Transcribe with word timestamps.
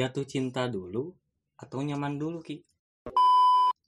jatuh 0.00 0.24
cinta 0.24 0.64
dulu 0.64 1.12
atau 1.60 1.84
nyaman 1.84 2.16
dulu 2.16 2.40
ki? 2.40 2.64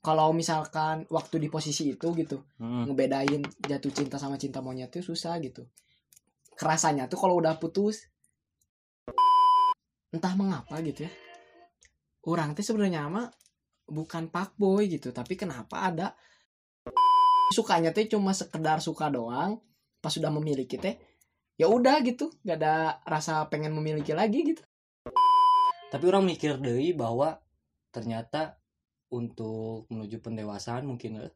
Kalau 0.03 0.29
misalkan 0.35 1.09
waktu 1.09 1.41
di 1.41 1.47
posisi 1.49 1.89
itu 1.89 2.13
gitu 2.13 2.37
Hmm. 2.61 2.85
ngebedain 2.85 3.41
jatuh 3.65 3.89
cinta 3.89 4.21
sama 4.21 4.37
cinta 4.37 4.61
monyet 4.61 4.93
itu 4.93 5.01
susah 5.01 5.41
gitu. 5.41 5.65
Kerasanya 6.53 7.09
tuh 7.09 7.17
kalau 7.17 7.41
udah 7.41 7.57
putus 7.57 8.13
entah 10.13 10.37
mengapa 10.37 10.77
gitu 10.85 11.09
ya 11.09 11.11
orang 12.29 12.53
tuh 12.53 12.61
sebenarnya 12.61 13.09
mah 13.09 13.27
bukan 13.89 14.29
pak 14.29 14.53
boy 14.55 14.85
gitu 14.85 15.09
tapi 15.09 15.33
kenapa 15.35 15.89
ada? 15.89 16.13
Sukanya 17.51 17.89
tuh 17.89 18.05
cuma 18.07 18.31
sekedar 18.31 18.77
suka 18.79 19.09
doang 19.09 19.57
pas 19.99 20.13
sudah 20.13 20.29
memiliki 20.29 20.77
teh 20.77 20.95
ya 21.57 21.69
udah 21.69 22.01
gitu 22.05 22.29
gak 22.41 22.57
ada 22.61 22.97
rasa 23.05 23.45
pengen 23.49 23.73
memiliki 23.73 24.13
lagi 24.13 24.41
gitu 24.53 24.63
tapi 25.93 26.09
orang 26.09 26.25
mikir 26.25 26.57
deh 26.57 26.89
bahwa 26.97 27.37
ternyata 27.93 28.57
untuk 29.13 29.85
menuju 29.93 30.25
pendewasaan 30.25 30.89
mungkin 30.89 31.29
eh, 31.29 31.33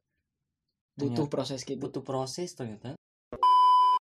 butuh 0.98 1.30
proses 1.30 1.62
gitu. 1.62 1.77
butuh 1.77 2.02
proses 2.02 2.58
ternyata. 2.58 2.98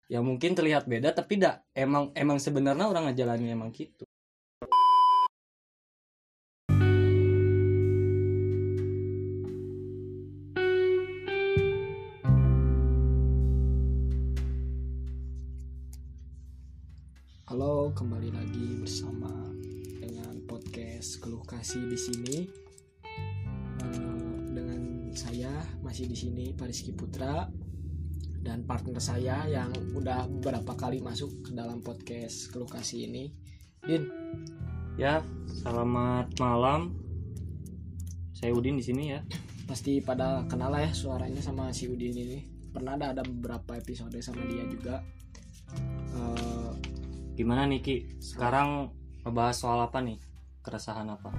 Ya 0.08 0.24
mungkin 0.24 0.56
terlihat 0.56 0.88
beda 0.88 1.12
tapi 1.12 1.36
dak 1.36 1.68
emang 1.76 2.08
emang 2.16 2.40
sebenarnya 2.40 2.88
orang 2.88 3.12
ngejalanin 3.12 3.52
emang 3.52 3.68
gitu 3.76 4.05
Putra 27.16 27.48
dan 28.44 28.68
partner 28.68 29.00
saya 29.00 29.48
yang 29.48 29.72
udah 29.96 30.28
beberapa 30.28 30.76
kali 30.76 31.00
masuk 31.00 31.48
ke 31.48 31.56
dalam 31.56 31.80
podcast 31.80 32.52
Keluh 32.52 32.68
Kasih 32.68 33.08
ini. 33.08 33.32
Din, 33.80 34.04
ya 35.00 35.24
selamat 35.48 36.36
malam 36.36 36.92
saya 38.36 38.52
Udin 38.52 38.76
di 38.76 38.84
sini 38.84 39.16
ya 39.16 39.24
pasti 39.64 40.04
pada 40.04 40.44
kenal 40.44 40.68
lah 40.68 40.84
ya 40.84 40.92
suaranya 40.92 41.40
sama 41.40 41.72
si 41.72 41.88
Udin 41.88 42.12
ini. 42.12 42.44
Pernah 42.68 43.00
ada 43.00 43.16
ada 43.16 43.24
beberapa 43.24 43.80
episode 43.80 44.12
sama 44.20 44.44
dia 44.44 44.68
juga. 44.68 45.00
Eh, 46.12 46.70
gimana 47.32 47.64
nih 47.64 47.80
Ki 47.80 47.96
sekarang 48.20 48.92
ngebahas 49.24 49.56
soal 49.56 49.80
apa 49.88 50.04
nih 50.04 50.20
keresahan 50.60 51.08
apa 51.08 51.32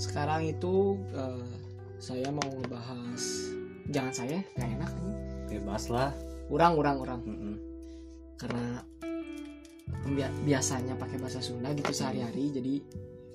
sekarang 0.00 0.48
itu 0.48 0.96
eh, 1.12 1.52
saya 2.00 2.32
mau 2.32 2.48
ngebahas 2.48 3.49
jangan 3.90 4.12
saya 4.14 4.38
nggak 4.54 4.70
enak 4.72 4.90
ini. 4.96 5.12
bebas 5.50 5.84
lah 5.86 6.10
Urang, 6.46 6.74
urang, 6.74 6.98
urang. 6.98 7.20
Mm-mm. 7.22 7.54
karena 8.34 8.82
bia- 10.08 10.34
biasanya 10.40 10.94
pakai 10.94 11.16
bahasa 11.16 11.38
Sunda 11.38 11.70
gitu 11.70 11.90
sehari-hari 11.90 12.50
jadi 12.50 12.74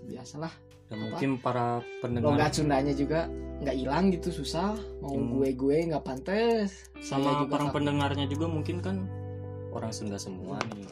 biasalah 0.04 0.52
dan 0.86 0.96
Apa? 0.96 1.04
mungkin 1.08 1.30
para 1.38 1.66
pendengar 2.00 2.32
logat 2.32 2.52
Sundanya 2.54 2.92
juga 2.92 3.28
nggak 3.56 3.72
hilang 3.74 4.12
gitu 4.12 4.30
susah 4.34 4.74
mau 5.00 5.14
Hmm. 5.14 5.32
gue 5.32 5.50
gue 5.52 5.78
nggak 5.86 6.04
pantes 6.04 6.92
Saya 6.98 7.22
sama 7.22 7.40
juga 7.40 7.52
para 7.54 7.72
pendengarnya 7.72 8.26
juga 8.26 8.46
mungkin 8.46 8.78
kan 8.80 9.08
orang 9.70 9.92
Sunda 9.92 10.16
semua 10.16 10.60
nih 10.70 10.88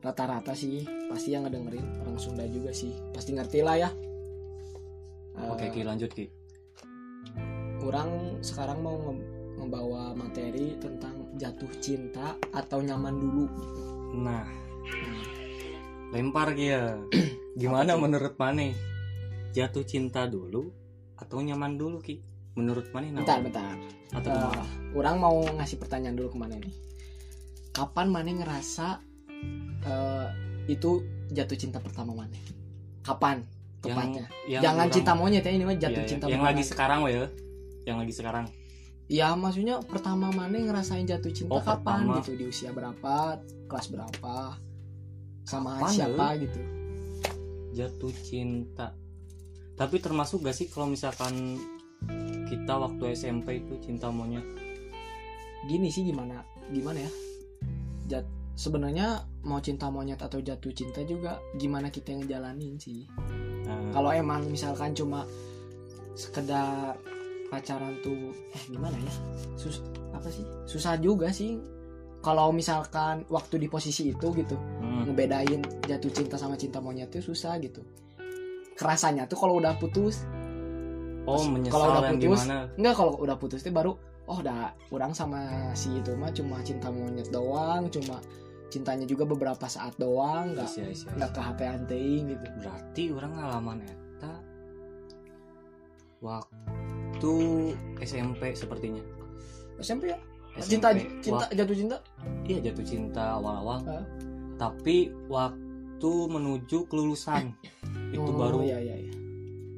rata-rata 0.00 0.52
sih 0.52 0.82
pasti 1.06 1.30
yang 1.30 1.44
ngedengerin 1.44 1.84
orang 2.00 2.16
Sunda 2.16 2.44
juga 2.44 2.70
sih 2.70 2.92
pasti 3.10 3.32
ngerti 3.32 3.60
lah 3.60 3.76
ya 3.78 3.90
oke 5.42 5.60
Eh, 5.60 5.70
Ki 5.70 5.82
lanjut 5.82 6.10
Ki 6.10 6.28
orang 7.80 8.40
sekarang 8.44 8.84
mau 8.84 8.96
ngebawa 9.56 10.16
materi 10.16 10.76
tentang 10.80 11.36
jatuh 11.36 11.68
cinta 11.80 12.36
atau 12.52 12.80
nyaman 12.80 13.14
dulu. 13.16 13.44
Nah 14.16 14.46
lempar 16.10 16.52
Ki 16.52 16.66
ya 16.74 16.98
gimana 17.60 17.94
menurut 17.94 18.34
Mane? 18.36 18.74
Jatuh 19.50 19.82
cinta 19.82 20.26
dulu 20.26 20.70
atau 21.16 21.38
nyaman 21.42 21.76
dulu 21.76 21.98
Ki? 22.00 22.22
Menurut 22.58 22.90
Mane 22.90 23.14
nah, 23.14 23.22
bentar 23.22 23.38
bentar. 23.42 23.74
Atau 24.10 24.30
gimana? 24.30 24.64
orang 24.96 25.16
mau 25.18 25.36
ngasih 25.58 25.78
pertanyaan 25.78 26.16
dulu 26.18 26.34
ke 26.34 26.38
mana 26.38 26.56
nih. 26.58 26.74
Kapan 27.70 28.10
Mane 28.10 28.32
ngerasa 28.42 28.98
eh, 29.86 30.28
itu 30.66 31.02
jatuh 31.30 31.58
cinta 31.58 31.78
pertama 31.78 32.12
Mane? 32.14 32.38
Kapan 33.00 33.42
tepatnya? 33.80 34.28
yang 34.44 34.60
jangan 34.60 34.86
orang- 34.86 34.92
cinta 34.92 35.12
monyet 35.16 35.40
ya 35.40 35.52
ini 35.56 35.64
mah 35.64 35.72
jatuh 35.72 35.94
Iya, 35.94 36.04
iya. 36.04 36.10
cinta 36.10 36.24
yang 36.28 36.44
lagi 36.44 36.62
sekarang 36.66 37.00
ya 37.08 37.24
yang 37.84 38.00
lagi 38.00 38.12
sekarang? 38.12 38.46
Ya 39.10 39.34
maksudnya 39.34 39.82
pertama 39.82 40.30
Mane 40.30 40.62
ngerasain 40.62 41.02
jatuh 41.02 41.34
cinta? 41.34 41.58
Oh, 41.58 41.58
kapan 41.58 42.06
pertama. 42.06 42.14
gitu? 42.22 42.30
Di 42.38 42.44
usia 42.46 42.70
berapa? 42.70 43.42
Kelas 43.66 43.86
berapa? 43.90 44.54
Sama 45.42 45.82
Kapan, 45.82 45.90
siapa 45.90 46.26
gitu? 46.38 46.60
Jatuh 47.74 48.14
cinta. 48.22 48.94
Tapi 49.74 49.96
termasuk 49.98 50.46
gak 50.46 50.54
sih 50.54 50.70
kalau 50.70 50.86
misalkan 50.86 51.58
kita 52.46 52.78
waktu 52.78 53.18
SMP 53.18 53.66
itu 53.66 53.82
cinta 53.82 54.14
monyet? 54.14 54.46
Gini 55.66 55.90
sih 55.90 56.06
gimana? 56.06 56.46
Gimana 56.70 57.02
ya? 57.02 57.10
Jat 58.06 58.26
sebenarnya 58.54 59.26
mau 59.42 59.58
cinta 59.58 59.90
monyet 59.90 60.22
atau 60.22 60.38
jatuh 60.38 60.70
cinta 60.70 61.02
juga 61.02 61.42
gimana 61.58 61.90
kita 61.90 62.14
yang 62.14 62.22
ngejalanin 62.22 62.78
sih? 62.78 63.10
Nah, 63.66 63.90
kalau 63.90 64.14
emang 64.14 64.46
misalkan 64.46 64.94
cuma 64.94 65.26
sekedar 66.14 66.94
pacaran 67.50 67.98
tuh 68.00 68.30
eh 68.54 68.62
gimana 68.70 68.94
ya? 68.94 69.12
Sus 69.58 69.82
apa 70.14 70.30
sih? 70.30 70.46
Susah 70.64 70.96
juga 71.02 71.34
sih. 71.34 71.58
Kalau 72.20 72.52
misalkan 72.52 73.24
waktu 73.32 73.56
di 73.56 73.68
posisi 73.72 74.12
itu 74.12 74.28
gitu 74.36 74.52
hmm, 74.54 75.08
ngebedain 75.08 75.60
jatuh 75.88 76.12
cinta 76.12 76.36
sama 76.36 76.54
cinta 76.54 76.78
monyet 76.78 77.08
itu 77.10 77.32
susah 77.32 77.56
gitu. 77.58 77.82
Kerasanya 78.76 79.24
tuh 79.24 79.40
kalau 79.40 79.58
udah 79.58 79.74
putus. 79.80 80.24
Oh 81.28 81.36
kalau 81.36 81.52
menyesal 81.52 81.80
udah 81.80 82.02
yang 82.08 82.16
putus, 82.16 82.40
gimana? 82.44 82.56
enggak 82.80 82.94
kalau 82.96 83.12
udah 83.20 83.36
putus 83.36 83.60
tuh 83.60 83.72
baru 83.76 83.92
oh 84.24 84.38
udah 84.40 84.72
orang 84.94 85.12
sama 85.12 85.42
si 85.76 85.92
itu 85.98 86.16
mah 86.16 86.32
cuma 86.32 86.62
cinta 86.64 86.88
monyet 86.88 87.28
doang 87.28 87.90
cuma 87.92 88.22
cintanya 88.70 89.04
juga 89.04 89.26
beberapa 89.26 89.66
saat 89.66 89.98
doang 89.98 90.54
nggak 90.54 90.70
Iya, 90.78 90.86
iya, 90.86 90.94
iya. 90.94 91.10
nggak 91.18 91.30
ke 91.34 91.40
hati 91.42 91.64
anteing 91.66 92.24
gitu. 92.30 92.46
Berarti 92.62 93.04
orang 93.10 93.32
ngalaman 93.36 93.78
eta 93.84 94.32
waktu 96.22 96.79
SMP 97.98 98.52
sepertinya. 98.52 99.02
SMP 99.76 100.08
ya? 100.08 100.18
SMP, 100.52 100.76
cinta 100.76 100.88
cinta 101.20 101.36
wak- 101.42 101.54
jatuh 101.54 101.76
cinta? 101.76 101.96
Iya 102.42 102.58
jatuh 102.62 102.84
cinta 102.84 103.22
awal-awal 103.32 103.78
tapi 104.56 104.96
waktu 105.26 105.56
menuju 106.26 106.84
kelulusan 106.84 107.54
itu 108.12 108.20
Oh, 108.20 108.34
baru 108.34 108.60
ya 108.60 108.76
ya 108.76 108.94
ya 108.94 109.10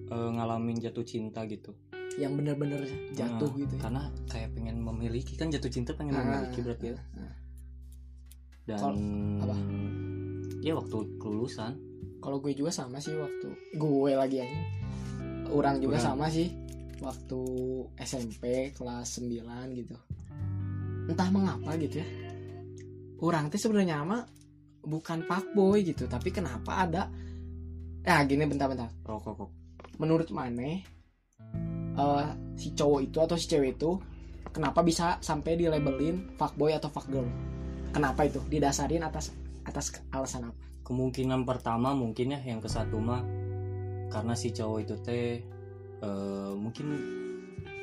eh, 0.08 0.31
ngalamin 0.32 0.76
jatuh 0.76 1.02
cinta 1.02 1.44
gitu. 1.44 1.76
Yang 2.14 2.32
bener-bener 2.34 2.81
jatuh 3.10 3.48
Nah, 3.48 3.58
gitu 3.58 3.75
ya. 3.75 3.81
karena 3.81 4.02
kayak 4.26 4.50
pengen 4.52 4.76
memiliki 4.78 5.32
kan 5.34 5.48
jatuh 5.48 5.69
cinta 5.69 5.92
pengen 5.92 6.14
Ah, 6.14 6.22
memiliki 6.22 6.60
berarti 6.60 6.86
ya. 6.86 6.97
ah. 7.14 7.32
dan 8.64 8.78
Kalau- 8.78 8.97
apa? 9.42 9.54
ya 10.58 10.72
waktu 10.72 10.97
kelulusan. 11.16 11.72
Kalau 12.19 12.38
gue 12.38 12.52
juga 12.52 12.70
sama 12.70 12.97
sih 12.97 13.12
waktu 13.12 13.48
gue 13.72 14.12
lagi 14.12 14.41
aja. 14.41 14.58
Orang 15.48 15.78
juga 15.78 15.97
Orang. 15.97 16.06
sama 16.08 16.26
sih 16.28 16.48
waktu 17.02 17.42
SMP 17.98 18.70
kelas 18.72 19.18
9 19.18 19.78
gitu. 19.78 19.96
Entah 21.10 21.28
mengapa 21.34 21.74
gitu 21.76 22.00
ya. 22.00 22.06
Orang 23.22 23.50
tuh 23.50 23.58
sebenarnya 23.58 24.06
mah 24.06 24.22
bukan 24.82 25.26
pak 25.26 25.54
boy 25.54 25.82
gitu 25.82 26.06
tapi 26.06 26.30
kenapa 26.30 26.86
ada? 26.86 27.10
Ya 28.02 28.22
gini 28.26 28.46
bentar-bentar 28.46 28.90
rokok 29.06 29.34
kok. 29.46 29.50
Menurut 29.99 30.31
Mane 30.34 30.82
eh, 31.99 32.28
si 32.58 32.75
cowok 32.75 33.00
itu 33.02 33.19
atau 33.19 33.37
si 33.38 33.46
cewek 33.46 33.78
itu 33.78 33.90
kenapa 34.50 34.82
bisa 34.82 35.19
sampai 35.22 35.54
di 35.58 35.66
labelin 35.66 36.34
fuckboy 36.38 36.75
atau 36.75 36.90
fuckgirl? 36.90 37.26
Kenapa 37.93 38.26
itu? 38.26 38.40
Didasarin 38.46 39.04
atas 39.06 39.31
atas 39.62 39.94
alasan 40.10 40.50
apa? 40.50 40.58
Kemungkinan 40.82 41.46
pertama 41.46 41.94
mungkin 41.94 42.34
ya 42.34 42.40
yang 42.43 42.58
ke 42.58 42.66
satu 42.66 42.99
mah 42.99 43.22
karena 44.10 44.34
si 44.34 44.52
cowok 44.52 44.78
itu 44.82 44.94
teh 45.00 45.51
eh, 46.02 46.52
mungkin 46.52 46.87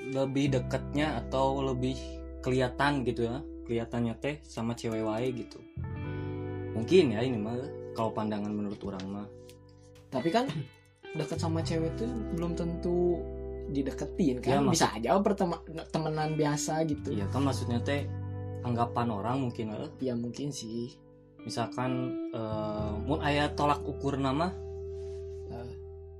lebih 0.10 0.52
dekatnya 0.52 1.20
atau 1.20 1.64
lebih 1.64 1.96
kelihatan 2.40 3.04
gitu 3.04 3.26
ya. 3.26 3.40
Kelihatannya 3.66 4.18
teh 4.18 4.42
sama 4.42 4.74
cewek 4.74 5.02
wae 5.02 5.30
gitu. 5.32 5.62
Mungkin 6.74 7.14
ya 7.14 7.22
ini 7.22 7.38
mah 7.38 7.54
kalau 7.94 8.12
pandangan 8.12 8.50
menurut 8.50 8.80
orang 8.84 9.06
mah. 9.06 9.28
Tapi 10.10 10.30
kan 10.30 10.50
deket 11.14 11.38
sama 11.38 11.62
cewek 11.62 11.94
tuh 11.96 12.10
belum 12.34 12.54
tentu 12.54 13.22
dideketin 13.70 14.42
Ya, 14.42 14.58
kan 14.58 14.66
maksud- 14.66 14.74
bisa 14.74 14.88
aja 14.92 15.10
pertema- 15.22 15.62
temenan 15.88 16.34
biasa 16.34 16.82
gitu. 16.86 17.14
Iya 17.14 17.30
kan 17.30 17.46
maksudnya 17.46 17.78
teh 17.80 18.10
anggapan 18.66 19.08
orang 19.08 19.38
mungkin 19.46 19.70
eh, 19.70 19.90
ya 20.02 20.18
mungkin 20.18 20.50
sih. 20.50 20.90
Misalkan 21.46 21.92
eh, 22.34 22.94
mun 23.06 23.22
aya 23.22 23.54
tolak 23.54 23.86
ukur 23.86 24.18
nama 24.18 24.50
Eh, 25.50 25.70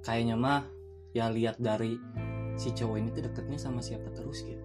kayaknya 0.02 0.34
mah 0.34 0.66
ya 1.14 1.30
lihat 1.34 1.58
dari 1.58 1.98
si 2.60 2.76
cowok 2.76 2.96
ini 3.00 3.10
tuh 3.16 3.24
deketnya 3.26 3.58
sama 3.58 3.80
siapa 3.80 4.10
terus 4.12 4.44
gitu 4.44 4.64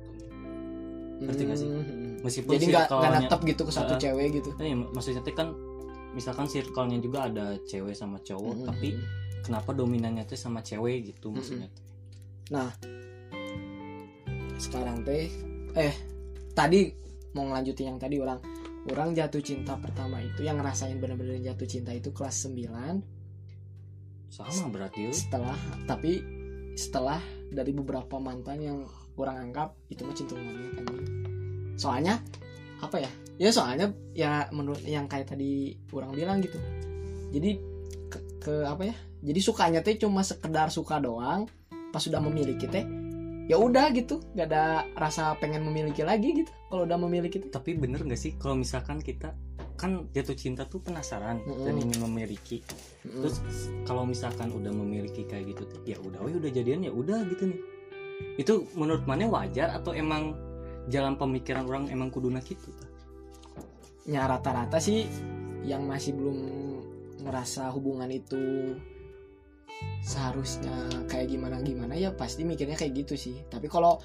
Ngerti 1.15 1.43
gak 1.47 1.57
sih? 1.57 1.69
Hmm. 1.71 2.19
meskipun 2.27 2.53
jadi 2.59 2.65
nggak 2.75 2.87
nggak 2.91 3.43
gitu 3.55 3.63
ke 3.65 3.73
satu 3.73 3.95
Heeh. 3.95 4.03
cewek 4.03 4.29
gitu 4.43 4.51
Eh, 4.59 4.75
maksudnya 4.75 5.23
tuh 5.23 5.35
kan 5.37 5.49
misalkan 6.15 6.47
circle-nya 6.51 6.99
juga 7.03 7.27
ada 7.31 7.55
cewek 7.67 7.95
sama 7.95 8.19
cowok 8.23 8.55
Mm-mm. 8.55 8.67
tapi 8.71 8.89
kenapa 9.45 9.71
dominannya 9.75 10.25
tuh 10.27 10.39
sama 10.39 10.63
cewek 10.65 11.15
gitu 11.15 11.31
maksudnya 11.35 11.69
tuh. 11.71 11.85
sekarang 14.59 15.03
teh 15.03 15.29
eh 15.75 15.95
tadi 16.55 16.89
mau 17.35 17.45
ngelanjutin 17.51 17.95
yang 17.95 17.99
tadi 17.99 18.17
orang 18.23 18.39
orang 18.89 19.11
jatuh 19.17 19.43
cinta 19.43 19.75
pertama 19.81 20.23
itu 20.23 20.47
yang 20.47 20.61
ngerasain 20.61 20.97
bener-bener 21.03 21.41
jatuh 21.43 21.67
cinta 21.67 21.91
itu 21.91 22.15
kelas 22.15 22.47
9 22.47 23.03
sama 24.31 24.67
berarti 24.71 25.11
setelah 25.15 25.57
tapi 25.87 26.23
setelah 26.75 27.23
dari 27.51 27.71
beberapa 27.71 28.19
mantan 28.19 28.59
yang 28.59 28.79
orang 29.15 29.51
anggap 29.51 29.79
itu 29.91 30.03
mah 30.03 30.15
monyet 30.15 30.75
anjing. 30.79 31.07
soalnya 31.75 32.23
apa 32.83 33.03
ya? 33.03 33.11
Ya 33.39 33.51
soalnya 33.51 33.91
ya 34.15 34.47
menurut 34.55 34.83
yang 34.87 35.11
kayak 35.11 35.35
tadi 35.35 35.75
orang 35.91 36.15
bilang 36.15 36.39
gitu. 36.43 36.59
Jadi 37.35 37.51
ke, 38.11 38.19
ke 38.39 38.55
apa 38.67 38.91
ya? 38.91 38.95
Jadi 39.25 39.41
sukanya 39.43 39.81
teh 39.83 39.99
cuma 39.99 40.23
sekedar 40.23 40.71
suka 40.71 41.03
doang. 41.03 41.51
Pas 41.91 42.03
sudah 42.03 42.23
memiliki 42.23 42.67
teh 42.71 42.87
ya 43.51 43.59
udah 43.59 43.91
gitu. 43.95 44.23
Gak 44.39 44.51
ada 44.51 44.87
rasa 44.95 45.35
pengen 45.43 45.67
memiliki 45.67 46.07
lagi 46.07 46.45
gitu 46.45 46.51
kalau 46.71 46.87
udah 46.87 46.99
memiliki 46.99 47.43
tapi 47.43 47.75
bener 47.75 48.03
gak 48.07 48.19
sih? 48.19 48.35
Kalau 48.39 48.55
misalkan 48.59 49.03
kita 49.03 49.35
kan 49.75 50.07
jatuh 50.15 50.39
cinta 50.39 50.63
tuh 50.71 50.79
penasaran 50.79 51.43
Mm-mm. 51.43 51.67
dan 51.67 51.75
ingin 51.79 51.99
memiliki 52.07 52.63
Mm-mm. 53.03 53.23
terus 53.27 53.43
kalau 53.83 54.07
misalkan 54.07 54.55
udah 54.55 54.71
memiliki 54.71 55.27
kayak 55.27 55.51
gitu 55.55 55.67
tuh 55.67 55.81
ya 55.83 55.99
udah 55.99 56.23
we 56.23 56.35
udah 56.39 56.51
jadian 56.51 56.87
ya 56.87 56.93
udah 56.95 57.27
gitu 57.27 57.51
nih 57.51 57.61
itu 58.39 58.67
menurut 58.79 59.03
mana 59.07 59.27
wajar 59.27 59.75
atau 59.75 59.91
emang 59.91 60.39
jalan 60.87 61.19
pemikiran 61.19 61.67
orang 61.67 61.91
emang 61.91 62.13
kuduna 62.15 62.39
gitu 62.45 62.71
ya 64.07 64.29
rata-rata 64.29 64.79
sih 64.79 65.09
yang 65.65 65.89
masih 65.89 66.13
belum 66.15 66.39
ngerasa 67.25 67.73
hubungan 67.73 68.13
itu 68.13 68.77
seharusnya 70.05 71.09
kayak 71.09 71.33
gimana 71.33 71.65
gimana 71.65 71.97
ya 71.97 72.13
pasti 72.13 72.45
mikirnya 72.45 72.77
kayak 72.77 73.05
gitu 73.05 73.17
sih 73.17 73.41
tapi 73.49 73.67
kalau 73.67 73.97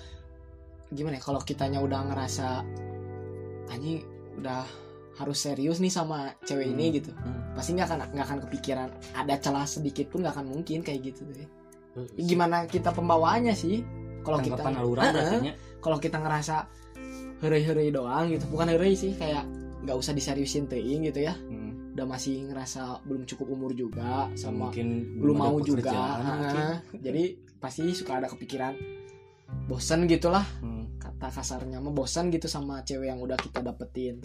gimana 0.89 1.19
ya 1.19 1.23
kalau 1.23 1.43
kitanya 1.43 1.83
udah 1.83 2.09
ngerasa 2.09 2.63
anjing 3.69 4.01
udah 4.39 4.63
harus 5.19 5.37
serius 5.37 5.77
nih 5.77 5.91
sama 5.91 6.31
cewek 6.47 6.71
ini 6.71 6.85
Hmm. 6.89 6.95
gitu. 6.95 7.11
Hmm. 7.11 7.51
pasti 7.53 7.75
nggak 7.75 7.87
akan 7.91 7.99
nggak 8.15 8.25
akan 8.25 8.39
kepikiran 8.47 8.87
ada 9.13 9.35
celah 9.35 9.67
sedikit 9.67 10.07
pun 10.07 10.23
nggak 10.23 10.31
akan 10.31 10.47
mungkin 10.47 10.79
kayak 10.79 11.11
gitu 11.11 11.27
deh. 11.27 11.43
Terus 11.91 12.09
gimana 12.15 12.63
kita 12.63 12.95
pembawaannya 12.95 13.51
sih? 13.51 13.83
Kalau 14.23 14.39
kita 14.39 14.63
nya 15.43 15.53
kalau 15.79 15.97
kita 15.97 16.17
ngerasa 16.17 16.55
hurry-hurry 17.39 17.91
doang 17.91 18.31
gitu. 18.31 18.47
Bukan 18.47 18.67
hurry 18.69 18.95
sih 18.95 19.11
kayak 19.15 19.43
nggak 19.83 19.95
usah 19.95 20.11
diseriusin 20.11 20.67
teing 20.67 21.03
gitu 21.03 21.23
ya. 21.23 21.35
Hmm, 21.35 21.91
udah 21.95 22.05
masih 22.07 22.47
ngerasa 22.47 23.03
belum 23.03 23.27
cukup 23.27 23.47
umur 23.51 23.71
juga 23.75 24.31
sama 24.35 24.71
mungkin 24.71 25.19
belum 25.19 25.35
mau 25.35 25.59
juga. 25.59 25.91
jadi 26.95 27.23
pasti 27.59 27.91
suka 27.91 28.23
ada 28.23 28.27
kepikiran 28.31 28.71
bosen 29.67 30.07
gitulah. 30.07 30.45
Hmm. 30.63 30.79
kata 30.99 31.31
kasarnya 31.31 31.79
mah 31.79 31.91
bosen 31.91 32.27
gitu 32.27 32.47
sama 32.47 32.83
cewek 32.83 33.07
yang 33.07 33.19
udah 33.19 33.35
kita 33.35 33.59
dapetin 33.59 34.19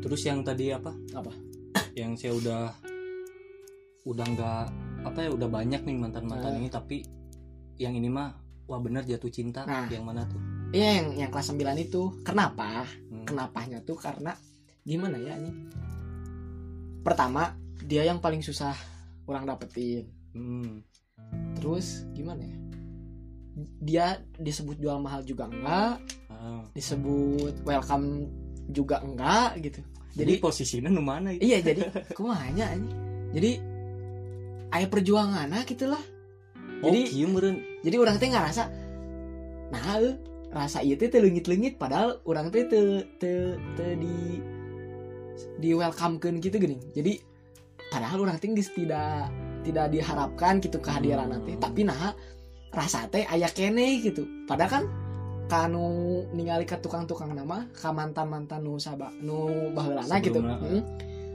Terus 0.00 0.20
yang 0.22 0.40
tadi 0.40 0.72
apa? 0.72 0.92
Apa? 1.12 1.32
Yang 1.92 2.12
saya 2.18 2.32
udah 2.34 2.62
udah 4.00 4.26
nggak 4.26 4.64
apa 5.02 5.18
ya 5.18 5.30
udah 5.30 5.44
banyak 5.46 5.80
nih 5.80 5.94
mantan 5.94 6.24
mantan 6.24 6.56
Nah. 6.56 6.58
ini 6.58 6.68
tapi 6.68 7.04
yang 7.76 7.92
ini 7.92 8.08
mah 8.08 8.32
wah 8.64 8.80
bener 8.80 9.04
jatuh 9.04 9.28
cinta 9.28 9.60
Nah. 9.62 9.88
yang 9.88 10.02
mana 10.02 10.24
tuh? 10.24 10.40
iya 10.72 10.96
yang 10.96 11.12
yang 11.18 11.30
kelas 11.30 11.52
9 11.52 11.76
itu 11.78 12.08
kenapa 12.22 12.88
Hmm. 13.10 13.28
kenapanya 13.28 13.80
tuh 13.80 13.94
karena 13.94 14.32
gimana 14.82 15.16
ya 15.16 15.36
ini 15.36 15.52
pertama 17.00 17.52
dia 17.78 18.00
yang 18.02 18.20
paling 18.20 18.40
susah 18.40 18.72
orang 19.26 19.44
dapetin 19.44 20.08
Hmm. 20.32 20.80
terus 21.54 22.08
gimana 22.10 22.40
ya 22.40 22.56
dia 23.78 24.06
disebut 24.34 24.80
jual 24.80 24.96
mahal 24.96 25.20
juga 25.22 25.44
enggak 25.44 26.00
Ah. 26.30 26.64
disebut 26.72 27.52
welcome 27.62 28.32
juga 28.68 29.00
enggak 29.00 29.56
gitu 29.64 29.80
Jadi 30.10 30.18
jadi 30.18 30.32
posisinya 30.42 30.90
nu 30.90 31.00
mana 31.00 31.32
itu? 31.32 31.40
iya 31.46 31.58
jadi 31.62 31.86
kumanya 32.12 32.66
ini 32.74 32.90
jadi 33.30 33.50
ayah 34.74 34.88
perjuangan 34.90 35.46
nah 35.48 35.62
gitulah 35.64 36.02
Jadi 36.80 36.84
jadi 36.84 36.98
oh, 37.00 37.06
kieu 37.08 37.26
meureun. 37.30 37.56
jadi 37.80 37.96
orang 38.00 38.16
teh 38.18 38.28
nggak 38.28 38.46
rasa 38.50 38.64
nah 39.70 39.82
rasa 40.50 40.82
iya 40.82 40.98
teh 40.98 41.06
teu 41.06 41.22
leungit-leungit 41.22 41.78
padahal 41.78 42.18
orang 42.26 42.50
teh 42.50 42.66
teu 42.66 43.06
teu 43.22 43.54
teu 43.78 43.94
di 43.96 44.42
di 45.62 45.70
welcome 45.72 46.18
gitu 46.42 46.58
gini 46.58 46.76
jadi 46.90 47.22
padahal 47.88 48.26
orang 48.26 48.36
teh 48.42 48.50
geus 48.50 48.70
tidak 48.74 49.30
tidak 49.62 49.86
diharapkan 49.94 50.58
gitu 50.58 50.78
kehadiran 50.82 51.30
Hmm. 51.30 51.34
nanti 51.38 51.52
tapi 51.60 51.80
nah 51.86 52.12
rasa 52.74 53.06
teh 53.06 53.26
aya 53.26 53.46
kene 53.50 54.00
gitu 54.02 54.26
padahal 54.46 54.70
kan 54.70 54.84
kanu 55.50 55.86
ningali 56.30 56.62
ke 56.62 56.76
tukang-tukang 56.76 57.30
nama 57.30 57.66
ka 57.72 57.90
mantan-mantan 57.90 58.60
nu 58.60 58.76
saba 58.76 59.10
nu 59.18 59.36
baheulana 59.70 60.16
gitu 60.18 60.38
Sebelumna, 60.38 60.56
Hmm. 60.56 60.82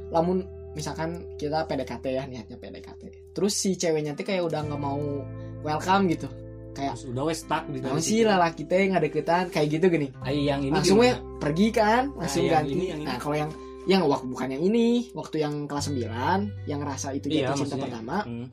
lamun 0.10 0.38
misalkan 0.72 1.10
kita 1.36 1.64
PDKT 1.64 2.06
ya 2.10 2.24
niatnya 2.24 2.56
PDKT 2.56 3.02
terus 3.32 3.54
si 3.54 3.74
ceweknya 3.74 4.12
teh 4.12 4.24
kayak 4.24 4.44
udah 4.44 4.64
nggak 4.64 4.80
mau 4.80 5.00
welcome 5.62 6.08
gitu 6.08 6.28
kayak 6.72 6.94
Terus 6.94 7.08
udah 7.08 7.24
wes 7.26 7.40
stuck 7.40 7.64
di 7.66 7.80
Nah, 7.80 7.90
dari 7.90 8.02
sih 8.02 8.20
situ. 8.20 8.28
laki 8.28 8.64
teh 8.66 8.82
nggak 8.86 9.04
deketan 9.04 9.44
kayak 9.50 9.68
gitu 9.70 9.86
gini 9.90 10.08
Ai, 10.20 10.44
yang 10.44 10.60
ini 10.60 10.72
langsung 10.72 10.98
gimana? 10.98 11.10
ya 11.10 11.16
pergi 11.38 11.68
kan 11.70 12.04
langsung 12.14 12.42
yang 12.42 12.54
ganti 12.54 12.74
ini, 12.74 12.86
yang 12.86 13.00
ini. 13.00 13.06
nah 13.06 13.16
kalau 13.16 13.36
yang 13.38 13.52
yang 13.86 14.02
waktu 14.04 14.26
bukan 14.26 14.48
yang 14.50 14.64
ini 14.64 14.86
waktu 15.12 15.36
yang 15.40 15.54
kelas 15.64 15.86
9 15.88 16.02
yang 16.66 16.80
ngerasa 16.82 17.08
itu 17.14 17.26
Iya, 17.30 17.36
jatuh 17.46 17.56
cinta 17.58 17.76
maksudnya. 17.76 17.84
pertama 17.86 18.18
Hmm. 18.22 18.48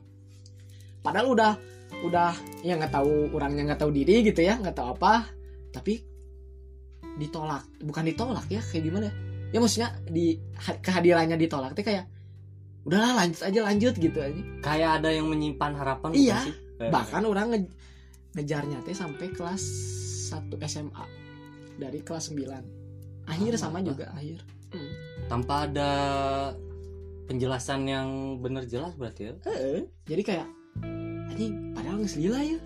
padahal 0.99 1.27
udah 1.29 1.51
udah 2.01 2.31
ya 2.61 2.73
nggak 2.73 2.91
tahu 2.91 3.11
orangnya 3.31 3.63
nggak 3.65 3.79
tahu 3.79 3.91
diri 3.91 4.23
gitu 4.23 4.41
ya 4.41 4.55
nggak 4.55 4.73
tahu 4.73 4.87
apa 4.93 5.27
tapi 5.73 6.05
ditolak 7.15 7.65
bukan 7.79 8.03
ditolak 8.05 8.45
ya 8.47 8.61
kayak 8.61 8.83
gimana 8.83 9.05
ya? 9.05 9.13
ya 9.49 9.57
maksudnya 9.57 9.89
di 10.07 10.33
ha- 10.55 10.79
kehadirannya 10.79 11.35
ditolak 11.35 11.73
teh 11.73 11.81
kayak 11.81 12.05
udahlah 12.83 13.15
lanjut 13.15 13.41
aja 13.41 13.59
lanjut 13.61 13.93
gitu 13.95 14.17
aja 14.17 14.41
Kayak 14.59 14.89
ada 14.99 15.09
yang 15.09 15.27
menyimpan 15.27 15.71
harapan 15.73 16.09
Iya. 16.11 16.35
bukan 16.35 16.43
sih? 16.43 16.55
Bahkan 16.83 17.23
orang 17.23 17.47
nge- 17.49 17.73
ngejarnya 18.33 18.77
teh 18.81 18.91
sampai 18.93 19.29
kelas 19.29 19.63
1 20.29 20.57
SMA 20.63 21.05
dari 21.75 21.99
kelas 22.01 22.27
9 22.27 22.43
akhir 23.23 23.51
Ah, 23.53 23.59
sama 23.59 23.77
ah. 23.77 23.83
juga 23.83 24.05
akhir 24.11 24.39
tanpa 25.25 25.63
ada 25.63 25.91
penjelasan 27.23 27.85
yang 27.85 28.09
bener 28.37 28.65
jelas 28.65 28.93
berarti 28.93 29.21
ya. 29.23 29.33
Heeh. 29.45 29.85
jadi 30.03 30.21
kayak 30.23 30.47
anjing 31.29 31.71
padahal 31.71 31.97
nggak 31.97 32.11
selila 32.11 32.41
ya 32.41 32.59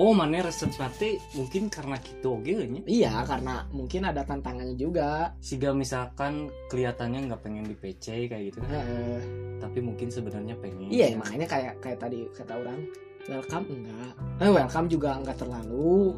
Oh, 0.00 0.16
mana 0.16 0.40
resep 0.40 0.72
nanti 0.80 1.20
mungkin 1.36 1.68
karena 1.68 2.00
gitu 2.00 2.40
oke 2.40 2.48
nya. 2.48 2.80
iya 2.88 3.12
karena 3.28 3.68
mungkin 3.76 4.08
ada 4.08 4.24
tantangannya 4.24 4.72
juga 4.72 5.36
Siga 5.44 5.76
misalkan 5.76 6.48
kelihatannya 6.72 7.28
nggak 7.28 7.42
pengen 7.44 7.68
di 7.68 7.76
PC 7.76 8.24
kayak 8.32 8.42
gitu 8.48 8.58
kan. 8.64 8.72
Heeh. 8.72 9.18
Tapi 9.60 9.78
mungkin 9.84 10.08
sebenarnya 10.08 10.56
pengen. 10.56 10.88
iya 10.88 11.12
makanya 11.12 11.44
kayak 11.44 11.74
kayak 11.84 11.98
tadi 12.00 12.24
kata 12.32 12.56
orang 12.56 12.88
welcome 13.28 13.66
enggak 13.70 14.12
eh 14.42 14.50
welcome 14.50 14.88
juga 14.90 15.14
enggak 15.14 15.38
terlalu 15.38 16.16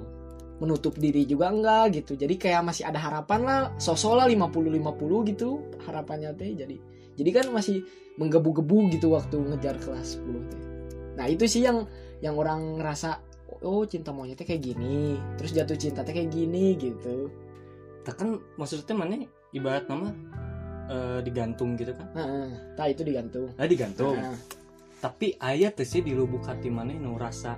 menutup 0.63 0.95
diri 0.97 1.27
juga 1.27 1.51
enggak 1.51 2.01
gitu 2.01 2.17
jadi 2.17 2.35
kayak 2.39 2.63
masih 2.65 2.87
ada 2.89 3.01
harapan 3.03 3.41
lah 3.43 3.61
sosok 3.77 4.23
lah 4.23 4.27
50-50 4.31 5.31
gitu 5.35 5.51
harapannya 5.85 6.31
teh 6.39 6.55
jadi 6.55 6.77
jadi 7.19 7.31
kan 7.43 7.47
masih 7.53 7.85
menggebu-gebu 8.17 8.95
gitu 8.95 9.13
waktu 9.13 9.37
ngejar 9.37 9.77
kelas 9.83 10.23
10 10.23 10.51
teh 10.51 10.63
nah 11.19 11.27
itu 11.29 11.45
sih 11.45 11.67
yang 11.67 11.85
yang 12.23 12.39
orang 12.39 12.81
ngerasa 12.81 13.34
oh 13.65 13.83
cinta 13.89 14.13
monyetnya 14.13 14.45
kayak 14.45 14.63
gini 14.63 15.17
terus 15.41 15.57
jatuh 15.57 15.75
cinta 15.75 16.05
teh 16.05 16.13
kayak 16.13 16.31
gini 16.31 16.77
gitu 16.77 17.33
Tak 18.05 18.21
kan 18.21 18.37
maksudnya 18.61 18.93
mana 18.93 19.17
ibarat 19.57 19.89
nama 19.89 20.13
eh, 20.93 21.19
digantung 21.25 21.73
gitu 21.81 21.97
kan. 21.97 22.05
nah, 22.13 22.53
nah 22.77 22.87
itu 22.87 23.01
digantung 23.01 23.49
Nah, 23.57 23.65
digantung. 23.65 24.13
Nah, 24.21 24.37
Tapi 25.01 25.33
ayat 25.41 25.81
tuh 25.81 25.89
sih 25.89 26.05
di 26.05 26.13
lubuk 26.13 26.45
hati 26.45 26.69
mana 26.69 26.93
nu 26.93 27.17
rasa 27.17 27.57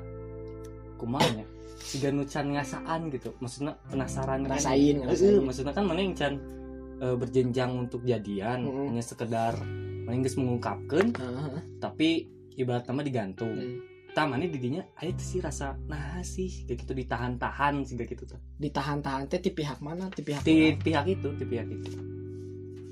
kumanya. 0.94 1.42
Siga 1.82 2.14
nu 2.14 2.22
can 2.30 2.54
ngasaan 2.54 3.10
gitu. 3.10 3.34
Maksudnya 3.42 3.74
penasaran 3.90 4.46
kan. 4.46 4.54
Ngerasain, 4.54 5.02
maksudnya 5.42 5.74
kan 5.74 5.84
mana 5.86 5.98
yang 5.98 6.14
can 6.14 6.38
eh, 7.02 7.16
berjenjang 7.18 7.70
untuk 7.74 8.06
jadian, 8.06 8.62
Mm-mm. 8.70 8.86
hanya 8.94 9.02
sekedar 9.02 9.58
mana 10.06 10.22
mengungkapkan 10.22 11.10
nah, 11.18 11.58
tapi 11.82 12.30
ibarat 12.54 12.86
nama 12.86 13.02
digantung. 13.02 13.50
hmm. 13.50 13.95
Tamane 14.16 14.48
didinya 14.48 14.80
tuh 14.96 15.20
sih 15.20 15.38
rasa 15.38 15.76
nah 15.84 16.24
sih 16.24 16.64
kayak 16.64 16.82
gitu 16.82 16.96
ditahan-tahan 16.96 17.84
sih 17.84 18.00
gitu 18.08 18.24
tuh. 18.24 18.40
ditahan-tahan 18.56 19.28
teh 19.28 19.38
di 19.38 19.52
pihak 19.52 19.78
mana 19.78 20.08
di 20.08 20.24
pihak 20.24 20.40
Di 20.40 20.72
orang. 20.72 20.80
pihak 20.80 21.04
itu, 21.06 21.28
di 21.36 21.44
pihak 21.44 21.68
itu. 21.68 21.90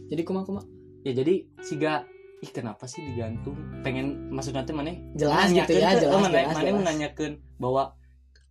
jadi 0.07 0.23
kuma 0.23 0.45
kuma 0.45 0.61
Ya 1.01 1.13
jadi 1.13 1.49
siga 1.61 2.05
ih 2.41 2.49
kenapa 2.49 2.85
sih 2.85 3.01
digantung 3.03 3.57
pengen 3.81 4.29
maksudnya 4.29 4.63
teh 4.63 4.73
mana 4.73 4.93
jelas 5.15 5.49
gitu 5.49 5.73
ya 5.75 5.97
jelas 5.97 6.13
mana 6.15 6.29
jelas, 6.31 6.49
mana 6.51 6.61
jelas. 6.63 6.77
menanyakan 6.77 7.33
bahwa 7.57 7.83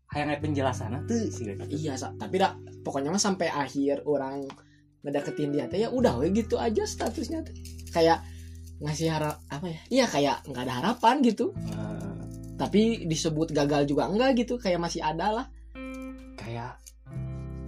hayang 0.07 0.29
aya 0.29 0.39
penjelasan 0.39 0.97
tuh 1.05 1.29
sih 1.29 1.45
gitu. 1.47 1.61
iya 1.71 1.93
Sa. 1.93 2.09
tapi 2.13 2.37
dah 2.37 2.53
pokoknya 2.81 3.09
mah 3.09 3.21
sampai 3.21 3.49
akhir 3.49 4.01
orang 4.03 4.49
ngedeketin 5.01 5.49
dia 5.49 5.65
teh 5.65 5.77
ya 5.79 5.89
udah 5.89 6.17
we 6.17 6.29
gitu 6.31 6.57
aja 6.57 6.81
statusnya 6.83 7.41
teh 7.41 7.53
kayak 7.89 8.21
ngasih 8.79 9.09
harap 9.09 9.37
apa 9.47 9.65
ya 9.65 9.79
iya 9.91 10.05
kayak 10.05 10.41
nggak 10.45 10.63
ada 10.63 10.73
harapan 10.79 11.21
gitu 11.21 11.53
Nah, 11.53 12.02
tapi 12.53 13.05
disebut 13.09 13.51
gagal 13.51 13.89
juga 13.89 14.07
enggak 14.09 14.45
gitu 14.45 14.57
kayak 14.61 14.79
masih 14.81 15.01
ada 15.01 15.41
lah. 15.41 15.47
Kayak 16.37 16.77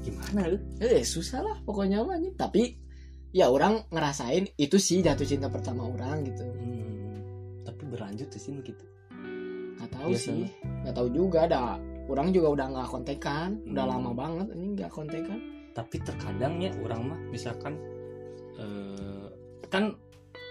gimana 0.05 0.53
lu? 0.53 0.57
eh 0.81 1.01
susah 1.01 1.41
lah 1.41 1.57
pokoknya 1.65 2.05
mah 2.05 2.21
nih. 2.21 2.33
tapi 2.37 2.77
ya 3.33 3.49
orang 3.49 3.81
ngerasain 3.89 4.45
itu 4.55 4.77
sih 4.77 5.01
jatuh 5.01 5.25
cinta 5.25 5.49
pertama 5.49 5.89
orang 5.89 6.21
gitu. 6.23 6.45
Hmm, 6.45 7.17
tapi 7.65 7.81
berlanjut 7.89 8.29
sih 8.29 8.53
gitu. 8.61 8.85
Nggak 9.75 9.89
tahu 9.91 10.09
Biasa 10.13 10.29
sih. 10.31 10.49
nggak 10.85 10.95
tahu 10.95 11.07
juga. 11.09 11.37
Ada 11.49 11.59
orang 12.05 12.29
juga 12.29 12.47
udah 12.53 12.65
nggak 12.69 12.89
kontekan 12.93 13.49
udah 13.65 13.85
Hmm. 13.85 13.93
lama 13.97 14.11
banget 14.13 14.47
ini 14.53 14.65
nggak 14.77 14.91
kontekan 14.93 15.39
tapi 15.73 15.97
terkadang 15.99 16.61
ya 16.61 16.71
orang 16.85 17.01
mah 17.11 17.19
misalkan 17.33 17.73
eh, 18.55 19.25
kan 19.67 19.91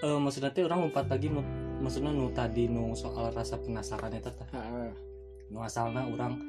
eh, 0.03 0.19
maksudnya 0.19 0.50
orang 0.67 0.91
lompat 0.91 1.07
lagi 1.09 1.31
maksudnya 1.85 2.11
nu 2.11 2.33
tadi 2.33 2.64
nu 2.67 2.97
soal 2.97 3.29
rasa 3.31 3.61
penasaran 3.61 4.17
itu 4.17 4.33
teh. 4.33 4.49
Nu 5.53 5.61
asalna 5.61 6.09
orang 6.09 6.41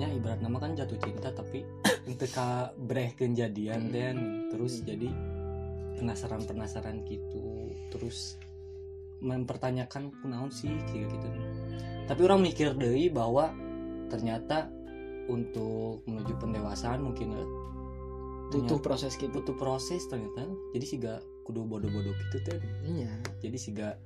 ya 0.00 0.08
ibarat 0.08 0.40
nama 0.40 0.56
kan 0.56 0.72
jatuh 0.72 0.96
cinta 0.96 1.28
tapi 1.28 1.60
ketika 2.08 2.72
breh 2.80 3.12
kejadian 3.12 3.88
Hmm. 3.88 3.92
dan 3.92 4.16
terus 4.48 4.80
Hmm. 4.80 4.86
jadi 4.88 5.08
penasaran 6.00 6.42
penasaran 6.48 7.04
gitu. 7.04 7.68
Terus 7.92 8.40
mempertanyakan 9.20 10.14
kunaon 10.22 10.48
sih? 10.48 10.72
Kayak 10.88 11.12
gitu 11.12 11.28
tapi 12.08 12.24
orang 12.24 12.40
mikir 12.40 12.72
deh 12.72 13.12
bahwa 13.12 13.52
ternyata 14.08 14.72
untuk 15.28 16.00
menuju 16.08 16.40
pendewasaan 16.40 17.04
mungkin 17.04 17.36
eh, 17.36 17.48
butuh 18.48 18.80
proses 18.80 19.12
gitu. 19.20 19.28
butuh 19.28 19.52
proses 19.60 20.08
ternyata. 20.08 20.48
Jadi 20.72 20.84
sih 20.88 20.96
gak 20.96 21.20
kudu 21.44 21.68
bodoh-bodoh 21.68 22.16
gitu 22.16 22.36
teh 22.48 22.56
iya. 22.88 23.12
Jadi 23.44 23.56
sih 23.60 23.76
gak 23.76 24.00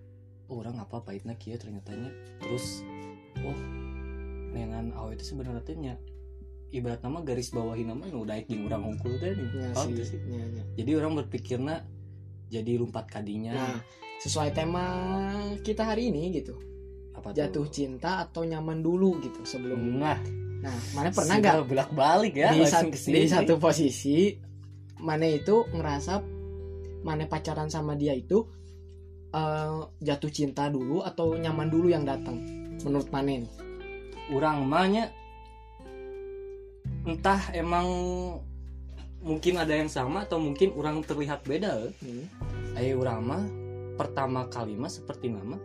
orang 0.59 0.77
apa 0.81 1.01
pahitnya 1.01 1.35
kia 1.41 1.57
ternyatanya 1.57 2.13
terus 2.43 2.85
oh 3.41 3.59
dengan 4.53 4.93
awal 4.97 5.17
itu 5.17 5.25
sebenarnya 5.25 5.65
teh 5.65 5.77
nya 5.77 5.97
ibarat 6.73 7.01
nama 7.05 7.21
garis 7.25 7.53
bawahi 7.53 7.85
nama 7.85 8.05
nu 8.09 8.25
daik 8.25 8.49
jeung 8.49 8.69
urang 8.69 8.85
hungkul 8.89 9.17
teh 9.21 9.33
nih. 9.37 9.73
sih 9.77 9.93
tuh 9.93 10.07
sih? 10.09 10.21
Iya, 10.25 10.45
iya. 10.49 10.63
jadi 10.77 10.91
orang 11.01 11.13
berpikirnya 11.25 11.85
jadi 12.53 12.81
lompat 12.81 13.09
kadinya 13.09 13.53
nah. 13.57 13.81
Sesuai 14.23 14.55
tema 14.55 14.87
kita 15.67 15.83
hari 15.83 16.15
ini 16.15 16.31
gitu. 16.31 16.55
Apa 17.11 17.35
tuh? 17.35 17.43
jatuh 17.43 17.67
cinta 17.75 18.23
atau 18.23 18.47
nyaman 18.47 18.79
dulu 18.79 19.19
gitu 19.19 19.43
sebelum 19.43 19.99
nah. 19.99 20.15
Nah 20.63 20.79
mana 20.95 21.11
pernah 21.11 21.43
nggak? 21.43 21.55
Bolak 21.67 21.91
balik 21.91 22.39
ya 22.39 22.55
di, 22.55 22.63
sat- 22.63 22.95
di 22.95 23.27
satu 23.27 23.59
posisi 23.59 24.31
mana 25.03 25.27
itu 25.27 25.67
ngerasa 25.75 26.23
mana 27.03 27.27
pacaran 27.27 27.67
sama 27.67 27.99
dia 27.99 28.15
itu 28.15 28.47
eh, 29.33 29.79
jatuh 30.05 30.31
cinta 30.33 30.69
dulu 30.69 31.03
atau 31.03 31.35
nyaman 31.37 31.69
dulu 31.69 31.89
yang 31.89 32.05
datang 32.05 32.41
menurut 32.85 33.09
mana 33.09 33.43
nih 33.43 33.53
orang 34.33 34.65
mahnya 34.65 35.05
entah 37.03 37.51
emang 37.53 37.87
mungkin 39.23 39.55
ada 39.59 39.75
yang 39.75 39.91
sama 39.91 40.27
atau 40.27 40.39
mungkin 40.39 40.75
orang 40.75 41.03
terlihat 41.03 41.47
beda 41.47 41.91
eh. 41.91 41.93
Hmm. 42.03 42.25
ayo 42.79 43.03
orang 43.03 43.21
mah 43.23 43.45
pertama 43.99 44.47
kali 44.51 44.75
mah 44.75 44.91
seperti 44.91 45.31
nama 45.31 45.59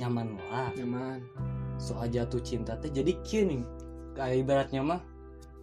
nyaman 0.00 0.36
lah 0.48 0.68
nyaman 0.76 1.20
soal 1.80 2.08
jatuh 2.08 2.40
cinta 2.40 2.76
teh 2.76 2.92
jadi 2.92 3.16
kini 3.24 3.64
kayak 4.16 4.44
ibaratnya 4.44 4.80
mah 4.84 5.00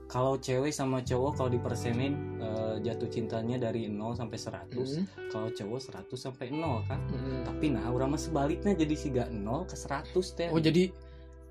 kalau 0.07 0.35
cewek 0.35 0.71
sama 0.71 0.99
cowok 0.99 1.31
kalau 1.35 1.49
dipersenin 1.49 2.13
eh, 2.37 2.75
jatuh 2.81 3.07
cintanya 3.07 3.59
dari 3.61 3.85
0 3.85 4.13
sampai 4.13 4.37
100 4.37 4.71
Hmm. 4.71 5.03
kalau 5.27 5.49
cowok 5.49 5.79
100 5.83 6.15
sampai 6.17 6.47
0 6.49 6.79
kan? 6.81 6.99
Hmm. 7.07 7.43
tapi 7.43 7.69
nah 7.69 7.85
orang 7.87 8.09
mah 8.09 8.21
sebaliknya 8.21 8.71
jadi 8.73 8.93
sih 8.93 9.09
gak 9.09 9.29
0 9.29 9.63
ke 9.63 9.75
100 9.75 10.07
teh. 10.33 10.47
Oh 10.47 10.57
jadi 10.57 10.89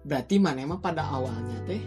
berarti 0.02 0.38
mana 0.38 0.62
emang 0.62 0.78
pada 0.78 1.04
awalnya 1.04 1.60
teh? 1.64 1.82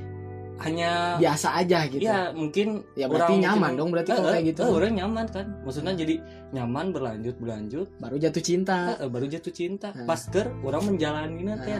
Hanya 0.59 1.15
biasa 1.15 1.55
aja 1.55 1.87
gitu? 1.87 2.03
Ya 2.03 2.35
mungkin 2.35 2.83
Ya, 2.93 3.07
berarti 3.07 3.31
orang 3.31 3.39
nyaman 3.39 3.55
mungkin- 3.63 3.77
dong 3.79 3.89
berarti 3.89 4.09
Eh, 4.09 4.13
kalau 4.13 4.27
eh, 4.27 4.33
kayak 4.35 4.45
gitu. 4.45 4.61
eh, 4.61 4.69
orang 4.69 4.93
nyaman 4.93 5.25
kan? 5.31 5.45
Maksudnya 5.63 5.93
jadi 5.95 6.15
nyaman 6.51 6.85
berlanjut 6.91 7.35
berlanjut. 7.39 7.87
Baru 7.95 8.15
jatuh 8.19 8.43
cinta. 8.43 8.77
Eh, 8.93 9.07
baru 9.07 9.25
jatuh 9.25 9.49
cinta. 9.49 9.87
Ah. 9.89 10.03
pas 10.03 10.19
ker 10.21 10.51
orang 10.59 10.83
menjalani 10.85 11.47
teh 11.57 11.71
Ah, 11.71 11.79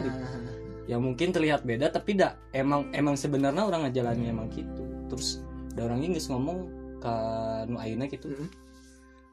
mungkin 0.96 1.30
terlihat 1.30 1.62
beda 1.62 1.92
tapi 1.92 2.16
dak 2.16 2.40
emang 2.56 2.88
emang 2.96 3.14
sebenarnya 3.14 3.62
orang 3.68 3.86
ngajalani 3.86 4.32
emang 4.32 4.48
gitu 4.50 4.82
terus 5.12 5.44
ada 5.76 5.86
orang 5.86 6.02
Inggris 6.02 6.26
ngomong 6.26 6.58
ke 6.98 7.14
nu 7.70 7.76
ayeuna 7.78 8.08
gitu 8.08 8.28
Mm. 8.32 8.48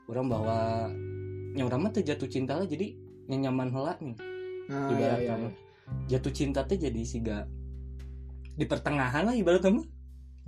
orang 0.07 0.27
bahwa 0.31 0.57
nya 1.57 1.63
orang 1.65 1.89
mah 1.89 1.91
jatuh 1.91 2.29
cinta 2.29 2.55
lah 2.55 2.67
jadi 2.69 2.95
nya 3.27 3.49
nyaman 3.49 3.73
heula 3.73 3.97
nih 3.99 4.15
ah, 4.71 4.91
ibarat 4.93 5.19
iya, 5.19 5.33
iya, 5.33 5.35
iya. 5.35 5.51
jatuh 6.07 6.31
cinta 6.31 6.63
teh 6.63 6.79
jadi 6.79 7.01
siga 7.03 7.47
di 8.57 8.65
pertengahan 8.65 9.27
lah 9.27 9.35
ibarat 9.35 9.61
kamu 9.63 9.81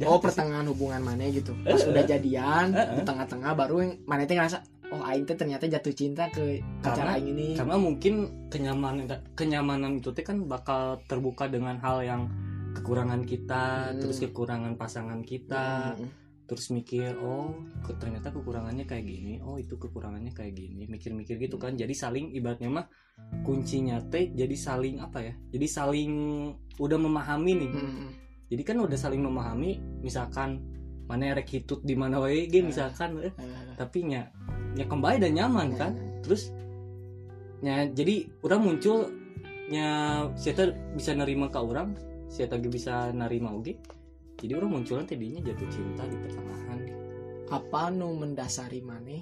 oh 0.07 0.19
pertengahan 0.23 0.63
hubungan 0.71 1.03
mana 1.03 1.27
gitu 1.27 1.51
pas 1.65 1.75
Eh, 1.83 1.91
udah 1.91 2.03
eh. 2.03 2.07
jadian 2.07 2.71
Eh, 2.71 2.79
eh. 2.79 2.87
di 2.95 3.01
tengah-tengah 3.03 3.51
baru 3.51 3.75
yang 3.83 3.91
mana 4.07 4.23
teh 4.23 4.35
ngerasa 4.37 4.63
oh 4.89 5.01
aing 5.03 5.23
teh 5.23 5.33
ternyata 5.33 5.65
jatuh 5.65 5.93
cinta 5.93 6.25
ke 6.27 6.59
pacar 6.81 7.13
aing 7.13 7.29
ini. 7.29 7.47
karena 7.53 7.75
mungkin 7.75 8.13
kenyamanan 8.47 9.05
kenyamanan 9.33 9.97
itu 9.97 10.09
teh 10.09 10.21
kan 10.21 10.43
bakal 10.43 10.97
terbuka 11.05 11.45
dengan 11.45 11.77
hal 11.77 12.01
yang 12.01 12.21
kekurangan 12.71 13.21
kita 13.21 13.91
Hmm. 13.91 13.99
terus 13.99 14.17
kekurangan 14.19 14.73
pasangan 14.75 15.21
kita 15.21 15.93
Hmm. 15.93 16.09
terus 16.45 16.69
mikir 16.69 17.13
oh 17.15 17.53
ke- 17.79 17.93
ternyata 17.95 18.29
kekurangannya 18.29 18.83
kayak 18.83 19.05
gini 19.05 19.37
oh 19.39 19.57
itu 19.57 19.73
kekurangannya 19.75 20.33
kayak 20.33 20.53
gini 20.53 20.85
mikir-mikir 20.85 21.37
gitu 21.37 21.55
kan. 21.55 21.73
Jadi 21.73 21.93
saling 21.93 22.33
ibaratnya 22.33 22.69
mah 22.71 22.85
kuncinya 23.43 24.01
teh 24.03 24.29
jadi 24.31 24.55
saling 24.55 24.97
apa 24.97 25.21
ya? 25.21 25.33
Jadi 25.49 25.67
saling 25.67 26.11
udah 26.77 26.97
memahami 26.97 27.51
nih. 27.55 27.71
Hmm. 27.71 28.09
jadi 28.49 28.65
kan 28.65 28.81
udah 28.81 28.97
saling 28.97 29.21
memahami 29.21 29.77
misalkan 30.01 30.57
mana 31.05 31.33
rek 31.33 31.49
hitut 31.51 31.81
di 31.81 31.93
mana 31.93 32.17
wae? 32.17 32.45
Ge 32.45 32.61
misalkan 32.61 33.17
eh, 33.19 33.29
Eh, 33.29 33.73
tapi 33.75 34.05
nya 34.05 34.29
nya 34.75 34.85
kembali 34.85 35.17
dan 35.21 35.31
nyaman 35.37 35.67
kan? 35.77 35.93
Terus 36.25 36.51
nya 37.63 37.87
jadi 37.89 38.27
orang 38.45 38.61
muncul 38.65 39.11
nya 39.69 39.87
saya 40.33 40.73
bisa 40.97 41.13
nerima 41.13 41.51
ke 41.51 41.59
orang 41.61 41.93
saya 42.29 42.49
lagi 42.49 42.69
bisa 42.71 43.13
nerima 43.13 43.53
oge 43.53 43.77
jadi 44.39 44.55
orang 44.55 44.79
munculnya 44.79 45.03
tadinya 45.03 45.43
jatuh 45.43 45.67
cinta 45.67 46.07
di 46.07 46.15
pertengahan. 46.15 46.79
Apa 47.51 47.91
nu 47.91 48.15
mendasari 48.15 48.79
mana 48.79 49.19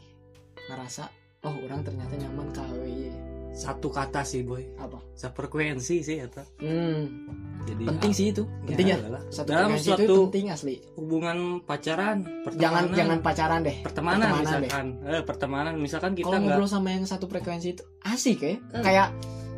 ngerasa 0.69 1.09
oh 1.41 1.55
orang 1.65 1.81
ternyata 1.81 2.13
nyaman 2.21 2.53
KWY 2.53 3.26
satu 3.53 3.87
kata 3.89 4.21
sih 4.25 4.43
boy. 4.43 4.63
Apa? 4.77 4.99
Sefrekuensi 5.13 6.03
sih 6.03 6.17
eta. 6.19 6.43
Hmm. 6.59 7.27
jadi 7.67 7.83
penting 7.83 8.11
ah, 8.11 8.17
sih 8.17 8.25
itu 8.31 8.43
penting 8.63 8.87
ya. 8.87 8.95
adalah. 8.95 9.21
satu 9.27 9.47
dalam 9.51 9.69
frekuensi 9.75 9.89
itu 9.91 9.91
suatu 9.91 10.15
penting 10.31 10.45
asli. 10.55 10.75
hubungan 10.95 11.37
pacaran 11.67 12.17
jangan 12.23 12.43
pertemanan 12.47 12.95
jangan 12.95 13.17
pacaran 13.19 13.59
deh. 13.59 13.77
pertemanan, 13.83 14.19
pertemanan 14.23 14.47
deh. 14.47 14.61
misalkan. 14.63 14.85
Eh, 15.03 15.23
pertemanan 15.27 15.73
misalkan 15.75 16.11
kita 16.15 16.27
kalau 16.31 16.39
ngobrol 16.39 16.69
sama 16.71 16.89
yang 16.95 17.03
satu 17.03 17.25
frekuensi 17.27 17.69
itu 17.75 17.83
asik 18.07 18.39
ya. 18.39 18.55
Hmm. 18.55 18.83
kayak 18.87 19.07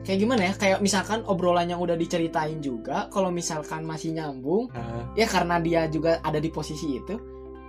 kayak 0.08 0.19
gimana 0.25 0.41
ya? 0.50 0.53
Kayak 0.58 0.79
misalkan 0.81 1.19
obrolan 1.29 1.69
yang 1.69 1.81
udah 1.84 1.93
diceritain 1.93 2.58
juga 2.65 3.05
kalau 3.13 3.29
misalkan 3.29 3.86
masih 3.86 4.17
nyambung 4.17 4.74
eh, 4.74 5.22
ya 5.22 5.27
karena 5.29 5.62
dia 5.62 5.86
juga 5.86 6.17
ada 6.25 6.41
di 6.41 6.50
posisi 6.50 6.98
itu 6.98 7.15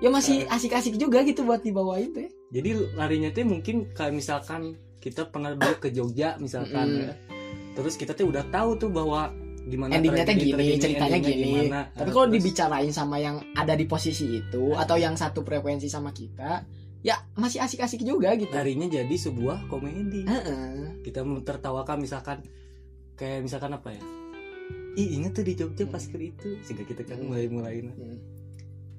ya 0.01 0.09
masih 0.09 0.49
asik-asik 0.49 0.97
juga 0.97 1.21
gitu 1.23 1.45
buat 1.45 1.61
dibawain 1.61 2.11
teh 2.17 2.33
jadi 2.51 2.97
larinya 2.97 3.31
tuh 3.31 3.45
mungkin 3.47 3.93
kayak 3.93 4.17
misalkan 4.17 4.81
kita 5.01 5.27
pernah 5.27 5.57
dulu 5.57 5.81
ke 5.81 5.89
Jogja 5.91 6.37
misalkan 6.37 6.87
Mm. 6.87 7.03
ya. 7.03 7.13
terus 7.73 7.97
kita 7.97 8.13
tuh 8.13 8.29
udah 8.29 8.45
tahu 8.47 8.77
tuh 8.77 8.91
bahwa 8.93 9.33
gimana 9.61 9.97
endingnya 9.97 10.25
teh 10.25 10.37
gini 10.37 10.53
tragedi 10.53 10.81
ceritanya 10.81 11.19
gini. 11.19 11.49
gimana. 11.65 11.81
tapi 11.93 12.11
kalau 12.11 12.27
dibicarain 12.29 12.93
sama 12.93 13.17
yang 13.17 13.41
ada 13.53 13.73
di 13.73 13.85
posisi 13.85 14.27
itu 14.31 14.73
atau 14.73 14.97
yang 14.97 15.15
satu 15.15 15.41
frekuensi 15.41 15.89
sama 15.89 16.11
kita 16.11 16.65
ya 17.01 17.17
masih 17.33 17.65
asik-asik 17.65 18.05
juga 18.05 18.37
gitu. 18.37 18.53
Larinya 18.53 18.85
jadi 18.85 19.15
sebuah 19.17 19.73
komedi. 19.73 20.29
Heeh. 20.29 21.01
kita 21.01 21.25
tertawakan 21.41 21.97
misalkan 21.97 22.45
kayak 23.17 23.41
misalkan 23.41 23.73
apa 23.73 23.97
ya? 23.97 24.03
Ih 25.01 25.17
inget 25.17 25.33
tuh 25.33 25.45
di 25.47 25.57
Jogja 25.57 25.89
pas 25.89 26.03
ke 26.03 26.19
itu. 26.21 26.61
Sehingga 26.61 26.85
kita 26.85 27.09
kan 27.09 27.25
mulai 27.25 27.49
mulai 27.49 27.81
Hmm. 27.81 28.21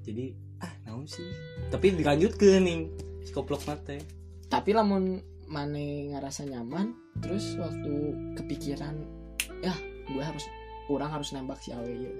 jadi 0.02 0.34
ah 0.58 0.72
naon 0.82 1.06
sih? 1.06 1.22
Tapi 1.70 1.94
dilanjut 1.94 2.34
ke 2.34 2.58
nih 2.58 2.90
skoplok 3.22 3.62
mate. 3.66 4.02
Tapi 4.50 4.70
lamun 4.74 5.22
mane 5.52 6.16
ngerasa 6.16 6.48
nyaman 6.48 6.96
terus 7.20 7.60
waktu 7.60 7.92
kepikiran 8.40 8.96
ya 9.60 9.76
gue 10.08 10.24
harus 10.24 10.42
orang 10.88 11.12
harus 11.12 11.30
nembak 11.36 11.60
si 11.62 11.70
Awe 11.70 11.88
ya. 11.88 12.10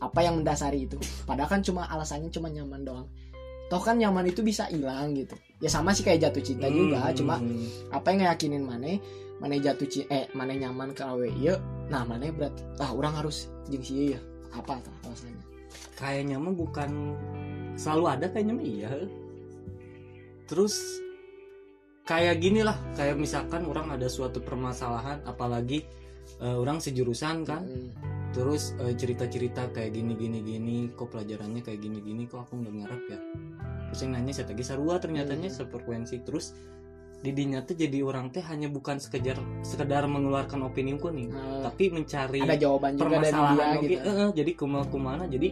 apa 0.00 0.24
yang 0.24 0.40
mendasari 0.40 0.88
itu? 0.88 0.96
Padahal 1.28 1.48
kan 1.48 1.60
cuma 1.60 1.84
alasannya 1.84 2.32
cuma 2.32 2.48
nyaman 2.48 2.88
doang. 2.88 3.08
Toh 3.68 3.78
kan 3.84 4.00
nyaman 4.00 4.32
itu 4.32 4.40
bisa 4.40 4.64
hilang 4.72 5.12
gitu. 5.12 5.36
Ya 5.60 5.68
sama 5.68 5.92
sih 5.92 6.02
kayak 6.02 6.24
jatuh 6.24 6.42
cinta 6.42 6.66
juga 6.72 7.04
Hmm, 7.04 7.16
cuma 7.16 7.36
hmm, 7.36 7.92
apa 7.92 8.06
yang 8.10 8.18
ngeyakinin 8.24 8.64
mana 8.64 8.96
mana 9.38 9.54
jatuh 9.60 9.84
cinta 9.86 10.08
eh 10.10 10.24
mana 10.32 10.56
nyaman 10.56 10.96
ke 10.96 11.04
awe 11.04 11.28
ieu 11.40 11.56
nah 11.92 12.04
mana 12.04 12.32
berarti 12.32 12.64
ah 12.80 12.92
orang 12.92 13.12
harus 13.12 13.52
jeung 13.68 13.84
si 13.84 13.92
ieu 13.92 14.06
ya 14.16 14.20
apa 14.56 14.80
tah 14.80 14.96
alasannya? 15.04 15.44
Kayaknya 16.00 16.36
mah 16.40 16.54
bukan 16.56 16.90
selalu 17.76 18.04
ada 18.08 18.26
kayaknya 18.32 18.54
mah 18.56 18.66
iya. 18.66 18.92
Terus 20.48 20.74
kayak 22.10 22.42
gini 22.42 22.66
lah 22.66 22.74
kayak 22.98 23.14
misalkan 23.14 23.62
orang 23.64 23.86
ada 23.94 24.10
suatu 24.10 24.42
permasalahan 24.42 25.22
apalagi 25.22 25.86
eh, 26.42 26.56
orang 26.58 26.82
sejurusan 26.82 27.46
kan 27.46 27.62
Mm. 27.62 27.90
terus 28.30 28.74
eh, 28.78 28.94
cerita-cerita 28.94 29.70
kayak 29.70 29.94
gini 29.94 30.18
gini 30.18 30.38
gini 30.42 30.76
kok 30.90 31.14
pelajarannya 31.14 31.62
kayak 31.62 31.78
gini 31.78 32.02
gini 32.02 32.26
kok 32.26 32.46
aku 32.46 32.58
nggak 32.58 32.74
ngarep 32.82 33.02
ya 33.10 33.18
terus 33.90 34.00
yang 34.02 34.12
nanya 34.14 34.32
saya 34.34 34.46
tadi 34.50 34.62
sarua 34.62 34.98
ternyatanya 34.98 35.50
Hmm. 35.50 35.58
sefrekuensi 35.62 36.16
terus 36.22 36.54
didinya 37.20 37.60
tuh 37.60 37.76
jadi 37.76 38.00
orang 38.00 38.32
teh 38.32 38.40
hanya 38.40 38.72
bukan 38.72 38.96
sekedar 38.96 39.36
sekedar 39.60 40.08
mengeluarkan 40.08 40.62
opini 40.64 40.96
nih 40.96 41.26
Nah, 41.28 41.68
tapi 41.68 41.92
mencari 41.92 42.40
ada 42.40 42.56
jawaban 42.56 42.96
juga 42.96 43.18
dari 43.18 43.28
dia 43.28 43.30
permasalahan 43.34 43.74
gitu 43.82 43.98
eh, 44.00 44.14
eh, 44.24 44.30
jadi 44.32 44.50
kumel 44.56 44.84
kumana 44.88 45.24
jadi 45.28 45.48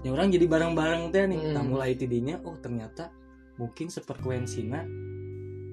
ya 0.00 0.10
orang 0.14 0.28
jadi 0.32 0.46
bareng-bareng 0.48 1.02
teh 1.12 1.24
nih 1.28 1.40
Hmm. 1.44 1.52
nah 1.54 1.62
mulai 1.62 1.92
tidinya 1.94 2.40
oh 2.46 2.56
ternyata 2.56 3.10
mungkin 3.60 3.90
sefrekuensinya 3.90 4.80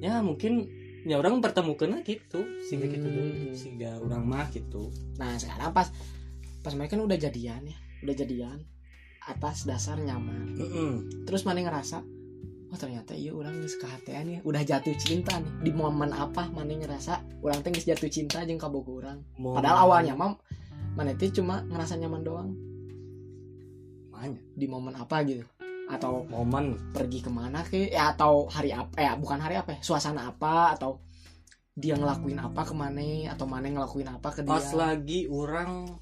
ya 0.02 0.20
mungkin 0.26 0.66
ya 1.06 1.18
orang 1.18 1.38
pertemukan 1.42 2.02
gitu 2.02 2.42
sehingga 2.66 2.90
gitu 2.90 3.06
Hmm. 3.06 3.16
dulu 3.16 3.54
sehingga 3.54 4.02
orang 4.02 4.24
mah 4.26 4.50
gitu. 4.50 4.90
Nah 5.22 5.38
sekarang 5.38 5.72
pas 5.72 5.94
pas 6.62 6.74
mereka 6.74 6.98
kan 6.98 7.06
udah 7.06 7.18
jadian 7.18 7.62
ya 7.66 7.78
udah 8.02 8.16
jadian 8.18 8.58
atas 9.22 9.70
dasar 9.70 10.02
nyaman. 10.02 10.58
Mm-mm. 10.58 10.92
terus 11.30 11.46
mana 11.46 11.62
ngerasa 11.62 12.02
oh 12.72 12.78
ternyata 12.80 13.14
iya 13.14 13.36
orang 13.36 13.62
geus 13.62 13.78
kehatian 13.78 14.26
ya 14.26 14.40
udah 14.42 14.62
jatuh 14.66 14.98
cinta 14.98 15.38
nih. 15.38 15.70
Di 15.70 15.72
momen 15.74 16.10
apa 16.10 16.50
mana 16.50 16.74
ngerasa 16.74 17.42
orang 17.46 17.62
teh 17.62 17.70
jatuh 17.78 18.10
cinta 18.10 18.42
jeung 18.42 18.58
kabogo 18.58 18.98
orang? 18.98 19.22
Mau- 19.38 19.54
padahal 19.54 19.86
awalnya 19.86 20.18
mah 20.18 20.34
mana 20.98 21.14
teh 21.14 21.30
cuma 21.30 21.62
ngerasa 21.70 22.02
nyaman 22.02 22.22
doang. 22.26 22.50
Makanya, 24.12 24.42
di 24.54 24.66
momen 24.70 24.94
apa 24.98 25.24
gitu 25.26 25.46
atau 25.92 26.24
momen 26.32 26.80
pergi 26.96 27.20
ke 27.20 27.28
mana 27.28 27.60
ke 27.68 27.92
ya 27.92 28.16
atau 28.16 28.48
hari 28.48 28.72
apa 28.72 28.96
eh 28.96 29.12
bukan 29.20 29.40
hari 29.44 29.60
apa 29.60 29.76
ya 29.76 29.80
suasana 29.84 30.32
apa 30.32 30.80
atau 30.80 31.04
dia 31.76 32.00
ngelakuin 32.00 32.40
apa 32.40 32.62
ke 32.64 32.74
mana 32.76 33.32
atau 33.32 33.46
mana 33.48 33.68
ngelakuin 33.68 34.08
apa 34.12 34.28
ke 34.32 34.40
dia. 34.44 34.52
pas 34.52 34.68
lagi 34.76 35.28
orang 35.28 36.00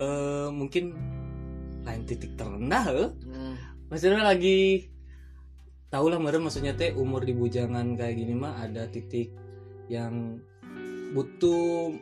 eh, 0.00 0.48
mungkin 0.48 0.96
lain 1.84 2.02
titik 2.08 2.32
terendah 2.36 2.84
eh. 2.90 3.08
Hmm, 3.28 3.54
maksudnya 3.92 4.24
lagi 4.24 4.88
tahu 5.92 6.10
lah 6.10 6.18
meren 6.18 6.44
maksudnya 6.44 6.74
teh 6.74 6.96
umur 6.96 7.22
di 7.22 7.32
bujangan 7.36 7.96
kayak 7.96 8.16
gini 8.16 8.34
mah 8.34 8.58
ada 8.60 8.88
titik 8.90 9.32
yang 9.86 10.40
butuh 11.14 11.94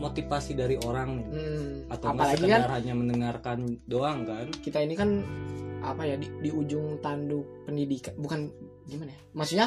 motivasi 0.00 0.56
dari 0.56 0.76
orang. 0.84 1.20
Nih 1.20 1.26
hmm, 1.28 1.92
atau 1.92 2.06
apalagi 2.12 2.44
sekedar 2.44 2.68
kan 2.68 2.72
hanya 2.76 2.94
mendengarkan 2.96 3.58
doang 3.88 4.28
kan? 4.28 4.46
kita 4.64 4.84
ini 4.84 4.94
kan 4.96 5.24
apa 5.80 6.02
ya 6.06 6.16
di, 6.16 6.28
di 6.40 6.50
ujung 6.52 7.00
tanduk 7.00 7.66
pendidikan 7.66 8.14
bukan 8.20 8.50
gimana 8.86 9.10
ya? 9.12 9.20
Maksudnya 9.34 9.66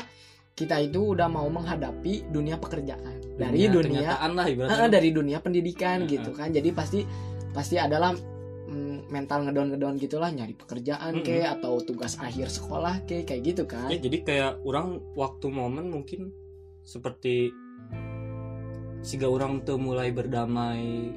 kita 0.53 0.77
itu 0.86 1.17
udah 1.17 1.27
mau 1.29 1.50
menghadapi 1.50 2.29
dunia 2.29 2.62
pekerjaan. 2.62 3.22
Dari 3.34 3.65
dunia 3.65 4.22
lah 4.22 4.46
Eh, 4.46 4.53
ibaratnya 4.53 4.89
dari 4.89 5.10
dunia 5.10 5.41
pendidikan 5.41 6.05
Heeh. 6.05 6.22
gitu 6.22 6.29
kan. 6.38 6.53
Jadi 6.53 6.70
pasti 6.70 7.01
pasti 7.50 7.82
adalah 7.82 8.13
mm, 8.13 9.10
mental 9.10 9.50
ngedon 9.50 9.74
ngedon 9.74 9.96
gitulah 9.98 10.29
nyari 10.29 10.53
pekerjaan 10.53 11.25
ke 11.25 11.41
atau 11.41 11.82
tugas 11.82 12.22
akhir 12.22 12.53
sekolah 12.53 13.01
ke 13.10 13.25
kayak 13.25 13.41
gitu 13.41 13.63
kan. 13.65 13.89
Ya 13.89 13.98
jadi 13.98 14.17
kayak 14.22 14.51
orang 14.62 15.01
waktu 15.17 15.50
momen 15.50 15.89
mungkin 15.89 16.29
seperti 16.86 17.50
siga 19.03 19.27
orang 19.27 19.65
tuh 19.67 19.75
mulai 19.82 20.15
berdamai 20.15 21.12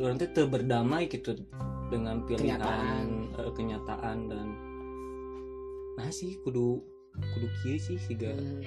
orang 0.00 0.16
tuh 0.16 0.48
berdamai 0.48 1.10
gitu 1.12 1.36
dengan 1.92 2.24
pilihan 2.24 2.56
Kenyataan. 2.56 3.06
eh, 3.36 3.52
kenyataan 3.52 4.18
dan 4.26 4.46
nah 5.92 6.08
sih 6.08 6.40
kudu 6.40 6.80
kudu 7.12 7.48
kieu 7.60 7.76
sih 7.76 8.00
siga 8.00 8.32
Hmm, 8.32 8.64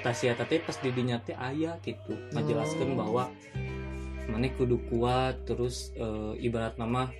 tasia 0.00 0.38
teh 0.38 0.62
pas 0.62 0.78
didinya 0.78 1.18
teh 1.18 1.34
aya 1.34 1.74
gitu 1.82 2.14
ngajelaskeun 2.30 2.94
Oh. 2.94 2.98
bahwa 3.02 3.24
mana 4.30 4.46
kudu 4.54 4.78
kuat 4.86 5.42
terus 5.42 5.90
eh, 5.98 6.38
ibarat 6.38 6.78
nama 6.78 7.10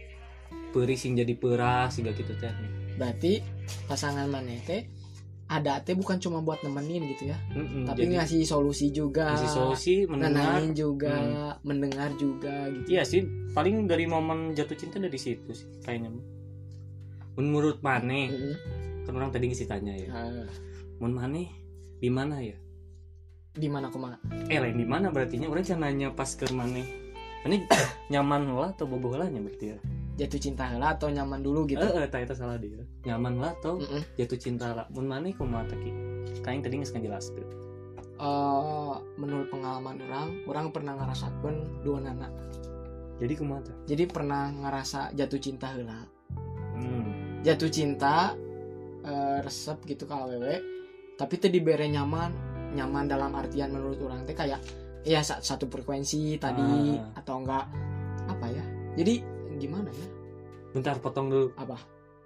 peri 0.70 0.94
sing 0.94 1.18
jadi 1.18 1.34
perah 1.34 1.90
siga 1.90 2.14
gitu 2.14 2.30
teh 2.38 2.54
berarti 2.94 3.42
pasangan 3.90 4.30
mana 4.30 4.54
teh 4.62 4.86
ada 5.50 5.82
teh 5.82 5.98
bukan 5.98 6.22
cuma 6.22 6.38
buat 6.38 6.62
nemenin 6.62 7.10
gitu 7.10 7.34
ya 7.34 7.38
Mm-mm, 7.50 7.82
tapi 7.82 8.06
jadi 8.06 8.22
ngasih 8.22 8.46
solusi 8.46 8.94
juga 8.94 9.34
ngasih 9.34 9.50
solusi 9.50 9.94
mendengar 10.06 10.62
juga 10.70 11.14
mendengar 11.66 12.14
juga 12.14 12.70
gitu 12.70 12.86
Iya 12.86 13.02
sih, 13.02 13.26
paling 13.50 13.90
dari 13.90 14.06
momen 14.06 14.54
jatuh 14.54 14.78
cinta 14.78 15.02
dari 15.02 15.18
situ 15.18 15.50
sih 15.50 15.66
kayaknya. 15.82 16.14
Menurut 17.34 17.82
Mane, 17.82 18.30
Mm-mm. 18.30 18.54
kan 19.10 19.12
orang 19.18 19.34
tadi 19.34 19.50
ngisi 19.50 19.66
tanya 19.66 19.90
ya. 19.98 20.08
Ah, 20.14 20.46
Mun 21.02 21.18
Mane 21.18 21.50
di 21.98 22.08
mana 22.08 22.38
ya? 22.38 22.54
di 23.50 23.66
mana 23.66 23.90
kumaha 23.90 24.14
Eh 24.46 24.62
lain 24.62 24.78
di 24.78 24.86
mana 24.86 25.10
berarti 25.10 25.34
nya? 25.42 25.50
Orang 25.50 25.66
nanya 25.66 26.14
pas 26.14 26.30
ke 26.38 26.46
Mane. 26.54 26.86
Ini 27.42 27.66
nyaman 28.14 28.54
lah 28.54 28.70
atau 28.70 28.86
boboh 28.86 29.18
lah 29.18 29.26
nya 29.26 29.42
berarti 29.42 29.74
ya? 29.74 29.78
Jatuh 30.20 30.36
cinta 30.38 30.68
lah 30.70 30.92
atau 30.92 31.08
nyaman 31.08 31.40
dulu 31.40 31.64
gitu 31.64 31.80
Eh, 31.80 31.96
eh, 31.96 32.06
tak 32.06 32.28
itu 32.28 32.36
salah 32.36 32.54
dia. 32.54 32.84
Nyaman 33.02 33.40
lah 33.40 33.56
atau 33.56 33.80
Mm-mm. 33.80 34.04
jatuh 34.14 34.36
cinta 34.36 34.68
lah. 34.70 34.84
Mun 34.90 35.08
Mane 35.08 35.32
kumaha 35.32 35.64
ki? 35.66 35.90
Kain 36.40 36.60
tadi 36.60 36.76
geus 36.76 36.92
ngajelaskeun. 36.92 37.48
Eh, 38.14 38.94
menurut 39.16 39.48
pengalaman 39.48 39.96
orang 39.98 40.28
orang 40.44 40.66
pernah 40.68 40.92
ngerasakan 40.94 41.54
dua 41.80 41.98
nana 41.98 42.28
Jadi 43.16 43.32
kumaha 43.34 43.60
teh? 43.62 43.76
jadi 43.86 44.04
pernah 44.06 44.48
ngerasa 44.50 45.12
jatuh 45.12 45.36
cinta 45.38 45.72
heula 45.72 46.04
Hmm. 46.72 47.40
jatuh 47.40 47.68
cinta 47.68 48.36
eh, 49.00 49.38
resep 49.40 49.80
gitu 49.86 50.04
ke 50.04 50.12
awewe 50.12 50.54
tapi 51.14 51.36
teh 51.36 51.48
dibere 51.48 51.84
nyaman 51.86 52.32
nyaman 52.70 53.04
dalam 53.06 53.32
artian 53.32 53.68
menurut 53.70 54.00
orang 54.00 54.24
teh 54.24 54.32
kayak 54.32 54.60
ya 55.02 55.20
sa- 55.20 55.40
satu 55.40 55.64
frekuensi 55.66 56.36
tadi 56.36 56.96
Ah. 56.96 57.16
atau 57.16 57.40
enggak 57.40 57.64
apa 58.26 58.46
ya 58.46 58.64
jadi 58.94 59.14
gimana 59.60 59.92
ya 59.92 60.06
Bentar 60.70 60.96
potong 60.98 61.28
dulu. 61.28 61.52
apa 61.54 61.76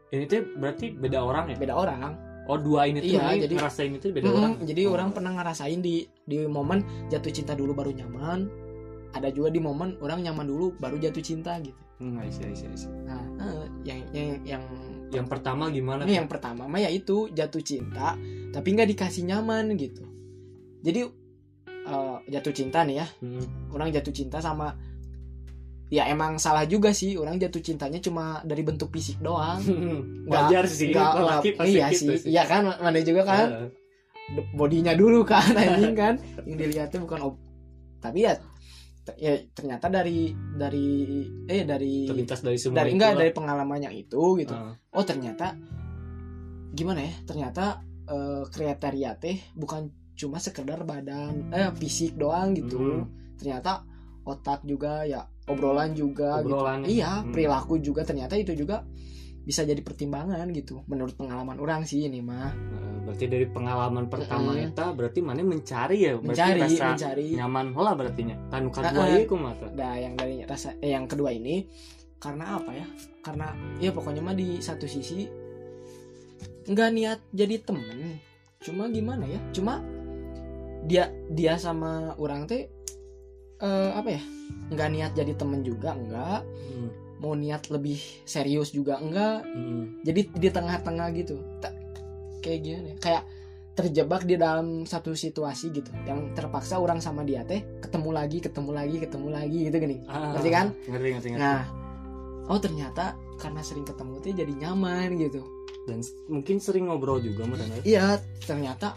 Ini 0.08 0.24
tuh 0.24 0.46
berarti 0.54 0.94
beda 0.94 1.18
orang 1.18 1.50
ya? 1.50 1.56
beda 1.58 1.74
orang 1.74 2.12
Oh 2.44 2.54
dua 2.56 2.84
ini 2.84 3.00
tuh 3.00 3.08
Iya, 3.10 3.24
ini 3.30 3.40
jadi- 3.42 3.56
ngerasain 3.56 3.92
itu 3.94 4.06
beda 4.10 4.26
Mm-mm, 4.26 4.36
orang. 4.36 4.52
jadi 4.62 4.82
Oh. 4.84 4.92
orang 4.92 5.08
pernah 5.10 5.32
ngerasain 5.32 5.80
di 5.80 5.94
di 6.22 6.44
momen 6.44 6.78
jatuh 7.08 7.32
cinta 7.32 7.52
dulu 7.52 7.72
baru 7.72 7.90
nyaman 7.90 8.40
ada 9.10 9.28
juga 9.28 9.48
di 9.48 9.58
momen 9.58 9.96
orang 9.98 10.20
nyaman 10.20 10.44
dulu 10.44 10.76
baru 10.76 10.96
jatuh 10.98 11.20
cinta 11.20 11.56
gitu 11.58 11.80
Hmm, 11.94 12.18
I 12.18 12.26
see, 12.28 12.42
I 12.42 12.52
see, 12.52 12.66
I 12.66 12.74
see. 12.74 12.90
nah 13.02 13.22
eh, 13.40 13.64
yang 13.82 14.00
yang 14.10 14.28
yang 14.44 14.62
Yang 15.08 15.30
pertama 15.30 15.70
gimana? 15.70 16.02
Ini 16.02 16.18
yang 16.18 16.26
pertama 16.26 16.66
mah 16.66 16.80
yaitu 16.80 17.30
jatuh 17.30 17.62
cinta 17.62 18.18
tapi 18.50 18.68
nggak 18.68 18.88
dikasih 18.88 19.22
nyaman 19.24 19.72
gitu. 19.74 20.02
Jadi 20.80 21.00
eh, 21.66 22.16
jatuh 22.28 22.50
cinta 22.50 22.82
nih 22.82 22.98
ya, 22.98 23.06
Hmm. 23.20 23.70
orang 23.70 23.88
jatuh 23.88 24.10
cinta 24.10 24.38
sama 24.38 24.74
ya 25.86 26.06
emang 26.06 26.36
salah 26.36 26.64
juga 26.64 26.90
sih 26.90 27.14
orang 27.14 27.36
jatuh 27.36 27.60
cintanya 27.60 27.98
cuma 27.98 28.24
dari 28.42 28.60
bentuk 28.60 28.88
fisik 28.88 29.18
doang. 29.18 29.60
Nggak- 30.26 30.48
Wajar 30.48 30.64
sih, 30.66 30.90
nggak- 30.90 31.14
lelaki 31.14 31.48
nggak- 31.48 31.58
pasti 31.58 31.72
iya 31.72 31.86
gitu 31.88 32.12
sih, 32.14 32.28
iya 32.28 32.42
kan, 32.42 32.62
mana 32.74 32.98
juga 32.98 33.22
kan, 33.22 33.46
de- 34.30 34.48
bodinya 34.52 34.92
dulu 34.92 35.20
kan, 35.22 35.44
anjing 35.54 35.92
kan, 35.94 36.14
yang 36.42 36.56
dilihatnya 36.56 36.98
bukan 36.98 37.20
ob, 37.22 37.34
tapi 37.98 38.24
ya, 38.24 38.32
ya 39.14 39.36
ternyata 39.50 39.86
dari 39.88 40.32
dari 40.50 40.88
eh 41.44 41.62
dari 41.62 42.04
terlintas 42.04 42.40
dari 42.40 42.56
semua 42.56 42.80
dari 42.80 42.90
enggak 42.90 43.10
lah. 43.10 43.18
dari 43.20 43.30
pengalamannya 43.30 43.90
itu 43.92 44.22
gitu. 44.38 44.50
Heeh. 44.50 44.74
oh 44.90 45.04
ternyata 45.04 45.52
gimana 46.70 47.00
ya 47.02 47.12
ternyata 47.22 47.64
eh, 48.04 48.42
kriteria 48.46 49.10
teh 49.14 49.36
bukan 49.52 49.88
cuma 50.14 50.38
sekedar 50.38 50.82
badan 50.82 51.50
eh 51.50 51.68
fisik 51.74 52.14
doang 52.14 52.54
gitu 52.54 52.78
Hmm. 52.78 53.04
ternyata 53.34 53.84
otak 54.22 54.62
juga 54.62 55.04
ya 55.04 55.26
obrolan 55.44 55.92
juga 55.92 56.40
Obrolan. 56.40 56.82
gitu 56.82 57.00
iya 57.00 57.20
Hmm. 57.20 57.32
perilaku 57.32 57.76
juga 57.78 58.02
ternyata 58.02 58.34
itu 58.34 58.52
juga 58.52 58.82
bisa 59.44 59.60
jadi 59.60 59.84
pertimbangan 59.84 60.48
gitu 60.50 60.80
menurut 60.88 61.12
pengalaman 61.14 61.60
orang 61.60 61.84
sih 61.84 62.00
ini 62.00 62.24
mah. 62.24 62.48
Heeh, 62.48 62.96
berarti 63.04 63.24
dari 63.28 63.44
pengalaman 63.44 64.08
pertama 64.08 64.56
eta 64.56 64.96
berarti 64.96 65.20
mana 65.20 65.44
mencari 65.44 66.00
ya? 66.00 66.16
Berarti 66.16 66.32
mencari 66.32 66.60
rasa 66.64 66.86
mencari. 66.96 67.26
nyaman 67.36 67.66
lah 67.76 67.92
berarti 67.92 68.20
nya. 68.24 68.36
Kan 68.48 68.72
kedua 68.72 69.04
Heeh. 69.04 69.20
ieu 69.20 69.28
kumaha 69.28 69.68
nah 69.76 69.94
yang 70.00 70.16
dari 70.16 70.40
rasa 70.42 70.72
eh, 70.80 70.96
yang 70.96 71.04
kedua 71.04 71.28
ini 71.28 71.68
karena 72.16 72.56
apa 72.56 72.72
ya? 72.72 72.88
Karena 73.20 73.52
ya 73.76 73.92
pokoknya 73.92 74.24
mah 74.24 74.32
di 74.32 74.64
satu 74.64 74.88
sisi 74.88 75.28
nggak 76.64 76.90
niat 76.96 77.20
jadi 77.30 77.60
temen. 77.60 78.16
Cuma 78.64 78.88
gimana 78.88 79.28
ya? 79.28 79.40
Cuma 79.52 79.84
dia 80.84 81.12
dia 81.28 81.56
sama 81.56 82.16
orang 82.16 82.48
teh 82.48 82.68
eh, 83.60 83.90
apa 83.94 84.08
ya? 84.10 84.22
Nggak 84.72 84.88
niat 84.90 85.12
jadi 85.14 85.32
temen 85.36 85.60
juga 85.62 85.94
enggak 85.94 86.40
Hmm, 86.44 86.90
mau 87.22 87.38
niat 87.38 87.70
lebih 87.70 88.00
serius 88.24 88.74
juga 88.74 88.98
enggak 88.98 89.44
hmm. 89.46 90.02
jadi 90.02 90.20
di 90.30 90.48
tengah-tengah 90.50 91.08
gitu. 91.14 91.38
Ta- 91.62 91.74
kayak 92.44 92.60
gini 92.60 92.92
kayak 93.00 93.24
terjebak 93.74 94.22
di 94.22 94.38
dalam 94.38 94.86
satu 94.86 95.14
situasi 95.16 95.74
gitu. 95.74 95.90
Yang 96.06 96.34
terpaksa 96.38 96.78
orang 96.78 97.02
sama 97.02 97.26
dia 97.26 97.42
teh 97.42 97.62
ketemu 97.82 98.10
lagi 98.14 98.38
ketemu 98.38 98.70
lagi 98.70 98.96
ketemu 99.02 99.28
lagi 99.30 99.58
gitu 99.70 99.76
gini. 99.78 99.96
Ah, 100.06 100.34
Ngerti 100.38 100.50
kan? 100.50 100.66
ngerti 100.86 101.08
ngerti 101.14 101.28
ngerti. 101.34 101.42
Nah 101.42 101.62
oh 102.46 102.60
ternyata 102.60 103.16
karena 103.40 103.60
sering 103.64 103.82
ketemu 103.88 104.14
teh 104.22 104.32
jadi 104.32 104.52
nyaman 104.66 105.18
gitu. 105.18 105.42
Dan 105.84 106.00
mungkin 106.32 106.56
sering 106.64 106.88
ngobrol 106.88 107.20
juga 107.20 107.44
sama 107.44 107.60
iya 107.84 108.16
ternyata 108.48 108.96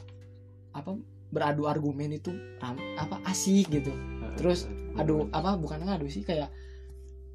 apa 0.72 0.96
beradu 1.28 1.68
argumen 1.68 2.16
itu 2.16 2.32
apa 2.96 3.20
asik 3.28 3.68
gitu 3.68 3.92
Terus, 4.38 4.70
aduh 4.94 5.26
apa 5.30 5.58
bukan 5.58 5.82
ngadu 5.82 6.06
sih 6.08 6.22
kayak 6.22 6.54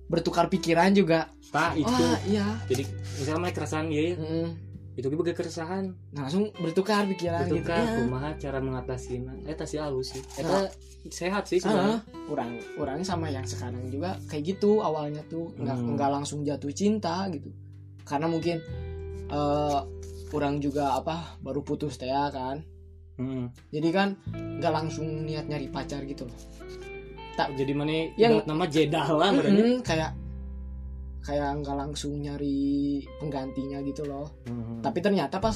bertukar 0.07 0.47
pikiran 0.47 0.93
juga. 0.93 1.29
Tak 1.51 1.75
itu. 1.75 1.89
wah 1.89 2.19
iya. 2.25 2.47
Jadi 2.67 2.83
misalnya 3.19 3.41
mereka 3.43 3.57
keresahan 3.61 3.87
ya 3.89 4.15
Mm-mm. 4.15 4.47
itu 4.93 5.07
juga 5.09 5.33
keresahan. 5.33 5.85
Nah, 6.13 6.21
langsung 6.29 6.53
bertukar 6.55 7.09
pikiran 7.09 7.49
bertukar 7.49 7.81
gitu 7.81 7.89
ya. 7.89 7.97
kumaha 7.99 8.31
cara 8.37 8.59
mengatasinya 8.61 9.33
eta 9.45 9.65
sih 9.65 9.81
halus 9.81 10.13
sih. 10.13 10.23
Nah. 10.41 10.41
eta 10.41 10.59
sehat 11.09 11.45
sih 11.49 11.59
Ah, 11.59 11.65
sebenarnya 11.65 11.99
orang 12.29 12.51
orang 12.79 12.99
sama 13.03 13.27
yang 13.27 13.43
sekarang 13.43 13.83
juga 13.89 14.21
kayak 14.29 14.55
gitu 14.55 14.81
awalnya 14.81 15.25
tuh. 15.27 15.51
Nggak 15.57 15.77
Hmm. 15.77 15.89
nggak 15.97 16.11
langsung 16.13 16.45
jatuh 16.45 16.71
cinta 16.71 17.27
gitu. 17.29 17.49
Karena 18.05 18.29
mungkin 18.29 18.61
eh 19.29 19.81
orang 20.33 20.61
juga 20.61 20.97
apa 20.97 21.37
baru 21.41 21.61
putus 21.61 21.97
teh 21.97 22.09
ya 22.09 22.29
kan? 22.29 22.61
Mm. 23.13 23.53
jadi 23.69 23.89
kan 23.93 24.09
nggak 24.33 24.73
langsung 24.73 25.05
niat 25.29 25.45
nyari 25.45 25.69
pacar 25.69 26.01
gitu 26.09 26.25
loh 26.25 26.39
jadi 27.53 27.73
mana 27.73 27.93
Yang- 28.15 28.45
nama 28.45 28.65
jedah 28.65 29.07
lah 29.11 29.29
merenya. 29.31 29.63
Mm-mm, 29.63 29.79
kayak 29.81 30.11
kayak 31.23 31.51
nggak 31.57 31.77
langsung 31.77 32.19
nyari 32.19 32.59
penggantinya 33.17 33.79
gitu 33.83 34.03
loh. 34.03 34.31
Mhm. 34.45 34.83
tapi 34.83 34.99
ternyata 34.99 35.39
pas 35.39 35.55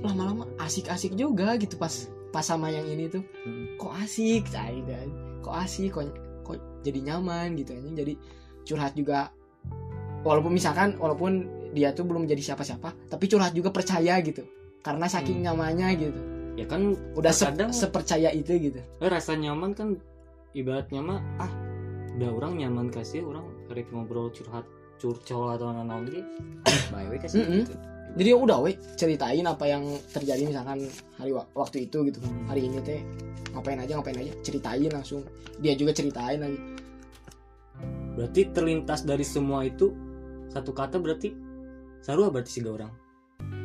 lama-lama 0.00 0.44
asik-asik 0.58 1.14
juga 1.14 1.56
gitu 1.56 1.74
pas 1.74 1.90
pas 2.30 2.42
sama 2.42 2.68
yang 2.68 2.84
ini 2.84 3.08
tuh. 3.08 3.22
Mhm. 3.44 3.76
kok 3.76 3.92
asik? 3.96 4.42
Dan 4.50 5.08
kok 5.40 5.54
asik? 5.56 5.90
Kok 5.90 6.04
kok 6.42 6.56
jadi 6.82 7.00
nyaman 7.02 7.56
gitu 7.56 7.72
ini 7.72 7.90
jadi 7.94 8.14
curhat 8.62 8.92
juga 8.92 9.32
walaupun 10.20 10.52
misalkan 10.52 10.96
walaupun 10.96 11.32
dia 11.72 11.90
tuh 11.90 12.04
belum 12.04 12.24
jadi 12.24 12.54
siapa-siapa 12.54 13.10
tapi 13.10 13.24
curhat 13.26 13.52
juga 13.52 13.68
percaya 13.68 14.20
gitu. 14.20 14.44
Karena 14.80 15.08
saking 15.08 15.40
Hmm. 15.40 15.44
nyamannya 15.50 15.88
gitu. 15.96 16.20
Ya 16.54 16.66
kan 16.68 16.86
udah 17.16 17.32
se- 17.32 17.50
sepercaya 17.72 18.30
itu 18.30 18.54
gitu. 18.60 18.78
Eh, 19.00 19.08
rasa 19.08 19.34
nyaman 19.34 19.72
kan 19.72 19.96
ibaratnya 20.54 21.02
mah 21.02 21.20
ah 21.42 21.52
udah 22.14 22.30
orang 22.30 22.62
nyaman 22.62 22.88
kasih 22.94 23.26
orang 23.26 23.42
rek 23.74 23.90
ngobrol 23.90 24.30
curhat 24.30 24.62
curcol 25.02 25.50
atau 25.58 25.74
naon 25.74 26.06
gitu 26.06 26.22
baik 26.94 27.10
we 27.10 27.18
kasih 27.18 27.42
Mm-mm. 27.42 27.62
gitu. 27.66 27.74
jadi 28.14 28.28
ya 28.30 28.36
udah 28.38 28.58
weh 28.62 28.74
ceritain 28.94 29.42
apa 29.42 29.64
yang 29.66 29.82
terjadi 30.14 30.46
misalkan 30.46 30.86
hari 31.18 31.34
wa- 31.34 31.50
waktu 31.58 31.90
itu 31.90 32.06
gitu 32.06 32.22
hari 32.46 32.70
ini 32.70 32.78
teh 32.86 33.02
ngapain 33.50 33.82
aja 33.82 33.98
ngapain 33.98 34.18
aja 34.22 34.32
ceritain 34.46 34.90
langsung 34.94 35.26
dia 35.58 35.74
juga 35.74 35.90
ceritain 35.90 36.38
lagi 36.38 36.58
berarti 38.14 38.40
terlintas 38.54 39.02
dari 39.02 39.26
semua 39.26 39.66
itu 39.66 39.90
satu 40.54 40.70
kata 40.70 41.02
berarti 41.02 41.34
sarua 41.98 42.30
berarti 42.30 42.50
sih 42.54 42.62
orang 42.62 42.94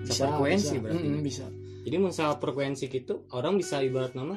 frekuensi 0.10 0.74
bisa. 0.74 0.82
berarti 0.82 1.06
Mm-mm, 1.06 1.22
bisa 1.22 1.46
jadi 1.86 1.96
masalah 2.02 2.36
frekuensi 2.42 2.90
gitu 2.90 3.30
orang 3.30 3.62
bisa 3.62 3.78
ibarat 3.86 4.18
nama 4.18 4.34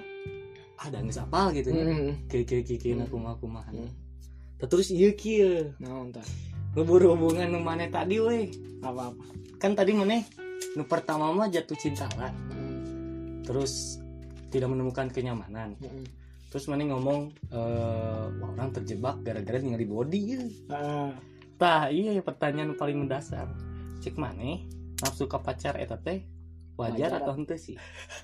ah 0.81 0.89
dan 0.89 1.07
geus 1.07 1.21
apal 1.21 1.53
gitu 1.53 1.69
ya 1.71 1.85
kayak 2.27 2.73
Hmm. 2.83 3.05
aku 3.05 3.17
ngaku 3.19 3.47
mahan 3.47 3.75
Hmm. 3.87 3.93
terus 4.63 4.89
iya 4.95 5.11
kia 5.13 5.75
nah 5.83 6.07
entar. 6.07 6.23
Ngeburu 6.73 7.13
hubungan 7.13 7.53
nu 7.53 7.61
maneh 7.61 7.93
tadi 7.93 8.17
weh. 8.17 8.49
Apa 8.81 9.13
apa 9.13 9.25
kan 9.61 9.77
tadi 9.77 9.93
maneh 9.93 10.25
nu 10.73 10.89
pertama 10.89 11.29
mah 11.35 11.51
jatuh 11.51 11.77
cinta 11.77 12.09
lah. 12.17 12.33
Terus 13.45 14.01
tidak 14.49 14.73
menemukan 14.73 15.13
kenyamanan. 15.13 15.77
Terus 16.49 16.65
maneh 16.69 16.89
ngomong 16.89 17.29
eh 17.53 18.25
wah, 18.41 18.49
orang 18.57 18.73
terjebak 18.73 19.21
gara-gara 19.21 19.61
ningali 19.61 19.85
body 19.85 20.21
ya. 20.33 20.43
tah 21.61 21.87
iya 21.93 22.17
ya 22.17 22.23
pertanyaan 22.25 22.73
paling 22.75 23.05
mendasar. 23.05 23.47
Cek 24.01 24.17
maneh 24.17 24.65
nafsu 25.05 25.29
ke 25.29 25.39
pacar 25.39 25.77
eta 25.77 26.01
teh 26.01 26.25
wajar 26.79 27.21
atau 27.21 27.33
henteu 27.37 27.59
sih? 27.59 27.77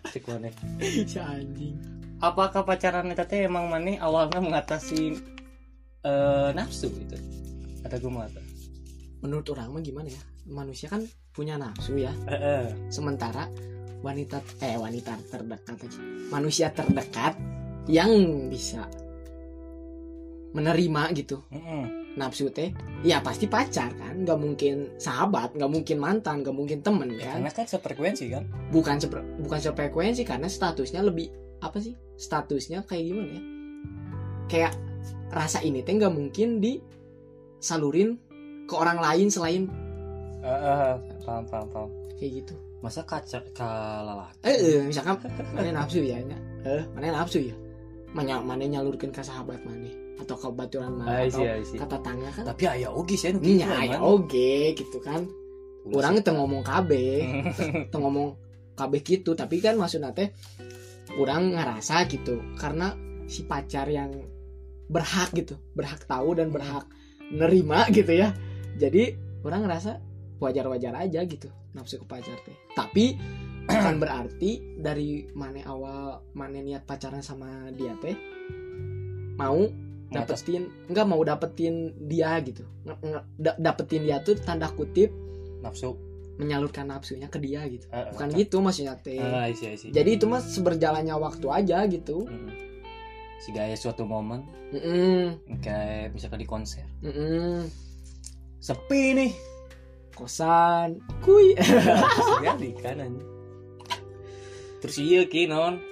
Cek 0.09 0.25
maneh 0.29 0.53
si 1.11 1.19
anjing. 1.19 1.77
Apakah 2.19 2.67
pacaran 2.67 3.11
eta 3.13 3.29
teh 3.29 3.47
emang 3.47 3.71
maneh 3.71 4.01
awalnya 4.01 4.43
mengatasi 4.43 5.19
eh 6.03 6.51
nafsu 6.55 6.91
gitu? 6.91 7.19
Atau 7.87 8.09
kumaha 8.11 8.31
menurut 9.19 9.51
orang 9.51 9.75
mah 9.75 9.83
gimana 9.83 10.09
ya? 10.11 10.23
Manusia 10.49 10.87
kan 10.89 11.03
punya 11.35 11.59
nafsu 11.59 11.99
ya. 11.99 12.15
Sementara 12.91 13.51
wanita 14.03 14.39
eh 14.63 14.79
wanita 14.79 15.19
terdekat 15.31 15.77
aja. 15.87 16.01
Manusia 16.31 16.71
terdekat 16.71 17.35
yang 17.91 18.11
bisa 18.51 18.87
menerima 20.55 21.03
gitu. 21.19 21.43
Heeh. 21.51 21.98
Nafsu 22.19 22.51
teh 22.51 22.75
ya 23.01 23.23
pasti 23.23 23.47
pacar 23.47 23.95
kan. 23.95 24.27
Nggak 24.27 24.39
mungkin 24.39 24.77
sahabat 24.99 25.55
nggak 25.55 25.71
mungkin 25.71 25.97
mantan 25.97 26.43
nggak 26.43 26.53
mungkin 26.53 26.79
temen 26.83 27.15
Ya, 27.15 27.31
kan. 27.33 27.41
karena 27.41 27.51
kan 27.55 27.67
sefrekuensi 27.67 28.25
kan. 28.29 28.45
Bukan 28.75 28.99
seper, 28.99 29.23
bukan 29.39 29.61
sefrekuensi 29.63 30.23
karena 30.27 30.51
statusnya 30.51 31.01
lebih 31.01 31.31
apa 31.63 31.79
sih 31.79 31.95
statusnya 32.19 32.83
kayak 32.83 33.05
gimana 33.07 33.31
ya? 33.31 33.43
Kayak 34.51 34.73
rasa 35.31 35.63
ini 35.63 35.87
teh 35.87 35.95
nggak 35.95 36.11
mungkin 36.11 36.59
disalurin 36.59 38.19
ke 38.67 38.75
orang 38.75 38.99
lain 38.99 39.29
selain 39.31 39.65
Heeh, 40.39 40.93
paham 41.27 41.45
paham 41.51 41.67
paham. 41.71 41.89
kayak 42.19 42.43
gitu. 42.43 42.55
Masa 42.79 43.03
kaca 43.03 43.43
kalalaki 43.51 44.39
eh, 44.47 44.55
eh 44.55 44.81
misalkan 44.87 45.19
mana 45.51 45.83
nafsu 45.83 45.99
ya? 45.99 46.23
Eh 46.63 46.83
mana 46.95 47.11
nafsu 47.11 47.43
ya? 47.43 47.55
Mana 48.15 48.39
mana 48.41 48.65
nyalurkan 48.65 49.11
ke 49.11 49.19
sahabat 49.19 49.59
mana 49.67 49.91
atau 50.19 50.35
ke 50.35 50.49
baturan 50.51 50.93
mana 50.99 51.25
atau 51.31 51.47
ke 51.63 51.87
tetangga 51.87 52.31
kan. 52.35 52.45
Tapi 52.51 52.63
aya 52.67 52.89
oge 52.91 53.15
sih 53.15 53.31
nu 53.31 53.41
ya 53.43 53.71
man. 53.71 54.03
oke 54.03 54.75
gitu 54.75 54.99
kan. 54.99 55.25
Orang 55.89 56.21
itu 56.21 56.31
ngomong 56.35 56.63
KB. 56.67 56.91
Itu 57.89 57.97
ngomong 57.97 58.29
KB 58.77 58.93
gitu 59.01 59.33
tapi 59.33 59.63
kan 59.63 59.79
maksudnya 59.79 60.13
teh 60.13 60.35
orang 61.17 61.55
ngerasa 61.55 62.05
gitu. 62.11 62.43
Karena 62.59 62.93
si 63.31 63.47
pacar 63.47 63.87
yang 63.89 64.11
berhak 64.89 65.31
gitu 65.37 65.61
berhak 65.77 66.03
tahu 66.09 66.35
dan 66.35 66.51
berhak 66.51 66.85
nerima 67.31 67.87
gitu 67.95 68.11
ya. 68.11 68.35
Jadi 68.77 69.15
orang 69.47 69.65
ngerasa 69.65 70.03
wajar-wajar 70.43 70.95
aja 70.99 71.23
gitu 71.25 71.49
nafsu 71.73 72.03
ke 72.03 72.07
pacar 72.11 72.37
teh. 72.43 72.57
Tapi 72.75 73.15
bukan 73.71 73.97
berarti 74.03 74.81
dari 74.81 75.31
mana 75.37 75.63
awal 75.69 76.27
mana 76.35 76.59
niat 76.59 76.83
pacaran 76.89 77.23
sama 77.23 77.71
dia 77.77 77.95
teh 78.03 78.17
mau 79.39 79.63
dapetin 80.09 80.73
enggak 80.89 81.07
mau 81.07 81.21
dapetin 81.21 81.93
dia 82.09 82.41
gitu. 82.41 82.65
Dapetin 83.39 84.09
dia 84.09 84.21
tuh 84.25 84.37
tanda 84.41 84.69
kutip 84.73 85.13
nafsu. 85.61 85.97
menyalurkan 86.39 86.87
nafsunya 86.87 87.27
ke 87.27 87.43
dia 87.43 87.67
gitu. 87.67 87.91
Eh, 87.91 87.99
eh, 87.99 88.05
bukan 88.15 88.31
eh. 88.31 88.35
gitu 88.47 88.63
maksudnya 88.63 88.95
teh. 88.95 89.19
Isi, 89.51 89.75
isi. 89.75 89.87
jadi 89.91 90.23
itu 90.23 90.31
mah 90.31 90.39
seberjalannya 90.39 91.19
waktu 91.19 91.47
aja 91.51 91.83
gitu. 91.91 92.31
Mm. 92.31 92.51
si 93.43 93.51
gaya 93.55 93.75
suatu 93.75 94.07
momen. 94.07 94.47
Mm-mm, 94.71 95.59
kayak 95.63 96.15
misalkan 96.15 96.43
di 96.43 96.47
konser. 96.47 96.87
Mm-mm. 97.03 97.67
sepi 98.63 99.19
nih. 99.19 99.33
Kosan. 100.15 101.03
Kuy. 101.23 101.59
Sekali 102.39 102.71
kan 102.79 103.03
anjing. 103.03 103.39
terus 104.79 104.97
iya 105.03 105.27
ki 105.27 105.51
non 105.51 105.83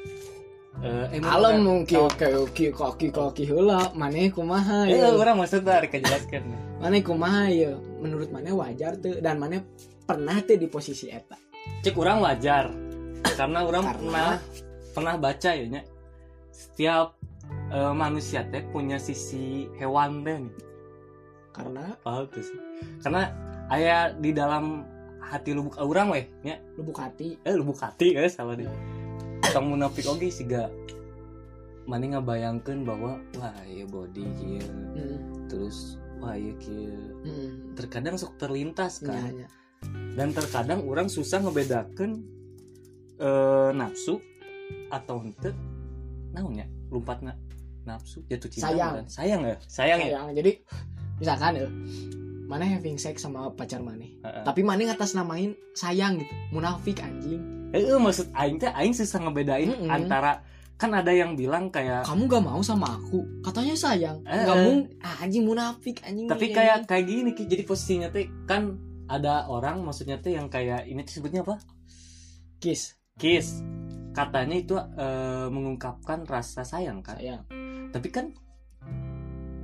Eh, 0.76 1.16
emang 1.16 1.32
alam 1.32 1.54
mungkin. 1.64 2.04
kaki 2.12 2.68
kaki 2.68 3.08
kaki 3.08 3.44
heula 3.48 3.96
maneh 3.96 4.28
kumaha 4.28 4.84
Eh, 4.84 5.00
ya. 5.00 5.08
orang 5.08 5.40
maksud 5.40 5.64
tarik 5.64 5.88
kejelaskan 5.88 6.44
maneh 6.76 7.00
kumaha 7.00 7.48
ya. 7.48 7.72
Menurut 8.00 8.28
maneh 8.28 8.52
wajar 8.52 9.00
tuh 9.00 9.16
dan 9.24 9.40
maneh 9.40 9.64
pernah 10.04 10.36
tuh 10.44 10.60
di 10.60 10.68
posisi 10.68 11.08
eta. 11.08 11.40
Cek 11.80 11.96
orang 11.96 12.20
wajar. 12.20 12.68
Karena 13.24 13.64
orang 13.64 13.88
Karena- 13.88 13.96
pernah 13.96 14.28
pernah 14.92 15.14
baca 15.16 15.50
ya 15.50 15.64
nya. 15.64 15.82
Setiap 16.52 17.16
eh, 17.72 17.92
manusia 17.96 18.44
teh 18.44 18.60
punya 18.68 19.00
sisi 19.00 19.64
hewan 19.80 20.20
teh 20.22 20.36
nih 20.44 20.54
karena? 21.56 21.96
Paham 22.04 22.28
tuh 22.28 22.44
sih. 22.44 22.60
Karena 23.00 23.32
ayah 23.72 24.12
di 24.12 24.28
dalam 24.30 24.84
hati 25.24 25.56
lubuk 25.56 25.80
orang 25.80 26.12
weh 26.12 26.24
nya. 26.44 26.60
Lubuk 26.76 27.00
hati. 27.00 27.32
Eh 27.40 27.56
lubuk 27.56 27.80
hati 27.80 28.12
eh 28.12 28.28
salah 28.28 28.52
deh 28.54 28.68
tong 29.52 29.72
munafik 29.72 30.06
oge 30.08 30.28
sih 30.32 30.46
gak 30.48 30.70
mana 31.86 32.18
ngabayangkeun 32.18 32.82
bahwa 32.82 33.22
wah 33.38 33.54
ya 33.70 33.86
body 33.86 34.26
kieu. 34.42 34.66
Mm, 34.98 35.46
terus 35.46 35.94
wah 36.18 36.34
ya 36.34 36.50
kieu. 36.58 36.98
Mm, 37.22 37.78
terkadang 37.78 38.18
sok 38.18 38.34
terlintas 38.42 39.06
nya, 39.06 39.14
kan. 39.14 39.32
nya. 39.32 39.48
dan 40.18 40.34
terkadang 40.34 40.82
orang 40.82 41.06
susah 41.06 41.38
ngebedakan 41.46 42.26
eh, 43.22 43.70
nafsu 43.70 44.18
atau 44.90 45.22
ente 45.22 45.54
naonnya 46.34 46.66
lompatna 46.90 47.38
nafsu 47.86 48.26
jatuh 48.26 48.50
cinta 48.50 48.74
Sayang. 48.74 48.92
bukan? 48.98 49.06
sayang 49.06 49.40
ya? 49.46 49.56
Sayang 49.70 50.00
ya? 50.02 50.10
Sayang. 50.10 50.26
Jadi 50.34 50.52
misalkan 51.22 51.52
ya 51.54 51.68
mana 52.46 52.64
having 52.66 52.98
sex 52.98 53.22
sama 53.22 53.50
pacar 53.54 53.78
mana 53.82 54.02
Heeh. 54.02 54.42
tapi 54.42 54.66
mana 54.66 54.90
ngatas 54.90 55.14
namain 55.14 55.54
sayang 55.78 56.18
gitu. 56.18 56.34
Munafik 56.50 56.98
anjing 56.98 57.55
Eh, 57.76 57.84
eh, 57.84 58.00
maksud 58.00 58.32
aing 58.32 58.56
teh 58.56 58.72
aing 58.72 58.94
susah 58.96 59.20
ngebedain 59.20 59.68
Mm-mm. 59.68 59.92
antara 59.92 60.40
kan 60.76 60.92
ada 60.92 61.08
yang 61.08 61.36
bilang 61.36 61.72
kayak 61.72 62.04
kamu 62.04 62.28
gak 62.28 62.44
mau 62.44 62.60
sama 62.64 62.96
aku. 62.96 63.24
Katanya 63.44 63.76
sayang. 63.76 64.20
Eh, 64.24 64.44
nggak 64.44 64.56
eh. 64.56 64.64
mung 64.64 64.80
ah, 65.04 65.24
anjing 65.24 65.44
munafik 65.44 66.00
anjing. 66.04 66.28
Tapi 66.28 66.52
anjing. 66.52 66.56
kayak 66.56 66.76
kayak 66.88 67.04
gini 67.04 67.30
Ki. 67.32 67.44
jadi 67.48 67.62
posisinya 67.64 68.08
teh 68.12 68.28
kan 68.48 68.76
ada 69.08 69.48
orang 69.48 69.84
maksudnya 69.84 70.20
teh 70.20 70.36
yang 70.36 70.48
kayak 70.48 70.88
ini 70.88 71.04
disebutnya 71.04 71.44
apa? 71.44 71.60
Kiss. 72.60 72.96
Kiss. 73.16 73.60
Katanya 74.16 74.56
itu 74.56 74.76
eh, 74.76 75.48
mengungkapkan 75.52 76.24
rasa 76.24 76.64
sayang 76.64 77.04
kan? 77.04 77.20
Sayang. 77.20 77.44
Tapi 77.92 78.08
kan 78.12 78.32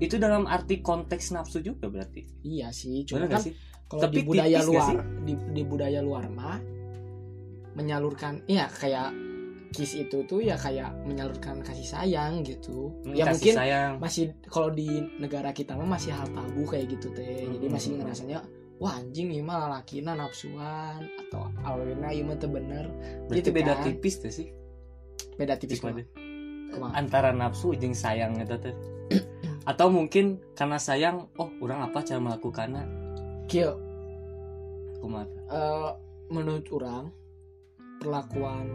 itu 0.01 0.18
dalam 0.18 0.48
arti 0.48 0.81
konteks 0.81 1.33
nafsu 1.37 1.61
juga 1.61 1.92
berarti. 1.92 2.25
Iya 2.44 2.72
sih 2.72 3.05
cuma 3.05 3.29
kan 3.29 3.37
gak 3.40 3.44
sih? 3.48 3.55
kalau 3.92 4.09
di 4.09 4.25
budaya 4.25 4.59
gak 4.64 4.68
luar 4.68 4.94
di, 5.29 5.35
di 5.53 5.62
budaya 5.68 6.01
luar 6.01 6.25
mah 6.33 6.59
menyalurkan 7.72 8.44
iya 8.48 8.68
kayak 8.68 9.12
kiss 9.72 9.96
itu 9.96 10.22
tuh 10.28 10.44
ya 10.44 10.54
kayak 10.61 10.92
menyalurkan 11.08 11.64
kasih 11.64 11.88
sayang 11.88 12.44
gitu. 12.44 12.92
Hmm, 13.02 13.16
ya 13.16 13.24
mungkin 13.32 13.54
sayang. 13.56 13.92
masih 13.98 14.37
kalau 14.52 14.68
di 14.68 15.00
negara 15.16 15.50
kita 15.50 15.72
mah 15.72 15.96
masih 15.96 16.12
hal 16.12 16.28
tabu 16.30 16.68
kayak 16.68 16.92
gitu 16.92 17.08
teh. 17.16 17.48
Jadi 17.48 17.66
Hmm. 17.66 17.74
masih 17.74 17.90
ngerasanya 17.96 18.38
wah 18.76 19.00
anjing 19.00 19.32
nih 19.32 19.40
mah 19.40 19.66
lalakina 19.66 20.12
nafsuan 20.12 21.08
atau 21.26 21.48
awalnya 21.64 22.12
ieu 22.12 22.28
mah 22.28 22.37
bener. 22.37 22.85
Berarti 23.26 23.40
gitu 23.40 23.50
beda 23.50 23.72
kan. 23.80 23.85
tipis 23.88 24.14
tuh 24.20 24.32
sih? 24.32 24.48
Beda 25.40 25.56
tipis 25.56 25.80
mah 25.80 25.96
antara 26.92 27.32
nafsu 27.32 27.72
jeung 27.72 27.96
sayang 27.96 28.37
eta 28.44 28.61
teh. 28.61 28.76
Atau 29.70 29.88
mungkin 29.88 30.42
karena 30.52 30.76
sayang 30.76 31.32
oh 31.40 31.48
orang 31.64 31.88
apa 31.88 32.04
cara 32.04 32.20
melakukannya? 32.20 32.85
Kieu. 33.48 33.72
Kumaha? 35.00 35.26
Eh, 35.28 35.90
menurut 36.32 36.66
orang 36.72 37.21
perlakuan 38.02 38.66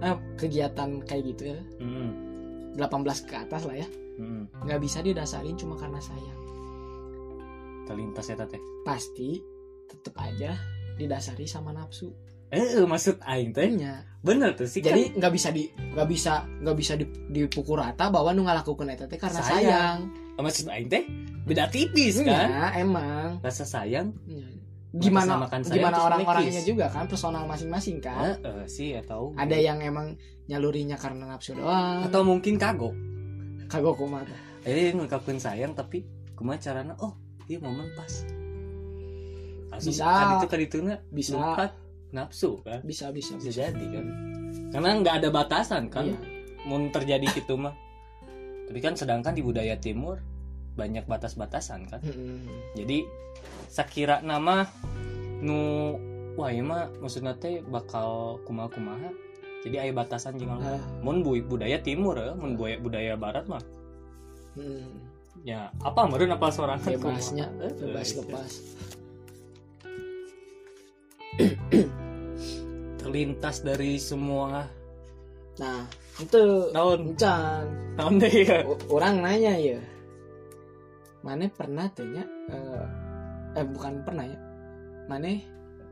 eh, 0.00 0.16
kegiatan 0.34 1.04
kayak 1.04 1.22
gitu 1.36 1.52
ya. 1.52 1.60
Hmm. 1.78 2.10
18 2.74 3.28
ke 3.28 3.34
atas 3.36 3.68
lah 3.68 3.76
ya. 3.76 3.88
Hmm. 4.12 4.44
nggak 4.64 4.80
bisa 4.80 5.00
didasarin 5.00 5.56
cuma 5.56 5.76
karena 5.76 6.00
sayang. 6.00 6.40
Terlintas 7.84 8.28
eta 8.28 8.44
teh 8.44 8.60
pasti 8.82 9.40
tetep 9.88 10.14
aja 10.16 10.56
didasari 10.96 11.44
sama 11.44 11.72
nafsu. 11.72 12.12
Eh 12.52 12.60
eh, 12.76 12.84
maksud 12.84 13.16
aing 13.24 13.52
teh? 13.52 13.68
Nya. 13.72 14.04
bener 14.22 14.54
tuh 14.54 14.70
sih 14.70 14.78
jadi 14.78 15.18
nggak 15.18 15.32
bisa 15.34 15.50
di 15.50 15.66
nggak 15.66 16.06
bisa 16.06 16.46
nggak 16.62 16.76
bisa 16.78 16.94
di- 16.94 17.10
dipukul 17.26 17.82
rata 17.82 18.06
bahwa 18.06 18.30
nu 18.30 18.46
ngalakukan 18.46 18.86
eta 18.86 19.10
teh 19.10 19.18
karena 19.18 19.42
Sayang. 19.42 19.58
sayang, 19.58 19.96
kan, 20.38 20.42
maksud 20.46 20.66
aing 20.70 20.86
teh? 20.86 21.02
Beda 21.42 21.66
tipis 21.66 22.22
kan? 22.22 22.46
Nya, 22.46 22.66
emang. 22.78 23.42
Rasa 23.42 23.66
sayang? 23.66 24.14
Nya. 24.30 24.46
Gimana 24.92 25.48
kan 25.48 25.64
gimana 25.64 25.96
orang-orangnya 26.04 26.60
juga 26.68 26.92
kan 26.92 27.08
personal 27.08 27.48
masing-masing 27.48 27.96
kan? 28.04 28.36
Eh, 28.36 28.36
eh, 28.44 28.64
sih 28.68 28.92
atau 28.92 29.32
ada 29.40 29.56
yang 29.56 29.80
emang 29.80 30.20
nyalurinya 30.52 31.00
karena 31.00 31.32
nafsu 31.32 31.56
doang. 31.56 32.04
Atau 32.04 32.20
mungkin 32.28 32.60
kagok. 32.60 32.92
Kagok 33.72 33.96
kumaha 33.96 34.28
teh. 34.28 34.40
eh 34.68 34.92
ngungkapin 34.92 35.40
sayang 35.40 35.72
tapi 35.72 36.04
kumaha 36.36 36.60
carana 36.60 36.92
oh 37.00 37.16
iya 37.48 37.56
momen 37.56 37.88
pas. 37.96 38.28
Langsung 39.72 39.96
Bisa. 39.96 40.04
kan 40.04 40.28
itu 40.36 40.46
kan 40.52 40.60
itu 40.60 40.76
bisa. 41.08 41.36
Nafsu 42.12 42.60
kan? 42.60 42.84
Bisa 42.84 43.08
bisa 43.08 43.40
bisa 43.40 43.48
bisa. 43.48 43.72
jadi 43.72 43.86
kan? 43.96 44.04
Karena 44.76 44.88
nggak 45.00 45.14
ada 45.24 45.28
batasan 45.32 45.88
kan? 45.88 46.12
Iya. 46.12 46.20
mau 46.68 46.78
terjadi 46.92 47.26
gitu 47.32 47.58
mah. 47.58 47.74
Tapi 48.68 48.78
kan 48.78 48.94
sedangkan 48.94 49.34
di 49.34 49.42
budaya 49.42 49.74
timur 49.80 50.20
banyak 50.76 51.04
batas-batasan 51.08 51.88
kan? 51.88 52.00
Mm-mm. 52.04 52.44
jadi 52.76 53.04
sakira 53.72 54.20
nama 54.20 54.68
nu 55.40 55.96
wah 56.36 56.52
iya 56.52 56.60
mah 56.60 56.92
maksudnya 57.00 57.32
teh 57.34 57.64
bakal 57.64 58.36
kumaha 58.44 58.68
kumaha 58.68 59.08
jadi 59.64 59.88
aya 59.88 59.92
batasan 59.94 60.36
jeung 60.36 60.52
Ah. 60.60 60.76
mun 61.00 61.24
bu- 61.24 61.40
budaya 61.40 61.80
timur 61.80 62.12
ya 62.14 62.34
mun 62.34 62.58
budaya, 62.58 62.76
budaya 62.76 63.12
barat 63.16 63.44
mah. 63.48 63.62
Mm. 64.52 65.08
ya 65.42 65.72
apa 65.80 66.04
meureun 66.04 66.28
apa 66.30 66.52
sorangan 66.52 66.84
bebasnya 66.84 67.48
bebas 67.80 68.08
eh, 68.12 68.16
lepas. 68.20 68.52
terlintas 73.00 73.64
dari 73.64 73.96
semua 73.96 74.68
nah 75.56 75.88
itu 76.20 76.68
naon? 76.70 77.16
Encan 77.16 77.64
naon 77.96 78.20
deh 78.20 78.34
ya 78.44 78.60
orang 78.88 79.20
nanya 79.20 79.54
ya. 79.56 79.80
Mana 81.22 81.46
pernah 81.48 81.86
tanya 81.88 82.24
eh, 82.50 82.84
eh 83.52 83.64
bukan 83.64 84.02
pernah 84.02 84.24
ya. 84.24 84.38
Mana 85.06 85.28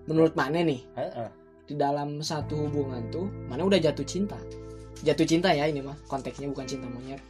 menurut 0.08 0.32
mana 0.32 0.64
nih 0.64 0.80
Heeh. 0.96 1.28
di 1.66 1.74
dalam 1.76 2.18
satu 2.20 2.66
hubungan 2.66 3.04
tuh 3.10 3.28
mana 3.46 3.62
udah 3.64 3.78
jatuh 3.78 4.04
cinta. 4.04 4.38
Jatuh 5.00 5.24
cinta 5.24 5.48
ya 5.52 5.64
ini 5.64 5.80
mah 5.80 5.96
konteksnya 6.06 6.48
bukan 6.48 6.66
cinta 6.66 6.86
monyet. 6.88 7.20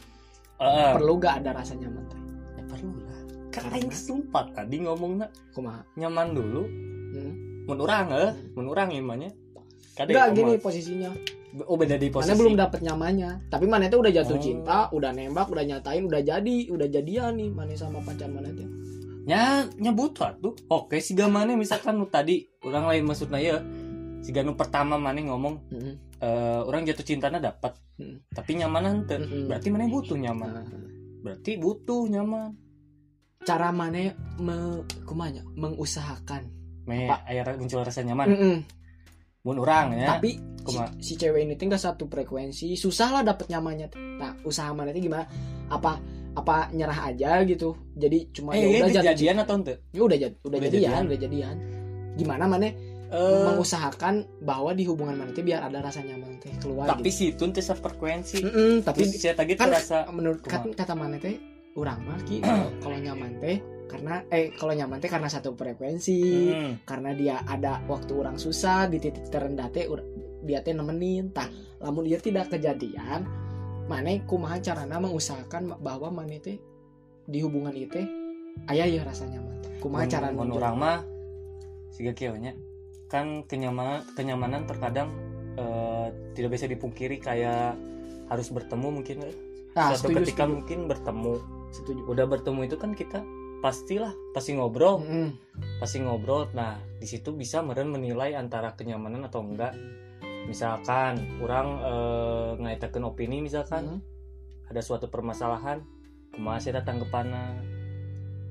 Heeh. 0.61 0.93
perlu 0.97 1.16
gak 1.16 1.40
ada 1.40 1.57
rasa 1.57 1.73
nyaman 1.75 2.05
teh? 2.09 2.21
Ya 2.57 2.62
perlu 2.69 2.95
lah. 3.01 3.19
Kan 3.51 3.66
Karena? 3.66 3.83
aing 3.83 3.90
sumpah 3.90 4.45
tadi 4.55 4.77
ngomongnya 4.85 5.27
kumaha? 5.53 5.83
nyaman 5.97 6.35
dulu. 6.35 6.62
Hmm. 7.11 7.35
mun 7.66 7.79
urang 7.83 8.07
eh 8.14 8.31
mun 8.55 8.66
urang 8.71 8.90
imanya 8.95 9.31
Kadek, 9.99 10.14
enggak 10.14 10.29
gini 10.33 10.53
posisinya. 10.57 11.11
Oh 11.66 11.75
beda 11.75 11.99
di 11.99 12.07
posisi 12.09 12.31
mana 12.31 12.38
belum 12.38 12.55
dapet 12.55 12.81
nyamannya. 12.81 13.31
Tapi 13.51 13.66
mana 13.66 13.90
tuh 13.90 14.07
udah 14.07 14.12
jatuh 14.14 14.38
Oh. 14.38 14.43
cinta 14.43 14.79
udah 14.95 15.11
nembak 15.11 15.51
udah 15.51 15.64
nyatain 15.66 16.07
udah 16.07 16.23
jadi 16.23 16.57
udah 16.71 16.87
jadian 16.87 17.35
nih 17.35 17.51
mana 17.51 17.75
sama 17.75 17.99
pacar 18.01 18.31
mana 18.31 18.55
tuh 18.55 18.71
nya 19.24 19.68
nyebut 19.76 20.16
tuh 20.16 20.54
oke 20.68 20.96
si 20.98 21.12
gamane 21.12 21.54
misalkan 21.54 21.96
nu 21.96 22.09
tadi 22.14 22.40
orang 22.64 22.88
lain 22.88 23.04
maksudnya 23.04 23.38
ya 23.38 23.56
si 24.20 24.30
nu 24.33 24.52
pertama 24.54 24.96
mana 24.96 25.20
ngomong 25.20 25.54
Mm-mm. 25.68 25.94
eh 26.20 26.61
orang 26.62 26.85
jatuh 26.85 27.04
cintanya 27.04 27.40
dapat 27.40 27.76
Mm. 28.00 28.16
tapi 28.33 28.56
nyamanan 28.56 29.04
teu. 29.04 29.20
Mm-mm. 29.20 29.44
berarti 29.44 29.68
mana 29.68 29.85
butuh 29.85 30.16
nyaman 30.16 30.48
Nah, 30.56 30.64
berarti 31.20 31.52
butuh 31.61 32.09
nyaman 32.09 32.56
cara 33.44 33.68
mana 33.76 34.16
me, 34.40 34.56
kumanya 35.04 35.44
mengusahakan 35.52 36.48
me 36.88 37.12
Apa? 37.12 37.28
aya 37.28 37.44
muncul 37.61 37.85
rasa 37.85 38.00
nyaman 38.00 38.33
Mm-mm. 38.33 38.56
mun 39.44 39.56
urang 39.61 39.92
ya 39.92 40.16
tapi 40.16 40.40
si, 40.64 40.76
si 41.04 41.12
cewek 41.20 41.44
ini 41.44 41.61
tinggal 41.61 41.76
satu 41.76 42.09
frekuensi 42.09 42.72
susah 42.72 43.20
lah 43.20 43.22
dapet 43.24 43.52
nyamannya 43.52 43.92
nah 44.16 44.33
usaha 44.48 44.72
mana 44.72 44.96
itu 44.96 45.04
gimana 45.04 45.28
apa 45.70 46.02
apa 46.30 46.68
nyerah 46.70 47.09
aja 47.09 47.40
gitu. 47.42 47.74
Jadi 47.94 48.28
cuma 48.30 48.52
eh 48.52 48.61
ya 48.61 48.66
udah 48.68 48.90
jatuh 48.90 49.02
kejadian 49.02 49.37
atau 49.38 49.54
ente 49.56 49.74
ya 49.90 50.02
udah 50.02 50.18
jad- 50.18 50.38
udah, 50.40 50.59
Udah 50.59 50.68
jadian, 50.68 50.83
jadian. 50.83 51.02
udah 51.06 51.18
jadian. 51.18 51.56
Gimana 52.14 52.44
mana 52.44 52.68
Eh, 53.11 53.42
mengusahakan 53.42 54.22
bahwa 54.38 54.70
di 54.70 54.87
hubungan 54.87 55.18
mana 55.18 55.35
biar 55.42 55.66
ada 55.66 55.83
rasa 55.83 55.98
nyaman 55.98 56.38
teh 56.38 56.54
keluar 56.62 56.87
tapi 56.87 57.11
gitu. 57.11 57.18
si 57.18 57.24
itu 57.35 57.42
teh 57.50 57.74
frekuensi 57.74 58.38
Mm-mm, 58.38 58.87
tapi 58.87 59.02
terus 59.02 59.18
saya 59.18 59.35
tadi 59.35 59.59
kan 59.59 59.66
terasa 59.66 60.06
menurut 60.14 60.38
kan 60.46 60.62
kata 60.70 60.94
mana 60.94 61.18
teh 61.18 61.35
orang 61.74 61.98
mah 62.06 62.22
ki 62.22 62.38
kalau- 62.38 62.70
nyaman 63.02 63.35
teh 63.42 63.59
karena 63.90 64.22
eh 64.30 64.54
kalau 64.54 64.78
nyaman 64.78 65.02
teh 65.02 65.11
karena 65.11 65.26
satu 65.26 65.59
frekuensi 65.59 66.22
Hmm, 66.54 66.72
karena 66.87 67.11
dia 67.11 67.42
ada 67.42 67.83
waktu 67.85 68.14
orang 68.14 68.38
susah 68.38 68.87
di 68.87 69.02
titik 69.02 69.26
terendah 69.26 69.66
teh 69.74 69.90
dia 70.46 70.62
teh 70.62 70.70
nemenin. 70.70 71.35
Tah 71.35 71.50
lamun 71.83 72.06
dia 72.06 72.22
tidak 72.22 72.46
kejadian 72.48 73.26
mana 73.90 74.14
kumaha 74.31 74.62
carana 74.62 75.03
mengusahakan 75.03 75.74
bahwa 75.83 76.14
mana 76.14 76.38
teh 76.38 76.62
di 77.26 77.42
hubungan 77.42 77.74
itu 77.74 77.98
teh 77.98 78.07
aya 78.70 78.87
ya 78.87 79.03
rasa 79.03 79.26
nyaman 79.26 79.59
kumaha 79.83 80.07
cara 80.07 80.31
mun 80.31 80.55
urang 80.55 80.79
mah 80.79 81.03
siga 81.90 82.14
nya 82.38 82.55
kan 83.11 83.42
kenyamanan 83.50 84.07
kenyamanan 84.14 84.62
terkadang 84.70 85.11
eh, 85.59 86.09
tidak 86.38 86.55
bisa 86.55 86.70
dipungkiri 86.70 87.18
kayak 87.18 87.74
harus 88.31 88.48
bertemu 88.55 88.88
mungkin 89.03 89.16
nah, 89.74 89.90
suatu 89.90 90.14
setuju, 90.14 90.16
ketika 90.22 90.46
setuju, 90.46 90.55
mungkin 90.55 90.79
bertemu. 90.87 91.35
Setuju. 91.70 92.00
udah 92.07 92.26
bertemu 92.26 92.61
itu 92.66 92.76
kan 92.79 92.94
kita 92.94 93.22
pastilah 93.61 94.14
pasti 94.33 94.57
ngobrol. 94.57 95.03
Mm-mm. 95.03 95.31
pasti 95.83 96.00
ngobrol. 96.00 96.48
Nah 96.55 96.79
di 96.98 97.07
situ 97.07 97.35
bisa 97.35 97.61
meren 97.61 97.90
menilai 97.90 98.38
antara 98.38 98.72
kenyamanan 98.79 99.26
atau 99.26 99.42
enggak 99.42 99.74
misalkan 100.42 101.14
orang 101.38 101.68
eh, 101.81 102.50
ngaitakeun 102.59 103.05
opini 103.07 103.40
misalkan 103.40 103.98
Mm. 103.98 104.00
ada 104.68 104.81
suatu 104.81 105.07
permasalahan 105.07 105.83
kumaha 106.31 106.59
sih 106.59 106.70
tanggapanna 106.70 107.59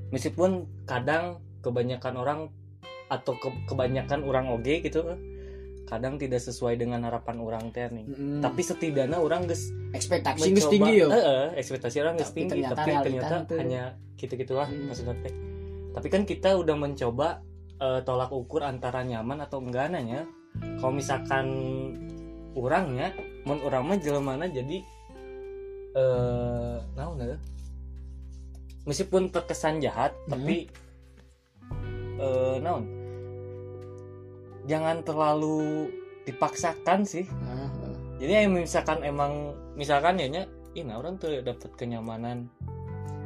meskipun 0.10 0.50
kadang 0.84 1.38
kebanyakan 1.60 2.16
orang 2.16 2.40
atau 3.08 3.34
ke- 3.36 3.64
kebanyakan 3.66 4.22
orang 4.22 4.50
oge 4.50 4.82
gitu 4.82 5.02
eh, 5.06 5.20
kadang 5.86 6.16
tidak 6.16 6.38
sesuai 6.40 6.78
dengan 6.78 7.02
harapan 7.02 7.40
orang 7.40 7.72
teh 7.72 7.88
nih 7.88 8.06
Mm-mm. 8.06 8.40
tapi 8.40 8.62
setidaknya 8.62 9.18
orang 9.18 9.48
geus 9.48 9.74
ekspektasi 9.90 10.54
geus 10.54 10.70
tinggi 10.70 11.02
yo 11.02 11.08
Eh, 11.10 11.18
eh, 11.18 11.48
ekspektasi 11.58 11.98
orang 12.00 12.14
geus 12.16 12.30
Tapi 12.30 12.40
tinggi 12.40 12.52
ternyata 12.62 12.78
tapi 12.78 12.92
ternyata 13.02 13.36
teu. 13.44 13.58
hanya 13.58 13.84
gitu-gitulah 14.16 14.68
Hmm. 14.68 14.86
maksudnya 14.86 15.16
teh 15.20 15.34
tapi 15.90 16.08
kan 16.08 16.24
kita 16.24 16.54
udah 16.54 16.76
mencoba 16.76 17.42
eh, 17.76 18.02
tolak 18.04 18.30
ukur 18.30 18.62
antara 18.62 19.02
nyaman 19.02 19.40
atau 19.40 19.58
enggak 19.58 19.90
nanya 19.90 20.30
kalau 20.78 20.92
misalkan 20.92 21.46
orangnya 22.54 23.14
mun 23.44 23.60
orang 23.62 23.84
mah 23.86 23.98
jelemana 23.98 24.46
jadi 24.46 24.78
eh 25.92 26.76
naon 26.94 27.18
ya 27.18 27.38
meskipun 28.84 29.30
terkesan 29.30 29.80
jahat 29.80 30.14
Hmm. 30.26 30.32
tapi 30.32 30.58
eh, 32.18 32.56
naon 32.60 32.84
jangan 34.66 35.02
terlalu 35.02 35.90
dipaksakan 36.24 37.02
sih 37.04 37.26
Ah, 37.42 37.66
ah. 37.66 37.96
jadi 38.20 38.32
ya 38.36 38.48
misalkan 38.48 39.02
emang 39.02 39.34
misalkan 39.74 40.16
ya 40.16 40.28
nya 40.30 40.44
ih 40.72 40.84
nah 40.84 40.96
orang 40.96 41.18
tuh 41.18 41.42
dapat 41.42 41.74
kenyamanan 41.74 42.46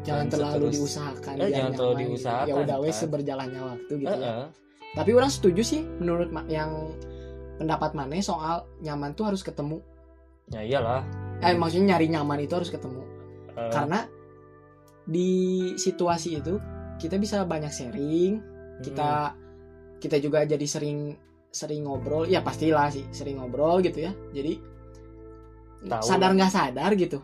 jangan 0.03 0.27
terlalu 0.29 0.67
seterus- 0.67 0.75
diusahakan 0.77 1.33
Eh, 1.38 1.49
jangan 1.49 1.71
terlalu 1.73 1.93
gitu. 1.93 2.03
diusahakan, 2.09 2.47
ya 2.47 2.55
udah 2.62 2.77
wes 2.79 2.89
kan. 2.89 3.01
seberjalannya 3.01 3.62
waktu 3.62 3.93
gitu 3.97 4.07
ya 4.09 4.15
Heeh. 4.15 4.45
tapi 4.93 5.12
orang 5.12 5.31
setuju 5.31 5.62
sih 5.63 5.81
menurut 5.97 6.29
yang 6.47 6.71
pendapat 7.58 7.94
mana 7.94 8.18
soal 8.20 8.66
nyaman 8.82 9.13
tuh 9.13 9.30
harus 9.30 9.42
ketemu. 9.42 9.80
Ya 10.52 10.62
iyalah. 10.63 11.02
Eh 11.39 11.56
maksudnya 11.56 11.96
nyari 11.96 12.08
nyaman 12.12 12.39
itu 12.44 12.54
harus 12.56 12.72
ketemu. 12.72 13.04
Eh, 13.54 13.70
karena 13.72 14.08
di 15.04 15.32
situasi 15.76 16.39
itu 16.39 16.58
kita 16.98 17.20
bisa 17.20 17.44
banyak 17.44 17.70
sharing 17.70 18.39
kita 18.80 19.36
kita 20.00 20.18
juga 20.20 20.44
jadi 20.44 20.63
sering 20.68 21.16
sering 21.54 21.86
ngobrol. 21.86 22.26
Ya 22.28 22.42
pastilah 22.42 22.89
sih 22.92 23.06
sering 23.13 23.39
ngobrol 23.39 23.80
gitu 23.80 24.04
ya. 24.08 24.12
Jadi 24.34 24.60
Tahu. 25.84 26.04
sadar 26.04 26.32
nggak 26.34 26.52
sadar 26.52 26.92
gitu. 26.96 27.20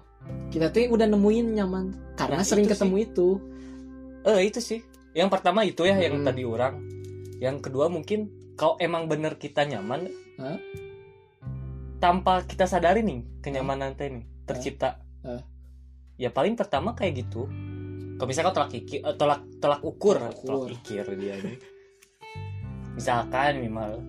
Kita 0.51 0.69
tuh 0.69 0.85
udah 0.91 1.07
nemuin 1.09 1.47
nyaman. 1.57 1.85
Karena 2.19 2.43
Ya, 2.43 2.47
sering 2.47 2.67
itu 2.67 2.75
ketemu 2.75 2.95
itu. 3.07 3.27
Eh 4.27 4.51
itu 4.51 4.59
sih. 4.59 4.79
Yang 5.15 5.29
pertama 5.33 5.63
itu 5.65 5.87
ya 5.87 5.95
yang 5.97 6.21
Hmm. 6.21 6.27
tadi 6.27 6.43
orang. 6.45 6.75
Yang 7.39 7.55
kedua 7.71 7.87
mungkin 7.87 8.29
kalau 8.59 8.75
emang 8.77 9.07
bener 9.07 9.35
kita 9.35 9.63
nyaman 9.63 10.11
Hah? 10.35 10.59
tanpa 11.97 12.43
kita 12.43 12.63
sadari 12.65 12.99
nih 13.01 13.23
kenyamanan 13.39 13.93
teh 13.93 14.07
nih 14.09 14.27
tercipta 14.43 14.99
Hah? 15.21 15.41
ya 16.15 16.27
paling 16.29 16.53
pertama 16.53 16.91
kayak 16.91 17.21
gitu 17.21 17.47
kalau 18.15 18.27
misalkan 18.27 18.51
tolak 18.53 18.71
ikir 18.73 18.99
eh, 18.99 19.15
tolak 19.15 19.41
tolak 19.57 19.79
ukur 19.81 20.15
Tolak 20.17 20.35
ukur. 20.35 20.47
tolak 20.67 20.71
ikir 20.73 21.05
dia 21.15 21.35
ini 21.37 21.53
misalkan 22.93 23.57
minimal 23.57 24.03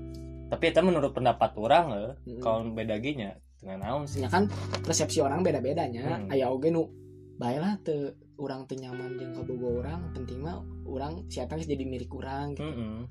tapi 0.51 0.65
itu 0.67 0.81
menurut 0.81 1.13
pendapat 1.13 1.51
orang 1.55 1.87
eh, 1.93 2.11
Mm. 2.27 2.43
kalau 2.43 2.67
beda 2.69 2.99
ginya 2.99 3.31
dengan 3.57 3.79
naon 3.81 4.05
sih 4.05 4.19
ya 4.19 4.29
kan 4.29 4.51
persepsi 4.83 5.21
orang 5.21 5.41
beda 5.41 5.61
bedanya 5.61 6.19
Hmm. 6.19 6.33
aya 6.33 6.49
oge 6.49 6.69
nu 6.69 6.91
baiklah 7.37 7.79
te 7.79 7.95
orang 8.35 8.65
teu 8.65 8.75
nyaman 8.75 9.15
jeung 9.15 9.31
kabogo 9.33 9.79
orang 9.79 10.11
penting 10.11 10.41
mah 10.41 10.59
orang 10.85 11.23
siapa 11.27 11.55
jadi 11.57 11.85
milik 11.85 12.11
orang 12.11 12.53
gitu. 12.53 12.65
Mm-mm. 12.65 13.05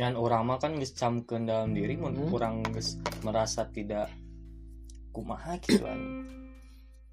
Dan 0.00 0.16
orang 0.16 0.48
mah 0.48 0.56
kan 0.56 0.80
geus 0.80 0.96
camkeun 0.96 1.44
dalam 1.44 1.76
diri 1.76 1.92
mun 1.92 2.16
Hmm. 2.16 2.32
orang 2.32 2.64
geus 2.72 2.96
merasa 3.20 3.68
tidak 3.68 4.08
kumaha 5.12 5.60
gitu 5.60 5.84
kan. 5.84 6.24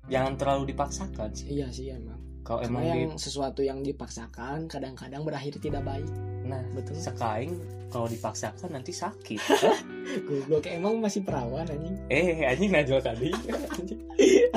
Jangan 0.07 0.39
terlalu 0.39 0.71
dipaksakan 0.71 1.35
sih. 1.35 1.51
iya 1.51 1.67
sih 1.67 1.91
emang 1.91 2.15
Kalau 2.47 2.63
emang 2.63 2.87
yang 2.87 3.11
di, 3.11 3.19
sesuatu 3.19 3.59
yang 3.59 3.83
dipaksakan 3.83 4.71
kadang-kadang 4.71 5.19
berakhir 5.21 5.59
tidak 5.59 5.83
baik 5.83 6.07
nah 6.47 6.63
betul 6.71 6.95
sekaing 6.95 7.59
kalau 7.91 8.07
dipaksakan 8.07 8.71
nanti 8.71 8.95
sakit. 8.95 9.35
goblok 10.31 10.63
emang 10.71 11.03
masih 11.03 11.27
perawan 11.27 11.67
anjing 11.67 11.99
eh 12.07 12.47
anjing 12.47 12.71
najwa 12.71 13.03
tadi. 13.03 13.35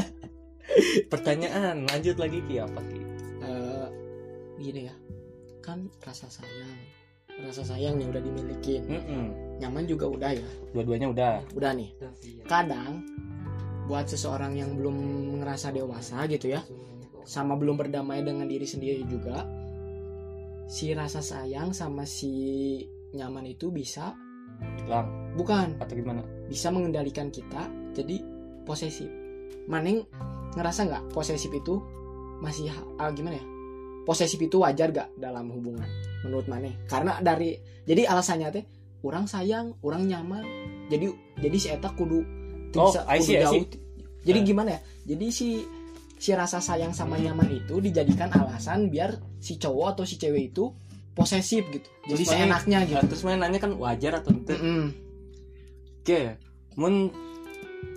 Pertanyaan 1.11 1.83
lanjut 1.85 2.15
lagi 2.15 2.39
ki 2.47 2.63
apa 2.63 2.81
ki? 2.87 3.01
Eh, 3.43 3.87
gini 4.57 4.81
ya 4.87 4.95
kan 5.61 5.91
rasa 6.01 6.31
sayang 6.31 6.79
rasa 7.45 7.63
sayang 7.65 7.97
nih 7.97 8.07
udah 8.11 8.23
dimiliki. 8.23 8.83
Mm-mm. 8.83 9.57
nyaman 9.61 9.85
juga 9.85 10.09
udah 10.09 10.31
ya. 10.33 10.49
Dua-duanya 10.73 11.09
udah. 11.13 11.35
udah 11.53 11.73
nih. 11.77 11.93
Kadang 12.49 13.05
buat 13.91 14.07
seseorang 14.07 14.55
yang 14.55 14.79
belum 14.79 14.97
ngerasa 15.43 15.75
dewasa 15.75 16.23
gitu 16.31 16.55
ya 16.55 16.63
sama 17.27 17.59
belum 17.59 17.75
berdamai 17.75 18.23
dengan 18.23 18.47
diri 18.47 18.63
sendiri 18.63 19.03
juga 19.03 19.43
si 20.71 20.95
rasa 20.95 21.19
sayang 21.19 21.75
sama 21.75 22.07
si 22.07 22.31
nyaman 23.11 23.51
itu 23.51 23.75
bisa 23.75 24.15
Hilang. 24.61 25.09
Bukan. 25.41 25.81
Atau 25.81 25.97
gimana? 25.97 26.21
bisa 26.47 26.69
mengendalikan 26.69 27.33
kita 27.33 27.65
jadi 27.97 28.21
posesif. 28.69 29.09
Maneng 29.71 30.05
ngerasa 30.53 30.85
nggak 30.85 31.05
posesif 31.17 31.49
itu 31.49 31.81
masih 32.45 32.69
ah, 33.01 33.09
gimana 33.15 33.41
ya? 33.41 33.47
Posesif 34.05 34.41
itu 34.41 34.61
wajar 34.61 34.93
gak 34.93 35.13
dalam 35.17 35.49
hubungan 35.53 35.87
menurut 36.23 36.47
Maneh 36.47 36.75
karena 36.87 37.19
dari 37.19 37.57
jadi 37.83 38.07
alasannya 38.07 38.49
teh 38.51 38.65
orang 39.01 39.25
sayang 39.25 39.73
orang 39.81 40.05
nyaman 40.05 40.45
jadi 40.87 41.09
jadi 41.37 41.57
si 41.57 41.69
eta 41.69 41.91
kudu 41.91 42.21
Oh, 42.71 42.87
bisa- 42.87 43.03
kudu 43.03 43.25
see, 43.25 43.35
jauh. 43.37 43.65
jadi 44.23 44.39
Nah. 44.39 44.47
gimana 44.47 44.69
ya 44.71 44.81
jadi 45.07 45.27
si 45.29 45.49
si 46.15 46.31
rasa 46.31 46.61
sayang 46.61 46.93
sama 46.93 47.17
nyaman 47.17 47.49
itu 47.51 47.81
dijadikan 47.81 48.31
alasan 48.31 48.87
biar 48.87 49.11
si 49.39 49.57
cowok 49.57 49.87
atau 49.91 50.05
si 50.05 50.15
cewek 50.15 50.51
itu 50.51 50.71
posesif 51.11 51.65
gitu 51.67 51.89
jadi 52.07 52.21
Terus 52.21 52.31
seenaknya 52.31 52.79
gitu 52.85 52.95
Nah, 52.97 53.09
terus 53.09 53.23
main 53.23 53.37
nanya 53.37 53.59
kan 53.59 53.73
wajar 53.75 54.13
atau 54.17 54.31
ente? 54.31 54.55
Mm-mm. 54.55 54.87
Oke, 55.99 56.37
mun 56.75 57.11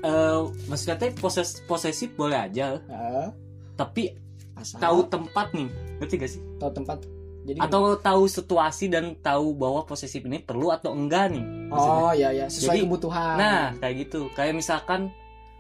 eh 0.02 0.40
maksudnya 0.66 0.98
teh 0.98 1.12
poses 1.14 1.62
posesif 1.64 2.12
boleh 2.14 2.36
aja, 2.38 2.80
Eh, 2.82 3.28
tapi 3.76 4.12
asal 4.54 4.80
tahu 4.80 5.00
tempat 5.08 5.52
nih, 5.52 5.68
ngerti 6.00 6.16
gak 6.18 6.30
sih? 6.30 6.42
tahu 6.58 6.72
tempat 6.74 6.98
jadi 7.44 7.60
Atau 7.60 8.00
tahu 8.00 8.24
situasi 8.26 8.88
dan 8.88 9.20
tahu 9.20 9.56
bahwa 9.60 9.84
posesif 9.84 10.24
ini 10.24 10.40
perlu 10.40 10.72
atau 10.72 10.96
enggak 10.96 11.36
nih? 11.36 11.44
maksudnya. 11.68 12.04
oh 12.04 12.12
ya 12.16 12.30
ya 12.32 12.46
sesuai 12.48 12.80
Jadi, 12.80 12.84
kebutuhan 12.88 13.36
Nah, 13.36 13.64
kayak 13.78 13.96
gitu. 14.08 14.22
Kayak 14.32 14.56
misalkan 14.58 15.12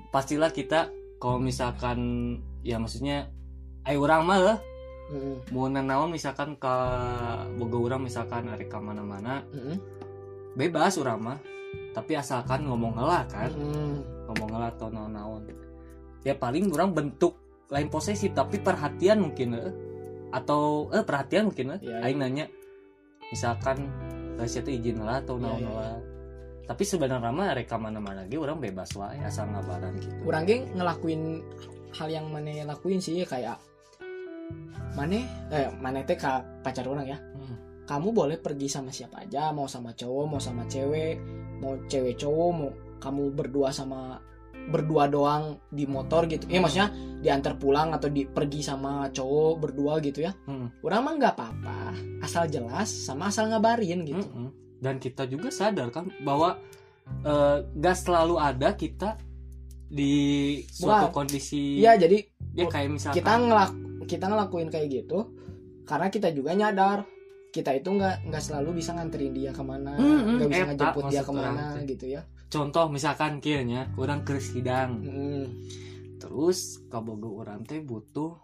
pastilah 0.10 0.50
kita 0.50 0.88
kalau 1.20 1.40
misalkan 1.40 2.00
ya 2.64 2.80
maksudnya 2.80 3.28
ayo 3.84 4.00
orang 4.04 4.22
mah 4.24 4.40
lah, 4.40 4.58
Mm-mm. 5.12 5.52
mau 5.52 5.68
nanaon 5.68 6.12
misalkan 6.12 6.56
ke 6.56 6.76
boga 7.60 7.78
orang 7.92 8.02
misalkan 8.08 8.48
hari 8.48 8.66
ke 8.72 8.78
mana-mana 8.80 9.44
Mm-mm. 9.52 9.76
bebas 10.56 10.96
orang 11.00 11.20
mah 11.20 11.40
tapi 11.92 12.16
asalkan 12.16 12.64
ngomong 12.70 12.96
ngelah 12.96 13.24
kan 13.28 13.52
Mm-mm. 13.52 14.00
ngomong 14.32 14.48
ngelah 14.56 14.70
atau 14.72 14.88
naon-naon 14.88 15.44
ya 16.24 16.34
paling 16.38 16.72
orang 16.72 16.96
bentuk 16.96 17.36
lain 17.68 17.92
posesif 17.92 18.32
tapi 18.32 18.62
perhatian 18.64 19.20
mungkin 19.28 19.50
eh. 19.60 19.74
Atau 20.34 20.90
eh 20.90 21.06
perhatian 21.06 21.54
mungkin 21.54 21.78
eh. 21.78 21.80
Iya, 21.86 21.96
iya. 22.02 22.06
aing 22.10 22.18
nanya 22.18 22.46
misalkan 23.30 23.86
kasih 24.42 24.66
itu 24.66 24.72
izin 24.82 25.06
lah 25.06 25.22
atau 25.22 25.38
Iya, 25.38 25.46
naon 25.46 25.62
iya, 25.62 25.72
lah 25.72 25.98
tapi 26.64 26.84
sebenarnya 26.88 27.30
mah 27.30 27.54
reka 27.54 27.76
mana-mana 27.76 28.24
lagi 28.24 28.40
orang 28.40 28.58
bebas 28.58 28.96
wae 28.96 29.20
asal 29.22 29.46
ngabaran 29.52 29.94
gitu 30.00 30.16
Urang 30.24 30.48
ge 30.48 30.64
ngelakuin 30.74 31.44
hal 31.94 32.08
yang 32.10 32.26
mana 32.32 32.66
lakuin 32.66 32.98
sih 32.98 33.22
kayak 33.28 33.60
mana 34.94 35.20
eh 35.52 35.70
mana 35.78 36.02
teh 36.06 36.18
ka 36.18 36.42
pacar 36.66 36.86
orang 36.88 37.06
ya 37.06 37.18
Hmm. 37.34 37.58
kamu 37.84 38.16
boleh 38.16 38.38
pergi 38.40 38.72
sama 38.72 38.90
siapa 38.94 39.28
aja 39.28 39.52
mau 39.52 39.68
sama 39.68 39.92
cowok 39.92 40.26
mau 40.26 40.40
sama 40.40 40.64
cewek 40.66 41.20
mau 41.60 41.76
cewek 41.86 42.16
cowok 42.16 42.50
mau 42.56 42.72
kamu 43.04 43.24
berdua 43.36 43.68
sama 43.74 44.16
berdua 44.64 45.08
doang 45.08 45.60
di 45.68 45.84
motor 45.84 46.26
gitu 46.26 46.46
ya 46.46 46.60
maksudnya 46.60 46.90
diantar 47.20 47.56
pulang 47.56 47.92
atau 47.92 48.08
di 48.08 48.24
pergi 48.24 48.60
sama 48.60 49.08
cowok 49.10 49.54
berdua 49.58 50.00
gitu 50.00 50.22
ya 50.22 50.32
Hmm. 50.44 50.68
orang 50.82 51.02
mah 51.02 51.14
nggak 51.18 51.34
apa-apa 51.34 51.78
asal 52.20 52.44
jelas 52.46 52.88
sama 52.88 53.28
asal 53.28 53.48
ngabarin 53.48 54.04
gitu 54.04 54.24
Mm-mm. 54.24 54.50
dan 54.80 54.98
kita 54.98 55.24
juga 55.26 55.48
sadar 55.48 55.88
kan 55.90 56.12
bahwa 56.22 56.60
eh, 57.22 57.58
gak 57.74 57.98
selalu 57.98 58.36
ada 58.36 58.72
kita 58.74 59.20
di 59.86 60.14
suatu 60.66 61.08
Bukan. 61.08 61.16
kondisi 61.16 61.78
Iya 61.78 61.96
jadi 61.96 62.18
ya 62.54 62.66
kayak 62.66 62.90
misalkan 62.92 63.18
kita 63.18 63.32
ngelak 63.38 63.72
kita 64.04 64.26
ngelakuin 64.26 64.70
kayak 64.70 64.88
gitu 64.90 65.20
karena 65.84 66.08
kita 66.08 66.30
juga 66.30 66.52
nyadar 66.54 67.04
kita 67.54 67.70
itu 67.78 67.86
nggak 67.86 68.26
nggak 68.34 68.44
selalu 68.44 68.82
bisa 68.82 68.98
nganterin 68.98 69.30
dia 69.30 69.54
ke 69.54 69.62
mana 69.62 69.94
Hmm, 69.94 70.42
nggak 70.42 70.50
bisa 70.50 70.58
eta 70.58 70.68
ngejemput 70.74 71.04
dia 71.14 71.22
ke 71.22 71.32
mana 71.32 71.50
orang 71.54 71.86
gitu 71.86 72.06
ya. 72.10 72.22
Contoh 72.50 72.86
misalkan 72.90 73.38
kayaknya 73.38 73.94
orang 73.94 74.26
ke 74.26 74.42
sidang. 74.42 75.06
Mm, 75.06 75.46
terus 76.18 76.82
kabogo 76.90 77.38
orang 77.38 77.62
teh 77.62 77.78
butuh 77.86 78.42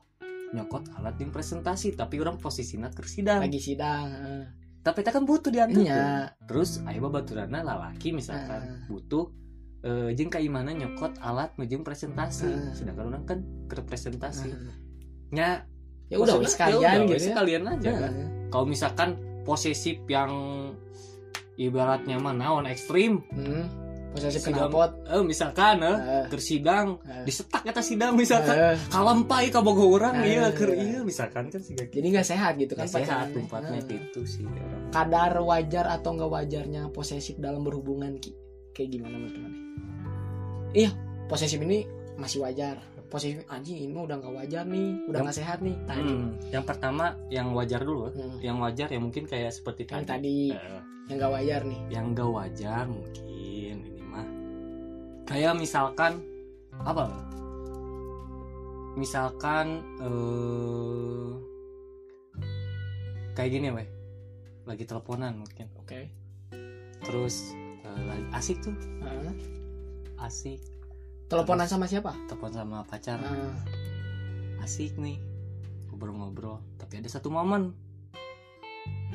nyokot 0.53 0.93
alat 0.97 1.17
di 1.17 1.25
presentasi 1.25 1.97
tapi 1.97 2.21
orang 2.21 2.37
posisinya 2.37 2.93
ke 2.93 3.01
sidang. 3.01 3.41
Lagi 3.41 3.57
sidang 3.57 4.07
tapi 4.79 5.03
kita 5.03 5.11
kan 5.11 5.23
butuh 5.27 5.51
diantar. 5.51 5.81
Iya. 5.83 6.07
terus 6.47 6.79
ayo 6.87 6.99
babaturana 7.11 7.59
lalaki 7.61 8.15
misalkan 8.15 8.61
Ah. 8.63 8.87
butuh 8.87 9.27
eh 9.79 10.11
jeung 10.15 10.31
kayak 10.31 10.51
mana 10.51 10.71
nyokot 10.71 11.19
alat 11.19 11.51
nujung 11.59 11.83
presentasi. 11.83 12.47
Ah. 12.47 12.71
sedangkan 12.71 13.05
orang 13.11 13.23
kan 13.27 13.39
ke 13.67 13.79
presentasi. 13.83 14.49
Heeh. 14.49 14.75
nya 15.35 15.67
ya 16.09 16.17
udah 16.17 16.41
sekalian 16.47 16.79
ya 16.81 16.91
udah, 17.05 17.09
gitu 17.11 17.21
ya. 17.21 17.27
sekalian 17.35 17.63
aja 17.67 17.89
kan. 17.91 18.11
Heeh. 18.15 18.29
Kalau 18.49 18.65
misalkan 18.65 19.13
posesif 19.41 20.01
yang 20.05 20.29
ibaratnya 21.55 22.17
mah 22.17 22.33
naon 22.33 22.65
ekstrim 22.65 23.21
Hmm. 23.29 23.65
posesif 24.09 24.41
Sidang. 24.41 24.67
kenalpot 24.67 24.91
eh 25.05 25.21
misalkan 25.21 25.75
eh 25.79 25.93
Heeh. 25.93 26.23
ke 26.27 26.37
sidang 26.39 26.97
Heeh. 26.99 27.23
disetak 27.23 27.61
eta 27.63 27.77
sidang 27.79 28.13
misalkan 28.15 28.55
Heeh. 28.55 28.77
kalampai 28.87 29.47
ka 29.47 29.59
boga 29.59 29.85
orang 29.85 30.15
Ah. 30.15 30.25
iya 30.25 30.45
keur 30.49 30.71
iya 30.71 30.99
misalkan 31.01 31.47
kan 31.47 31.59
sih 31.59 31.75
jadi 31.75 32.07
nggak 32.09 32.25
sehat 32.25 32.57
gitu 32.57 32.73
kan 32.73 32.85
sehat 32.85 33.05
pacaran. 33.05 33.35
tempatnya 33.35 33.79
Heeh. 33.79 34.01
itu 34.01 34.21
sih 34.23 34.43
orang 34.43 34.89
kadar 34.89 35.31
wajar 35.39 35.85
atau 35.91 36.09
nggak 36.11 36.31
wajarnya 36.31 36.81
posesif 36.89 37.37
dalam 37.37 37.61
berhubungan 37.61 38.17
Ki? 38.17 38.33
kayak 38.71 38.89
gimana 38.89 39.15
menurut 39.15 39.37
Maneh? 39.37 39.61
iya 40.73 40.89
posesif 41.25 41.59
ini 41.59 41.85
masih 42.15 42.41
wajar 42.41 42.81
posisi 43.09 43.41
anjing 43.45 43.77
ini 43.83 43.97
udah 43.97 44.15
nggak 44.15 44.33
wajar 44.33 44.63
nih 44.63 44.87
udah 45.03 45.11
Yang- 45.11 45.25
nggak 45.25 45.37
sehat 45.37 45.57
nih. 45.59 45.75
Tadi 45.83 46.01
Hmm, 46.05 46.27
yang 46.49 46.63
pertama 46.63 47.05
yang 47.27 47.47
wajar 47.51 47.81
dulu 47.81 48.09
Hmm. 48.09 48.37
yang 48.39 48.57
wajar 48.57 48.87
ya 48.87 48.97
mungkin 48.97 49.25
kayak 49.25 49.49
seperti 49.49 49.83
tadi. 49.83 50.05
tadi 50.05 50.37
Eh, 50.49 50.81
yang 51.09 51.17
nggak 51.17 51.31
wajar 51.33 51.61
nih. 51.65 51.79
Yang 51.89 52.05
gak 52.13 52.29
wajar 52.31 52.83
mungkin 52.85 53.25
ini 53.81 54.01
mah. 54.03 54.27
Kayak 55.25 55.53
misalkan 55.55 56.21
apa? 56.79 57.09
Misalkan 58.93 59.67
eh 59.99 61.31
kayak 63.33 63.49
gini 63.49 63.67
weh. 63.71 63.87
Lagi 64.65 64.83
teleponan 64.83 65.39
mungkin. 65.39 65.65
Oke. 65.77 66.09
Terus 67.01 67.55
eh, 67.81 68.01
lagi 68.05 68.25
asik 68.31 68.57
tuh. 68.61 68.75
Heeh. 69.01 69.33
asik 70.19 70.59
teleponan 71.29 71.69
sama 71.69 71.85
siapa? 71.85 72.17
Telepon 72.25 72.51
sama 72.51 72.81
pacar. 72.83 73.21
Heeh. 73.21 73.53
asik 74.59 74.99
nih 74.99 75.21
ngobrol-ngobrol. 75.87 76.59
Tapi 76.75 76.99
ada 76.99 77.07
satu 77.07 77.31
momen. 77.31 77.71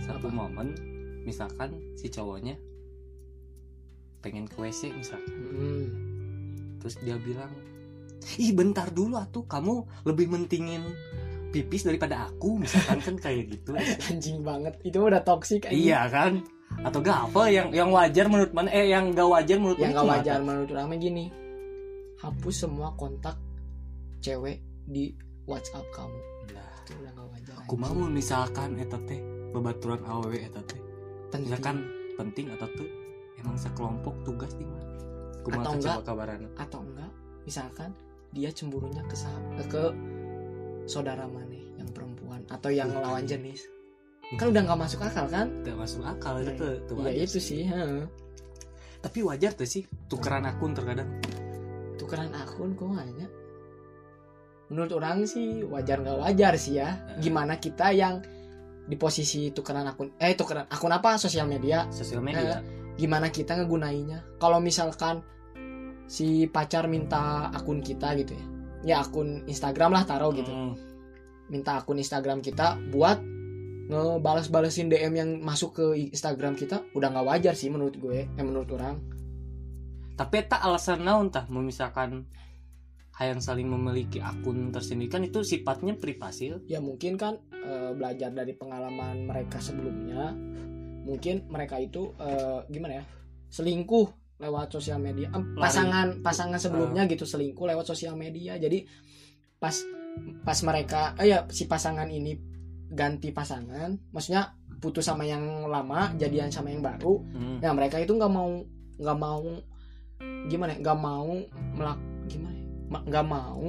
Satu 0.01 0.31
Apa? 0.31 0.47
momen 0.47 0.73
misalkan 1.27 1.75
si 1.99 2.09
cowoknya 2.09 2.57
pengen 4.25 4.49
ke 4.49 4.57
WC 4.57 4.95
misalkan. 4.95 5.35
Hmm. 5.53 5.87
terus 6.81 7.01
dia 7.01 7.17
bilang 7.17 7.49
ih 8.37 8.53
bentar 8.53 8.93
dulu 8.93 9.17
atuh 9.17 9.49
kamu 9.49 10.05
lebih 10.05 10.29
mentingin 10.29 10.85
pipis 11.49 11.89
daripada 11.89 12.29
aku 12.29 12.61
misalkan 12.61 13.01
kan 13.01 13.17
kayak 13.21 13.53
gitu. 13.53 13.73
Anjing 14.13 14.45
banget 14.45 14.77
itu 14.85 14.97
udah 15.01 15.25
toksik 15.25 15.69
iya 15.73 16.09
kan? 16.09 16.45
Atau 16.85 17.01
gak 17.01 17.33
apa 17.33 17.49
yang 17.49 17.69
yang 17.73 17.89
wajar 17.93 18.29
menurut 18.29 18.53
mana 18.53 18.69
eh 18.73 18.93
yang 18.93 19.17
gak 19.17 19.29
wajar 19.29 19.57
menurut 19.57 19.79
yang 19.81 19.93
gak 19.97 20.09
wajar 20.09 20.39
menurut 20.45 20.69
orang 20.73 20.97
gini 21.01 21.44
hapus 22.25 22.55
semua 22.65 22.97
kontak 22.97 23.37
cewek 24.25 24.65
di 24.89 25.13
WhatsApp 25.45 25.85
kamu. 25.93 26.21
Lah, 26.57 26.73
itu 26.85 26.93
udah 26.97 27.13
gak 27.13 27.27
wajar 27.37 27.55
aku 27.61 27.75
mau 27.77 27.97
misalkan 28.09 28.81
eta 28.81 28.97
teh 29.05 29.21
babaturan 29.53 30.01
awewe 30.09 30.41
eta 30.41 30.61
teh. 30.65 30.81
Penting. 31.29 31.53
Misalkan 31.53 31.77
penting 32.17 32.47
atau 32.57 32.69
tuh 32.73 32.89
emang 33.37 33.57
sekelompok 33.61 34.15
tugas 34.25 34.53
di 34.57 34.65
mana? 34.65 34.97
Kumaha 35.45 35.61
Atau 35.61 35.73
enggak? 35.77 35.97
coba 36.01 36.09
kabaran 36.09 36.41
atau 36.57 36.81
enggak? 36.81 37.11
Misalkan 37.45 37.91
dia 38.33 38.51
cemburunya 38.51 39.03
ke 39.05 39.17
ke 39.69 39.85
saudara 40.89 41.29
mana 41.29 41.61
yang 41.77 41.91
perempuan 41.93 42.41
atau 42.49 42.73
yang 42.73 42.89
lawan 42.97 43.29
jenis. 43.29 43.69
Kan 44.41 44.57
udah 44.57 44.63
nggak 44.65 44.81
masuk 44.81 45.05
akal 45.05 45.29
kan? 45.29 45.53
Gak 45.63 45.77
masuk 45.77 46.01
akal 46.01 46.41
itu 46.41 46.57
tuh, 46.57 46.75
tuh 46.89 46.97
ya 47.05 47.13
itu 47.13 47.39
sih 47.39 47.69
heeh. 47.69 48.09
tapi 49.05 49.21
wajar 49.21 49.53
tuh 49.53 49.69
sih 49.69 49.85
tukeran 50.09 50.49
akun 50.49 50.73
terkadang 50.73 51.05
tukeran 52.05 52.31
akun 52.37 52.77
kok 52.77 52.93
hanya 53.01 53.27
menurut 54.69 54.93
orang 54.97 55.29
sih 55.29 55.65
wajar 55.65 56.01
nggak 56.01 56.19
wajar 56.21 56.53
sih 56.57 56.81
ya. 56.81 57.17
Eh. 57.17 57.25
gimana 57.25 57.61
kita 57.61 57.93
yang 57.93 58.21
di 58.85 58.97
posisi 59.01 59.49
tukeran 59.53 59.89
akun 59.89 60.13
eh 60.21 60.37
tukeran 60.37 60.69
akun 60.69 60.93
apa? 60.93 61.17
Sosial 61.17 61.49
media. 61.49 61.89
Sosial 61.89 62.21
media. 62.21 62.61
gimana 62.95 63.27
kita 63.27 63.59
ngegunainya 63.59 64.39
kalau 64.39 64.63
misalkan 64.63 65.19
si 66.07 66.47
pacar 66.47 66.87
minta 66.87 67.51
akun 67.51 67.83
kita 67.83 68.15
gitu 68.15 68.33
ya. 68.37 68.45
Ya 68.85 68.97
akun 69.01 69.49
Instagram 69.49 69.97
lah 69.97 70.05
taruh 70.05 70.31
gitu. 70.37 70.53
Hmm. 70.53 70.77
minta 71.45 71.77
akun 71.77 72.01
Instagram 72.01 72.41
kita 72.41 72.81
buat 72.89 73.21
ngebales-balesin 73.93 74.89
DM 74.89 75.13
yang 75.13 75.31
masuk 75.45 75.77
ke 75.77 76.09
Instagram 76.09 76.57
kita 76.57 76.89
udah 76.97 77.13
nggak 77.13 77.27
wajar 77.29 77.53
sih 77.53 77.69
menurut 77.69 78.01
gue 78.01 78.25
eh 78.25 78.45
menurut 78.45 78.73
orang 78.73 78.97
tapi 80.15 80.47
tak 80.47 80.63
alasan 80.63 81.03
naon 81.03 81.31
tah 81.35 81.47
memisahkan 81.51 82.27
hayang 83.15 83.39
saling 83.39 83.71
memiliki 83.71 84.19
akun 84.19 84.75
tersendiri. 84.75 85.11
Kan 85.11 85.23
itu 85.27 85.47
sifatnya 85.47 85.95
privasi. 85.95 86.55
Ya 86.67 86.83
mungkin 86.83 87.15
kan 87.15 87.39
eh, 87.55 87.91
belajar 87.95 88.35
dari 88.35 88.55
pengalaman 88.55 89.27
mereka 89.27 89.63
sebelumnya. 89.63 90.35
Mungkin 91.05 91.47
mereka 91.51 91.79
itu 91.79 92.15
eh, 92.19 92.67
gimana 92.71 93.03
ya 93.03 93.05
selingkuh 93.55 94.39
lewat 94.43 94.75
sosial 94.75 94.99
media. 94.99 95.31
Lari. 95.31 95.63
pasangan 95.63 96.07
pasangan 96.23 96.59
sebelumnya 96.59 97.07
gitu 97.07 97.23
selingkuh 97.23 97.71
lewat 97.71 97.87
sosial 97.87 98.19
media. 98.19 98.59
Jadi 98.59 98.83
pas 99.63 99.75
pas 100.43 100.59
mereka 100.67 101.15
eh 101.19 101.31
ya 101.31 101.47
si 101.51 101.67
pasangan 101.67 102.07
ini 102.07 102.39
ganti 102.95 103.35
pasangan 103.35 103.91
maksudnya 104.15 104.55
putus 104.79 105.11
sama 105.11 105.27
yang 105.27 105.67
lama 105.71 106.15
jadian 106.19 106.51
sama 106.51 106.75
yang 106.75 106.83
baru. 106.83 107.23
Hmm. 107.31 107.59
Nah 107.63 107.73
mereka 107.75 108.03
itu 108.03 108.15
nggak 108.15 108.31
mau 108.31 108.63
nggak 108.99 109.19
mau 109.19 109.43
gimana? 110.47 110.73
ya, 110.73 110.79
Nggak 110.81 110.99
mau 110.99 111.31
melak 111.75 111.99
gimana? 112.27 112.57
ya, 112.87 112.99
Nggak 113.03 113.27
mau 113.27 113.65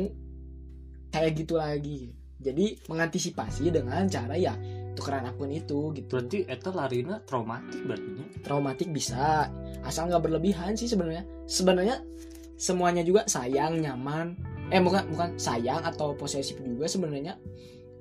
kayak 1.09 1.31
gitu 1.35 1.55
lagi. 1.55 2.11
Jadi 2.35 2.77
mengantisipasi 2.85 3.71
dengan 3.71 4.05
cara 4.05 4.35
ya 4.35 4.53
tukeran 4.93 5.25
akun 5.25 5.49
itu 5.49 5.91
gitu. 5.93 6.07
berarti 6.09 6.43
eta 6.45 6.69
larina 6.69 7.19
traumatik 7.21 7.81
berarti 7.83 8.09
nya. 8.11 8.25
Traumatik 8.41 8.89
bisa 8.89 9.47
asal 9.81 10.07
nggak 10.07 10.21
berlebihan 10.21 10.75
sih 10.75 10.85
sebenarnya. 10.85 11.23
Sebenarnya 11.45 12.03
semuanya 12.55 13.01
juga 13.01 13.23
sayang 13.25 13.79
nyaman. 13.79 14.35
Eh 14.67 14.79
bukan 14.79 15.05
bukan 15.09 15.29
sayang 15.35 15.81
atau 15.81 16.13
posesif 16.13 16.57
juga 16.59 16.85
sebenarnya 16.85 17.37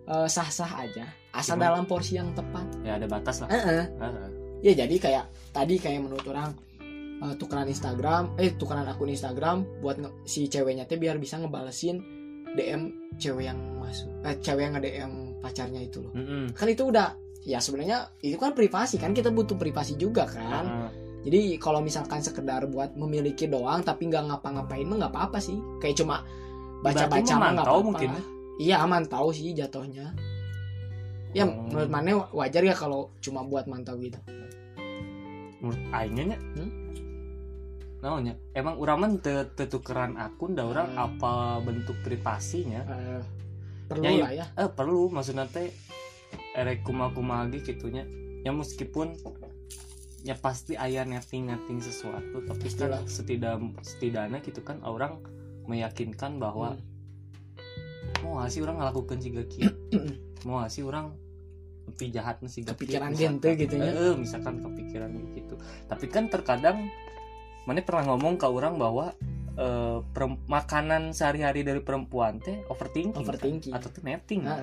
eh, 0.05 0.27
sah-sah 0.27 0.83
aja 0.83 1.05
asal 1.31 1.57
Cuman- 1.57 1.65
dalam 1.65 1.85
porsi 1.85 2.15
yang 2.15 2.31
tepat. 2.31 2.67
ya 2.83 2.95
ada 2.95 3.07
batas 3.07 3.41
lah 3.41 3.49
Eh, 3.49 3.63
eh. 3.75 3.85
Ah, 3.97 4.07
ah. 4.07 4.29
ya 4.61 4.73
jadi 4.75 4.95
kayak 4.95 5.25
tadi 5.51 5.77
kayak 5.77 6.01
menurut 6.01 6.25
orang 6.25 6.53
eh, 7.17 7.35
tukeran 7.35 7.67
Instagram 7.67 8.35
eh 8.35 8.53
tukeran 8.53 8.85
akun 8.85 9.09
Instagram 9.09 9.81
buat 9.81 9.97
nge- 9.97 10.15
si 10.25 10.47
ceweknya 10.47 10.85
teh 10.85 10.97
biar 10.97 11.17
bisa 11.17 11.37
ngebalesin 11.37 12.01
DM 12.53 12.83
cewek 13.15 13.45
yang 13.45 13.59
masuk 13.77 14.11
eh 14.23 14.35
cewek 14.37 14.63
yang 14.63 14.73
nge 14.73 14.83
DM 14.83 15.13
pacarnya 15.39 15.81
itu 15.81 16.01
loh 16.01 16.13
Mm-mm. 16.13 16.51
kan 16.53 16.67
itu 16.67 16.83
udah 16.85 17.15
ya 17.43 17.59
sebenarnya 17.59 17.99
itu 18.19 18.35
kan 18.35 18.53
privasi 18.53 18.97
kan 18.97 19.11
kita 19.11 19.29
butuh 19.29 19.55
privasi 19.55 19.95
juga 19.95 20.25
kan 20.25 20.65
Ah, 20.65 20.91
jadi 21.21 21.57
kalau 21.57 21.81
misalkan 21.81 22.19
sekedar 22.19 22.65
buat 22.67 22.95
memiliki 22.95 23.45
doang 23.45 23.81
tapi 23.81 24.07
nggak 24.07 24.25
ngapa-ngapain 24.27 24.85
mah 24.85 24.97
nggak 24.99 25.13
apa-apa 25.13 25.39
sih 25.39 25.57
kayak 25.79 25.95
cuma 25.95 26.25
baca-baca 26.81 27.33
mah 27.35 27.51
nggak 27.53 27.65
apa-apa 27.65 27.85
mungkin. 27.87 28.11
iya 28.57 28.81
aman 28.81 29.05
tahu 29.05 29.29
sih 29.31 29.53
jatuhnya 29.53 30.13
ya 31.31 31.43
Oh. 31.43 31.67
menurut 31.67 31.91
mana 31.91 32.09
wajar 32.31 32.63
ya 32.63 32.73
kalau 32.73 33.11
cuma 33.19 33.43
buat 33.43 33.67
mantau 33.67 33.99
gitu 33.99 34.17
menurut 35.59 35.81
aingnya 35.91 36.25
nya 36.31 36.39
Hmm? 36.55 36.71
Naonnya? 38.05 38.37
Emang 38.53 38.77
urang 38.77 39.01
mah 39.01 39.09
teu 39.19 39.49
teu 39.49 39.67
tukeran 39.67 40.15
akun 40.15 40.53
da 40.53 40.69
urang 40.69 40.93
Hmm. 40.93 41.09
apa 41.09 41.33
bentuk 41.65 41.97
privasinya? 42.05 42.85
Eh, 42.85 43.23
perlu 43.89 44.05
Ya, 44.05 44.11
iya. 44.13 44.23
lah 44.23 44.33
ya. 44.33 44.47
Eh 44.55 44.69
perlu. 44.69 45.09
Maksudnya 45.09 45.49
teh 45.49 45.73
erek 46.53 46.85
kumaha 46.85 47.17
lagi 47.49 47.65
gitunya. 47.65 48.05
Ya 48.45 48.53
meskipun 48.53 49.17
ya 50.21 50.37
pasti 50.37 50.77
ayah 50.77 51.05
netting 51.05 51.49
netting 51.49 51.81
sesuatu 51.81 52.41
tapi 52.45 52.65
Pastilah. 52.65 53.01
kan 53.01 53.09
setidak 53.09 53.61
setidaknya 53.81 54.41
gitu 54.41 54.61
kan 54.61 54.81
orang 54.81 55.21
meyakinkan 55.65 56.41
bahwa 56.41 56.81
mau 58.25 58.41
nggak 58.41 58.49
sih 58.49 58.65
orang 58.65 58.81
ngelakukan 58.81 59.21
si 59.21 59.29
gaki 59.29 59.61
mau 60.49 60.61
nggak 60.61 60.73
sih 60.73 60.81
orang 60.81 61.13
lebih 61.85 62.09
jahat 62.09 62.41
sih 62.49 62.65
kepikiran 62.65 63.13
gente 63.13 63.53
gitu 63.53 63.77
ya 63.77 63.93
eh, 63.93 64.17
misalkan 64.17 64.65
kepikiran 64.65 65.13
gitu. 65.37 65.61
Tapi 65.85 66.07
kan 66.09 66.33
terkadang 66.33 66.89
mana 67.65 67.81
pernah 67.81 68.13
ngomong 68.13 68.37
ke 68.37 68.47
orang 68.47 68.77
bahwa 68.77 69.17
perem- 70.13 70.43
makanan 70.51 71.15
sehari-hari 71.15 71.63
dari 71.63 71.81
perempuan 71.81 72.43
teh 72.43 72.65
overthinking, 72.69 73.15
kan? 73.15 73.23
Overthinking. 73.23 73.73
atau 73.73 73.89
tuh 73.89 74.03
netting 74.03 74.43
Nah, 74.45 74.59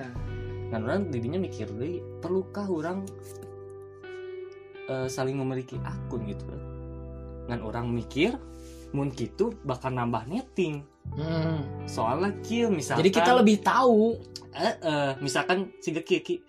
dan 0.72 0.80
orang 0.88 1.12
didinya 1.12 1.36
mikir 1.36 1.68
deh 1.68 2.00
perlukah 2.24 2.64
orang 2.64 3.04
eh, 4.88 5.08
saling 5.08 5.36
memiliki 5.36 5.76
akun 5.84 6.24
gitu 6.24 6.48
kan 6.48 7.60
orang 7.60 7.92
mikir 7.92 8.40
mun 8.96 9.12
gitu 9.12 9.52
bakal 9.64 9.92
nambah 9.92 10.24
netting 10.28 10.84
hmm. 11.12 11.88
soalnya 11.88 12.32
kill 12.40 12.72
misalkan 12.72 13.04
jadi 13.04 13.12
kita 13.12 13.30
lebih 13.36 13.56
tahu 13.60 14.16
eh, 14.56 14.76
eh, 14.80 15.12
misalkan 15.20 15.72
si 15.80 15.92
Ki 15.92 16.40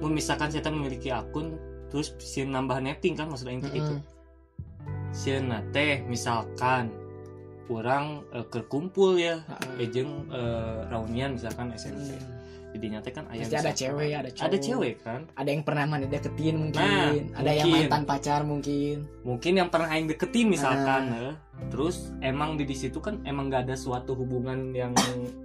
misalkan 0.00 0.48
saya 0.54 0.70
memiliki 0.70 1.10
akun 1.10 1.58
terus 1.90 2.14
si 2.22 2.46
nambah 2.46 2.78
netting 2.78 3.18
kan 3.18 3.26
maksudnya 3.26 3.58
itu 3.58 3.70
gitu 3.74 3.94
Mm-mm. 3.98 4.09
Si 5.10 5.34
teh 5.74 6.02
misalkan 6.06 6.90
orang 7.70 8.26
eh, 8.34 8.46
kerkumpul 8.50 9.14
ya 9.18 9.38
ejeng 9.78 10.26
eh, 10.30 10.78
reunian 10.90 11.38
misalkan 11.38 11.70
SMP 11.74 12.18
Hmm. 12.70 12.78
jadi 12.78 12.86
nyata 12.94 13.10
kan 13.10 13.24
ayah 13.34 13.46
pasti 13.50 13.58
ada 13.58 13.72
cewek 13.74 14.10
ada 14.14 14.30
cowok. 14.30 14.46
ada 14.46 14.56
cewek 14.62 14.94
kan? 15.02 15.20
Ada 15.34 15.48
yang 15.50 15.62
pernah 15.66 15.84
mana 15.90 16.06
deketin 16.06 16.54
mungkin 16.54 16.78
Nah, 16.86 17.10
ada 17.42 17.50
yang 17.50 17.66
mungkin. 17.66 17.82
mantan 17.90 18.02
pacar 18.06 18.40
mungkin. 18.46 18.96
Mungkin 19.26 19.52
yang 19.58 19.68
pernah 19.74 19.88
aing 19.90 20.06
deketin 20.06 20.46
misalkan 20.46 21.02
eh. 21.10 21.34
terus 21.66 22.14
emang 22.22 22.54
di 22.54 22.70
situ 22.70 23.02
kan 23.02 23.18
emang 23.26 23.50
nggak 23.50 23.66
ada 23.66 23.74
suatu 23.74 24.14
hubungan 24.14 24.70
yang 24.70 24.94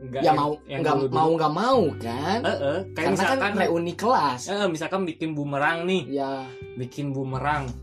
nggak 0.06 0.22
ya 0.22 0.38
mau 0.38 0.54
yang 0.70 0.86
dulu-dulu. 0.86 1.18
mau 1.18 1.30
nggak 1.34 1.54
mau 1.58 1.82
kan? 1.98 2.40
Eh, 2.46 2.50
eh, 2.54 2.80
kayak 2.94 2.94
karena 2.94 3.10
misalkan 3.18 3.40
kan 3.42 3.54
reuni 3.58 3.94
kelas. 3.98 4.42
Eh, 4.46 4.68
misalkan 4.70 5.02
bikin 5.10 5.30
bumerang 5.34 5.90
nih. 5.90 6.04
Ya. 6.22 6.46
Bikin 6.78 7.10
bumerang 7.10 7.74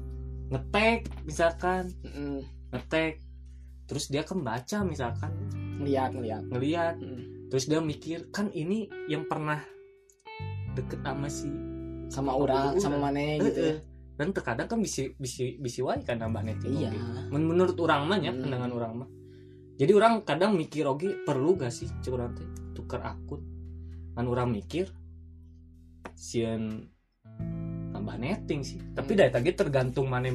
ngetek 0.52 1.08
misalkan. 1.24 1.88
Mm, 2.04 2.44
ngetek. 2.70 3.24
Terus 3.88 4.12
dia 4.12 4.22
kan 4.22 4.44
baca 4.44 4.84
misalkan. 4.84 5.32
Ngeliat 5.80 6.10
ngeliat. 6.12 6.42
Ngelihat 6.52 6.94
Mm. 7.00 7.48
terus 7.48 7.68
dia 7.68 7.80
mikir 7.80 8.28
kan 8.32 8.48
ini 8.52 8.88
yang 9.08 9.28
pernah 9.28 9.60
deket 10.72 11.04
sama 11.04 11.28
si 11.28 11.48
sama 12.08 12.32
orang 12.32 12.80
sama 12.80 12.96
mana 12.96 13.40
gitu 13.40 13.60
ya. 13.60 13.76
Heeh. 13.76 13.76
dan 14.12 14.28
terkadang 14.36 14.68
kan 14.68 14.78
bisa 14.80 15.08
bisa 15.16 15.48
bisa 15.56 15.80
wae 15.84 16.04
kan 16.04 16.20
nambah 16.20 16.44
netting 16.44 16.76
iya. 16.76 16.92
oge. 16.92 17.00
Men- 17.32 17.48
menurut 17.48 17.76
orang 17.80 18.04
mah 18.08 18.20
ya 18.20 18.32
Hmm. 18.32 18.44
pandangan 18.44 18.72
orang 18.72 18.92
mah. 19.04 19.08
Jadi 19.80 19.92
orang 19.96 20.20
kadang 20.22 20.52
mikir 20.52 20.84
oke 20.84 21.24
perlu 21.24 21.56
gak 21.56 21.72
sih 21.72 21.88
curang 22.04 22.36
teh 22.36 22.44
tuker 22.76 23.00
akun? 23.00 23.40
Kan 24.12 24.28
orang 24.28 24.52
mikir 24.52 24.92
sieun 26.12 26.91
nambah 28.02 28.18
netting 28.18 28.60
sih 28.60 28.78
tapi 28.92 29.14
Hmm. 29.14 29.18
dari 29.22 29.30
tadi 29.30 29.50
tergantung 29.54 30.06
mana 30.06 30.28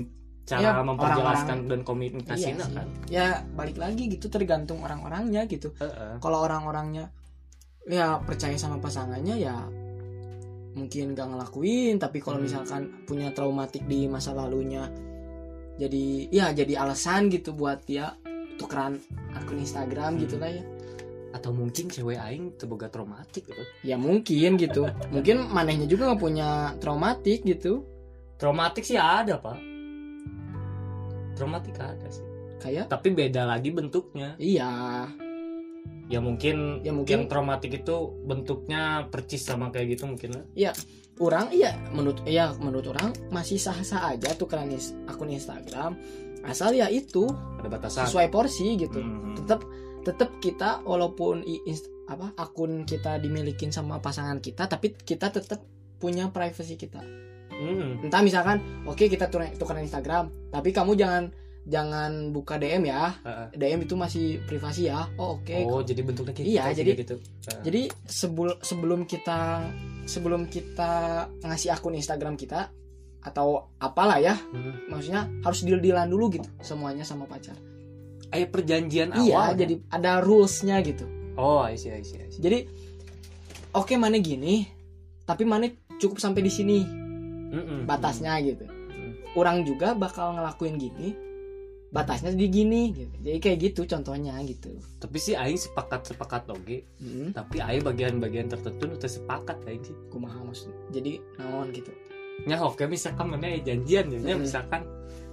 cara 0.48 0.64
Ya, 0.64 0.80
memperjelaskan 0.80 1.68
dan 1.68 1.80
iya 1.80 1.84
komunikasinya 1.84 2.64
sih. 2.64 2.74
kan 2.74 2.88
ya 3.08 3.28
balik 3.52 3.76
lagi 3.76 4.08
gitu 4.08 4.28
tergantung 4.28 4.80
orang-orangnya 4.80 5.44
gitu 5.46 5.76
Heeh. 5.76 6.18
kalau 6.18 6.40
orang-orangnya 6.42 7.12
ya 7.84 8.16
percaya 8.20 8.56
sama 8.56 8.80
pasangannya 8.80 9.36
ya 9.38 9.68
mungkin 10.72 11.12
gak 11.12 11.28
ngelakuin 11.28 11.98
tapi 11.98 12.22
kalau 12.22 12.38
Hmm. 12.38 12.46
misalkan 12.48 12.82
punya 13.04 13.34
traumatik 13.34 13.84
di 13.84 14.06
masa 14.06 14.32
lalunya 14.32 14.88
jadi 15.76 16.06
ya 16.30 16.46
jadi 16.54 16.80
alasan 16.80 17.28
gitu 17.28 17.52
buat 17.52 17.84
dia 17.84 18.16
tukeran 18.56 18.98
akun 19.34 19.60
Instagram 19.60 20.16
Hmm. 20.16 20.22
gitu 20.24 20.36
lah 20.38 20.50
ya 20.50 20.64
atau 21.38 21.54
mungkin 21.54 21.88
cewek 21.88 22.18
aing 22.18 22.58
terboga 22.58 22.90
traumatik 22.90 23.46
gitu. 23.46 23.64
Ya 23.82 23.96
mungkin 23.96 24.58
gitu. 24.58 24.90
Mungkin 25.10 25.48
manehnya 25.48 25.86
juga 25.86 26.10
nggak 26.10 26.22
punya 26.22 26.50
traumatik 26.78 27.46
gitu. 27.46 27.86
Traumatik 28.38 28.84
sih 28.84 28.98
ada 28.98 29.38
pak. 29.38 29.58
Traumatik 31.38 31.78
ada 31.78 32.08
sih. 32.10 32.26
Kayak? 32.58 32.90
Tapi 32.90 33.14
beda 33.14 33.46
lagi 33.46 33.70
bentuknya. 33.70 34.34
Iya. 34.38 34.70
Ya 36.08 36.20
mungkin 36.24 36.82
Ya, 36.82 36.96
mungkin- 36.96 37.14
yang 37.14 37.30
traumatik 37.30 37.78
itu 37.78 37.96
bentuknya 38.26 39.06
percis 39.12 39.44
sama 39.44 39.70
kayak 39.70 39.98
gitu 39.98 40.08
mungkin 40.08 40.42
lah. 40.42 40.46
orang 41.18 41.50
iya 41.50 41.74
menurut 41.90 42.22
ya 42.30 42.54
menurut 42.62 42.94
orang 42.94 43.10
masih 43.34 43.58
sah-sah 43.58 44.14
aja 44.14 44.38
tukeran 44.38 44.70
is- 44.70 44.94
akun 45.10 45.34
Instagram. 45.34 45.98
Asal 46.46 46.78
ya 46.78 46.88
itu. 46.88 47.26
Ada 47.60 47.68
batasan. 47.68 48.06
Sesuai 48.06 48.30
porsi 48.30 48.78
gitu. 48.78 49.02
Hmm. 49.02 49.34
tetap 49.36 49.62
tetap 50.08 50.40
kita 50.40 50.80
walaupun 50.82 51.44
apa 52.08 52.32
akun 52.34 52.88
kita 52.88 53.20
dimilikin 53.20 53.68
sama 53.68 54.00
pasangan 54.00 54.40
kita 54.40 54.64
tapi 54.66 54.96
kita 54.96 55.28
tetap 55.28 55.60
punya 55.98 56.32
privacy 56.32 56.76
kita 56.76 57.04
Hmm. 57.50 58.00
entah 58.00 58.22
misalkan 58.22 58.62
oke 58.86 59.02
kita 59.04 59.28
tukeran 59.28 59.50
tukeran 59.56 59.82
Instagram 59.82 60.30
tapi 60.48 60.70
kamu 60.70 60.94
jangan 60.94 61.34
jangan 61.66 62.30
buka 62.30 62.56
DM 62.56 62.86
ya 62.86 63.18
Heeh. 63.20 63.48
DM 63.52 63.80
itu 63.82 63.98
masih 63.98 64.40
privasi 64.46 64.88
ya 64.88 65.10
oh 65.18 65.36
oke 65.36 65.58
oh 65.66 65.82
jadi 65.82 66.00
bentuknya 66.00 66.32
kayak 66.32 66.48
Iya, 66.48 66.64
gitu, 66.64 66.78
jadi- 66.78 66.88
kayak 66.88 67.02
gitu 67.02 67.16
Heeh. 67.18 67.62
jadi 67.66 67.82
sebul- 68.06 68.60
sebelum 68.62 69.02
kita 69.04 69.40
sebelum 70.06 70.46
kita 70.46 70.92
ngasih 71.42 71.74
akun 71.74 71.92
Instagram 71.94 72.38
kita 72.38 72.70
atau 73.20 73.74
apalah 73.76 74.22
ya 74.22 74.38
Hmm. 74.38 74.88
maksudnya 74.88 75.26
harus 75.42 75.60
deal 75.62 75.82
dealan 75.82 76.08
dulu 76.08 76.30
gitu 76.32 76.48
semuanya 76.62 77.02
sama 77.02 77.26
pacar 77.26 77.58
Kayak 78.28 78.50
perjanjian 78.52 79.10
iya 79.24 79.34
awal 79.40 79.56
jadi 79.56 79.76
ada 79.88 80.12
rulesnya 80.20 80.84
gitu 80.84 81.06
oh 81.38 81.64
I 81.64 81.80
see, 81.80 81.90
I 81.90 82.04
see, 82.04 82.20
I 82.20 82.28
see. 82.28 82.42
jadi 82.44 82.68
oke 83.72 83.94
mana 83.96 84.18
gini 84.20 84.68
tapi 85.24 85.44
mana 85.44 85.68
cukup 85.98 86.20
sampai 86.20 86.44
di 86.44 86.52
sini 86.52 86.78
Mm-mm. 87.48 87.88
batasnya 87.88 88.36
gitu 88.44 88.66
Mm. 88.68 89.14
orang 89.38 89.62
juga 89.62 89.94
bakal 89.94 90.34
ngelakuin 90.36 90.76
gini 90.76 91.14
batasnya 91.88 92.36
di 92.36 92.52
gini 92.52 92.92
gitu. 92.92 93.16
jadi 93.24 93.38
kayak 93.40 93.58
gitu 93.72 93.82
contohnya 93.88 94.36
gitu 94.44 94.76
tapi 95.00 95.18
sih 95.24 95.40
aing 95.40 95.56
sepakat 95.56 96.04
sepakat 96.04 96.44
oke 96.52 96.84
hmm. 97.00 97.32
tapi 97.32 97.64
aing 97.64 97.80
bagian-bagian 97.80 98.52
tertentu 98.52 98.92
udah 98.92 99.08
sepakat 99.08 99.56
aing 99.64 99.80
sih 99.88 99.96
kumaha 100.12 100.44
maksud 100.44 100.68
jadi 100.92 101.24
naon 101.40 101.72
gitu 101.72 101.88
ya 102.44 102.60
oke 102.60 102.84
misalkan 102.92 103.32
mana 103.32 103.56
janjian 103.64 104.12
ya 104.12 104.20
Mm-mm. 104.20 104.44
misalkan 104.44 104.84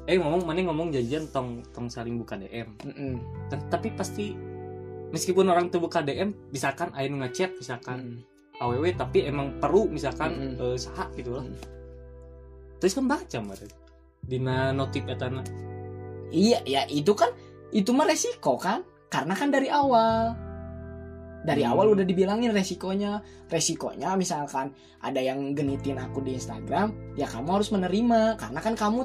eh 0.05 0.21
ngomong 0.21 0.45
mana 0.45 0.61
ngomong 0.69 0.93
janjian 0.93 1.25
tong 1.33 1.65
tong 1.73 1.89
saling 1.89 2.21
buka 2.21 2.37
DM 2.37 2.69
Mm-mm. 2.85 3.15
Kan- 3.49 3.67
tapi 3.73 3.89
pasti 3.97 4.37
meskipun 5.11 5.49
orang 5.49 5.73
tuh 5.73 5.81
buka 5.81 6.05
DM 6.05 6.33
misalkan 6.53 6.93
aing 6.93 7.21
ngechat 7.25 7.57
misalkan 7.57 8.21
Mm-mm. 8.21 8.61
aww 8.61 8.85
tapi 8.93 9.25
emang 9.25 9.57
perlu 9.59 9.89
misalkan 9.89 10.57
Mm-mm. 10.57 10.75
eh, 10.75 10.77
saha 10.77 11.09
gitu 11.17 11.41
lah 11.41 11.45
Mm. 11.45 11.57
terus 12.79 12.93
kan 12.93 13.07
baca 13.09 13.39
mah 13.41 13.57
dina 14.21 14.73
notif 14.77 15.09
etana 15.09 15.41
iya 16.29 16.61
ya 16.69 16.85
itu 16.89 17.17
kan 17.17 17.33
itu 17.73 17.89
mah 17.97 18.05
resiko 18.05 18.61
kan 18.61 18.85
karena 19.09 19.33
kan 19.33 19.49
dari 19.49 19.73
awal 19.73 20.37
dari 21.45 21.61
Hmm. 21.61 21.77
awal 21.77 21.93
udah 21.93 22.09
dibilangin 22.09 22.57
resikonya 22.57 23.21
resikonya 23.53 24.17
misalkan 24.17 24.73
ada 25.05 25.21
yang 25.21 25.53
genitin 25.53 26.01
aku 26.01 26.25
di 26.25 26.41
Instagram 26.41 26.93
ya 27.21 27.29
kamu 27.29 27.61
harus 27.61 27.69
menerima 27.69 28.41
karena 28.41 28.61
kan 28.65 28.75
kamu 28.75 29.05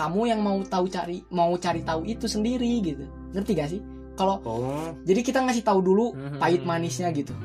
kamu 0.00 0.20
yang 0.26 0.40
mau 0.40 0.56
tahu 0.64 0.88
cari 0.88 1.20
mau 1.28 1.52
cari 1.56 1.84
tahu 1.84 2.08
itu 2.08 2.24
sendiri 2.24 2.80
gitu. 2.80 3.04
Ngerti 3.36 3.52
gak 3.52 3.68
sih? 3.68 3.80
Kalau 4.16 4.40
oh. 4.42 4.96
jadi 5.04 5.20
kita 5.20 5.44
ngasih 5.44 5.60
tahu 5.60 5.80
dulu 5.80 6.06
Mhm. 6.12 6.40
pahit 6.40 6.64
manisnya 6.64 7.12
gitu. 7.12 7.36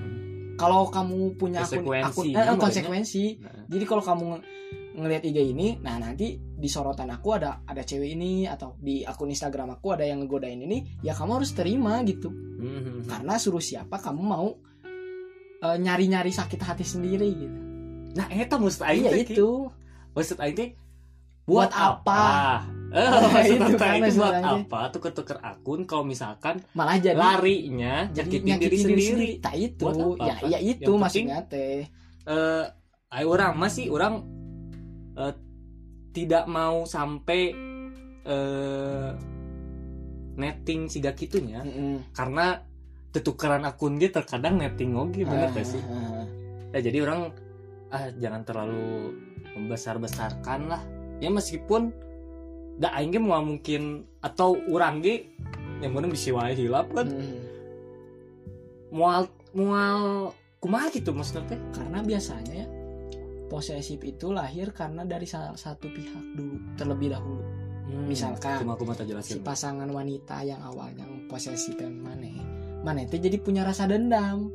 Kalau 0.56 0.88
kamu 0.88 1.36
punya 1.36 1.68
akun 1.68 1.84
akun 1.84 1.92
Konsekuensi, 1.92 2.28
eh, 2.32 2.40
namanya. 2.40 2.56
konsekuensi. 2.56 3.24
Nah, 3.44 3.68
jadi 3.68 3.84
kalau 3.84 4.00
kamu 4.02 4.24
nge- 4.32 4.44
ngelihat 4.96 5.24
IG 5.26 5.38
ini 5.52 5.68
nah 5.84 6.00
nanti 6.00 6.40
di 6.40 6.72
sorotan 6.72 7.12
aku 7.12 7.36
ada 7.36 7.60
ada 7.68 7.84
cewek 7.84 8.16
ini 8.16 8.48
atau 8.48 8.80
di 8.80 9.04
akun 9.04 9.28
Instagram 9.28 9.76
aku 9.76 9.92
ada 9.92 10.08
yang 10.08 10.24
ngegodain 10.24 10.56
ini 10.56 11.04
ya 11.04 11.12
kamu 11.12 11.44
harus 11.44 11.52
terima 11.52 12.00
gitu. 12.04 12.32
Mhm. 12.32 13.04
karena 13.04 13.36
suruh 13.36 13.60
siapa 13.60 14.00
kamu 14.00 14.22
mau 14.24 14.56
eh, 15.60 15.78
nyari-nyari 15.78 16.32
sakit 16.32 16.62
hati 16.62 16.88
sendiri 16.88 17.28
gitu. 17.36 17.60
Nah 18.16 18.32
eta 18.32 18.56
maksud 18.56 18.88
aing 18.88 19.04
iya 19.04 19.12
itu. 19.18 19.68
Maksud 20.16 20.40
aing 20.40 20.56
Buat 21.46 21.70
buat 21.70 21.72
apa, 21.74 22.24
Nah, 22.96 23.44
itu 23.44 23.60
kan 23.76 23.76
teh 23.76 24.00
maksud 24.00 24.20
buat 24.24 24.36
apa? 24.40 24.80
Tuker-tuker 24.88 25.38
akun 25.44 25.84
kalau 25.84 26.08
misalkan 26.08 26.64
malah 26.72 26.96
jadi 26.96 27.14
larinya 27.14 28.08
jadi 28.10 28.36
nyakitin 28.40 28.88
diri 28.88 29.04
sendiri. 29.04 29.30
tak 29.44 29.56
itu. 29.60 29.84
Buat 29.84 30.00
apa, 30.00 30.24
ya 30.24 30.36
ya 30.48 30.60
itu 30.60 30.88
Yang 30.88 31.02
maksudnya 31.02 31.40
teh. 31.44 31.86
eh 32.26 32.66
ayo 33.12 33.28
orang 33.30 33.54
masih 33.56 33.92
orang 33.92 34.24
eh, 35.14 35.34
tidak 36.12 36.48
mau 36.48 36.88
sampai 36.88 37.52
eh 38.24 39.12
netting 40.36 40.88
siga 40.88 41.12
gitunya 41.14 41.64
Mm-mm. 41.64 42.12
karena 42.12 42.60
tetukeran 43.12 43.64
akun 43.64 43.96
dia 43.96 44.12
terkadang 44.12 44.60
netting 44.60 44.96
oke 44.96 45.16
bener 45.16 45.52
gak 45.52 45.64
sih? 45.64 45.80
Ah, 45.88 46.20
ah, 46.20 46.26
ya 46.76 46.80
jadi 46.84 47.08
orang 47.08 47.32
ah 47.88 48.12
jangan 48.20 48.44
terlalu 48.44 49.16
membesar 49.56 49.96
besarkan 49.96 50.68
lah 50.68 50.84
ya 51.20 51.30
meskipun 51.32 51.92
dah 52.76 52.92
aing 53.00 53.16
ge 53.16 53.20
mau 53.24 53.40
mungkin 53.40 54.04
atau 54.20 54.60
orang 54.68 55.00
ge 55.00 55.32
yang 55.80 55.96
mana 55.96 56.12
bisa 56.12 56.32
wae 56.36 56.56
hilap 56.56 56.92
kan. 56.92 57.08
Mm. 57.12 57.44
mual 58.96 59.28
mual 59.52 60.32
kumaha 60.64 60.88
gitu 60.92 61.12
maksudnya 61.12 61.44
teh? 61.52 61.60
Karena 61.76 62.00
biasanya 62.00 62.54
ya 62.64 62.68
posesif 63.46 64.02
itu 64.02 64.34
lahir 64.34 64.74
karena 64.74 65.06
dari 65.06 65.30
salah 65.30 65.54
satu 65.54 65.88
pihak 65.88 66.24
dulu 66.36 66.56
terlebih 66.76 67.14
dahulu. 67.14 67.44
Hmm, 67.86 68.10
Misalkan, 68.10 68.66
aku 68.66 68.82
mata 68.82 69.06
si 69.06 69.14
jelasin 69.14 69.46
pasangan 69.46 69.86
wanita 69.86 70.42
yang 70.42 70.58
awalnya 70.66 71.06
posesif 71.30 71.78
dan 71.78 72.02
mana 72.02 72.34
mana 72.82 73.06
itu 73.06 73.22
jadi 73.22 73.38
punya 73.42 73.62
rasa 73.62 73.86
dendam 73.86 74.50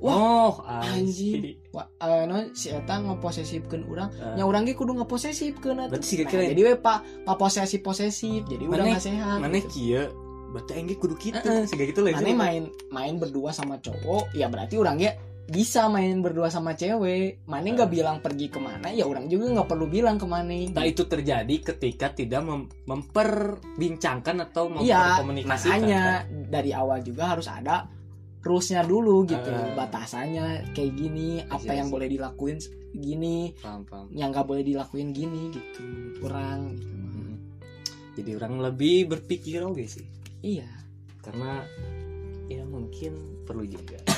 oh 0.00 0.62
anjing. 0.62 1.58
Wah, 1.68 1.86
eh, 1.98 2.22
no, 2.24 2.50
si 2.52 2.68
eta 2.68 2.98
ngeposesifkeun 2.98 3.82
urang 3.84 4.10
Eh. 4.12 4.34
nya 4.34 4.44
urang 4.44 4.62
ge 4.62 4.72
kudu 4.72 4.94
ngeposesifkeun 4.94 5.84
atuh. 5.84 5.98
Si 5.98 6.18
Nah, 6.18 6.30
jadi 6.30 6.60
we 6.60 6.74
pa 6.74 7.00
pa 7.02 7.34
posesif 7.34 7.80
posesif 7.80 8.42
jadi 8.44 8.64
udah 8.64 8.78
Maneh- 8.78 8.94
nggak 8.94 9.04
sehat 9.04 9.38
mana 9.38 9.56
gitu. 9.56 9.68
kia 9.68 10.02
berarti 10.48 10.72
ge 10.82 10.96
kudu 10.96 11.14
gitu 11.14 11.38
Heeh. 11.40 11.64
sehingga 11.64 11.84
gitu 11.84 12.00
lah 12.00 12.14
Maneh 12.14 12.32
main 12.32 12.62
main 12.88 13.14
berdua 13.16 13.50
sama 13.50 13.76
cowok 13.76 14.32
ya 14.32 14.46
berarti 14.46 14.74
orang 14.74 14.96
ya 14.96 15.12
bisa 15.44 15.88
main 15.88 16.20
berdua 16.20 16.48
sama 16.48 16.72
cewek 16.72 17.40
Maneh 17.44 17.72
nggak 17.72 17.88
Eh. 17.88 17.94
bilang 17.94 18.20
pergi 18.20 18.46
ke 18.46 18.56
mana 18.56 18.88
ya 18.88 19.04
orang 19.04 19.26
juga 19.26 19.48
nggak 19.50 19.66
perlu 19.66 19.86
bilang 19.86 20.16
ke 20.16 20.24
Maneh 20.24 20.68
Nah 20.68 20.84
itu 20.84 21.04
terjadi 21.04 21.52
ketika 21.64 22.12
tidak 22.12 22.40
mem- 22.42 22.68
memperbincangkan 22.84 24.36
atau 24.42 24.68
Iya, 24.78 25.20
memperkomunikasikan. 25.20 25.48
makanya 25.48 26.02
kan? 26.22 26.48
dari 26.48 26.70
awal 26.70 26.98
juga 27.00 27.22
harus 27.28 27.48
ada 27.48 27.88
rulesnya 28.48 28.80
dulu 28.82 29.22
gitu 29.22 29.44
Eh. 29.44 29.76
batasannya 29.76 30.72
kayak 30.72 30.92
gini 30.92 31.28
apa 31.44 31.62
Iya, 31.62 31.76
yang 31.78 31.88
iya. 31.88 31.94
boleh 31.94 32.08
dilakuin 32.08 32.58
gini 32.90 33.52
Paham, 33.54 33.84
paham. 33.84 34.06
yang 34.10 34.28
nggak 34.30 34.46
boleh 34.46 34.64
dilakuin 34.64 35.12
gini 35.12 35.52
gitu 35.52 35.82
kurang 36.18 36.74
gitu 36.74 36.88
Mm. 36.88 37.34
Jadi 38.16 38.30
orang 38.34 38.54
lebih 38.60 39.06
berpikir 39.08 39.62
oke 39.62 39.84
sih, 39.84 40.02
iya 40.40 40.66
karena 41.20 41.62
ya 42.48 42.64
mungkin 42.64 43.14
perlu 43.44 43.62
juga. 43.62 44.00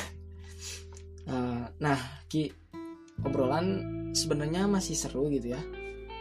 Eh, 1.22 1.64
nah 1.78 1.98
ki 2.26 2.48
obrolan 3.20 3.66
sebenarnya 4.10 4.64
masih 4.66 4.96
seru 4.96 5.28
gitu 5.28 5.52
ya 5.52 5.60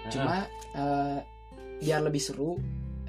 cuma 0.10 0.44
eh, 0.72 1.20
biar 1.80 2.04
lebih 2.04 2.20
seru 2.20 2.60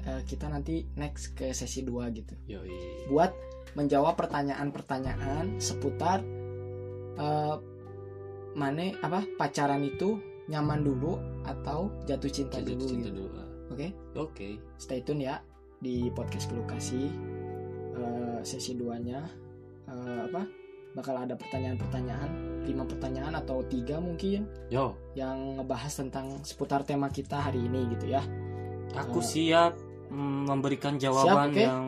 eh, 0.01 0.23
kita 0.23 0.47
nanti 0.47 0.87
next 0.95 1.35
ke 1.35 1.51
sesi 1.51 1.83
2 1.83 2.09
gitu 2.11 2.33
Yoi. 2.47 3.05
buat 3.05 3.29
menjawab 3.73 4.15
pertanyaan-pertanyaan 4.15 5.57
seputar 5.57 6.19
eh 7.17 7.55
mana 8.51 8.91
apa 8.99 9.23
pacaran 9.39 9.79
itu 9.81 10.19
nyaman 10.51 10.83
dulu 10.83 11.15
atau 11.47 11.87
jatuh 12.03 12.27
cinta 12.27 12.59
Jatuh 12.59 12.75
dulu 12.75 12.83
cinta 12.83 13.07
gitu. 13.07 13.19
dulu. 13.23 13.41
Oke, 13.71 13.87
Oke. 14.19 14.49
stay 14.75 14.99
tune 14.99 15.23
ya 15.23 15.39
di 15.79 16.11
podcast 16.11 16.51
Keluh 16.51 16.67
Kasih 16.67 17.07
eh, 17.95 18.39
sesi 18.43 18.75
2-nya 18.75 19.19
eh, 19.87 20.21
apa? 20.27 20.43
Bakal 20.91 21.23
ada 21.23 21.39
pertanyaan-pertanyaan, 21.39 22.29
lima 22.67 22.83
pertanyaan 22.83 23.39
atau 23.39 23.63
tiga 23.63 24.03
mungkin 24.03 24.43
Yo, 24.67 24.91
yang 25.15 25.55
ngebahas 25.55 26.03
tentang 26.03 26.43
seputar 26.43 26.83
tema 26.83 27.07
kita 27.07 27.39
hari 27.39 27.63
ini 27.63 27.87
gitu 27.95 28.11
ya. 28.11 28.19
aku 28.91 29.23
Eh, 29.23 29.23
siap 29.23 29.79
mm, 30.11 30.51
memberikan 30.51 30.99
jawaban 30.99 31.55
oke. 31.55 31.63
yang 31.63 31.85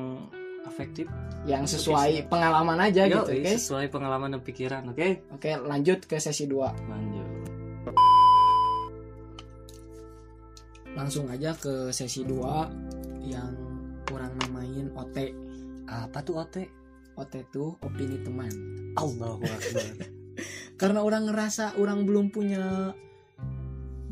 efektif. 0.74 1.06
Yang 1.46 1.78
sesuai 1.78 2.26
pengalaman 2.34 2.82
aja 2.82 3.06
Yo, 3.06 3.22
gitu, 3.22 3.38
oke? 3.38 3.52
sesuai 3.62 3.86
pengalaman 3.94 4.34
dan 4.34 4.42
pikiran. 4.42 4.82
Oke. 4.90 5.22
Oke, 5.30 5.54
lanjut 5.62 6.10
ke 6.10 6.18
sesi 6.18 6.50
2. 6.50 6.90
Lanjut. 6.90 7.30
Langsung 10.98 11.30
aja 11.30 11.54
ke 11.54 11.94
sesi 11.94 12.26
2 12.26 13.30
yang 13.30 13.54
kurang 14.10 14.34
namain 14.42 14.90
OT. 14.98 15.18
Apa 15.86 16.26
tuh 16.26 16.42
OT? 16.42 16.66
OT 17.14 17.34
itu 17.46 17.78
opini 17.86 18.18
teman. 18.26 18.50
Allahu 18.98 19.46
Akbar. 19.46 19.94
Karena 20.82 21.00
orang 21.06 21.30
ngerasa 21.30 21.78
orang 21.78 22.10
belum 22.10 22.34
punya 22.34 22.94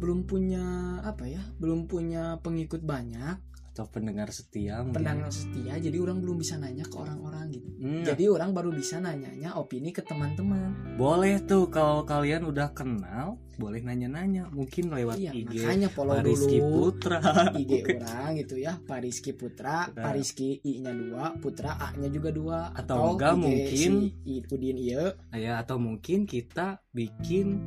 belum 0.01 0.25
punya 0.25 0.97
apa 1.05 1.29
ya? 1.29 1.41
Belum 1.61 1.85
punya 1.85 2.41
pengikut 2.41 2.81
banyak, 2.81 3.37
Atau 3.81 3.89
pendengar 3.91 4.29
setia 4.29 4.79
mungkin. 4.79 4.93
pendengar 4.95 5.33
setia, 5.33 5.73
jadi 5.75 5.97
orang 5.97 6.21
belum 6.21 6.37
bisa 6.37 6.55
nanya 6.55 6.85
ke 6.85 6.93
orang-orang 6.93 7.49
gitu. 7.49 7.65
Hmm, 7.77 8.05
Jadi 8.05 8.23
orang 8.25 8.53
baru 8.53 8.69
bisa 8.69 8.97
nanyanya 8.97 9.57
opini 9.57 9.89
ke 9.89 10.01
teman-teman. 10.01 10.93
boleh 10.93 11.41
tuh 11.41 11.65
kalau 11.67 12.05
kalian 12.05 12.45
udah 12.45 12.69
kenal, 12.71 13.41
boleh 13.57 13.81
nanya-nanya. 13.81 14.47
Mungkin 14.47 14.89
lewat 14.89 15.17
Iya, 15.17 15.33
IG 15.33 15.53
makanya 15.57 15.89
follow 15.89 16.21
Rizky 16.21 16.57
dulu. 16.57 16.93
Putra. 16.93 17.19
IG 17.51 17.71
orang 17.97 18.29
gitu 18.37 18.55
ya 18.55 18.77
Pariski 18.77 19.31
Putra 19.33 19.89
Putra. 19.89 20.03
Pariski 20.03 20.61
I 20.61 20.73
nya 20.79 20.93
dua 20.93 21.23
Putra 21.37 21.71
A 21.73 21.89
nya 21.93 22.07
juga 22.07 22.29
dua 22.29 22.69
Atau 22.71 23.17
enggak, 23.17 23.33
IG 23.33 23.41
mungkin 23.41 23.91
si 24.21 24.33
Udin 24.45 24.77
iya 24.77 25.03
ya 25.31 25.57
atau 25.57 25.77
mungkin 25.77 26.25
kita 26.25 26.85
bikin 26.91 27.57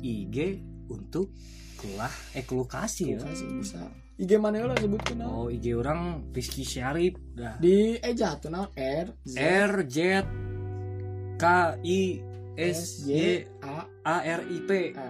IG 0.00 0.64
untuk 0.88 1.32
kelah 1.76 2.10
eh 2.32 2.42
keluh 2.42 2.64
kasih 2.64 3.18
ya. 3.18 3.22
bisa 3.54 3.82
IG 4.18 4.34
mana 4.34 4.66
lah 4.66 4.74
sebutkan 4.74 5.14
nah. 5.16 5.30
Oh 5.30 5.46
IG 5.46 5.72
orang 5.72 6.26
Rizky 6.30 6.62
Syarif 6.62 7.14
dah. 7.32 7.54
di 7.56 7.94
eja 7.96 8.34
tuh 8.34 8.50
nah 8.50 8.66
R 8.74 9.14
Z 9.22 9.34
R 9.38 9.72
Z 9.86 9.98
K 11.38 11.44
I 11.80 12.02
S 12.58 13.06
Y 13.06 13.46
A 13.62 13.86
A 14.02 14.16
R 14.26 14.42
I 14.44 14.58
P. 14.60 14.70
A. 14.92 15.06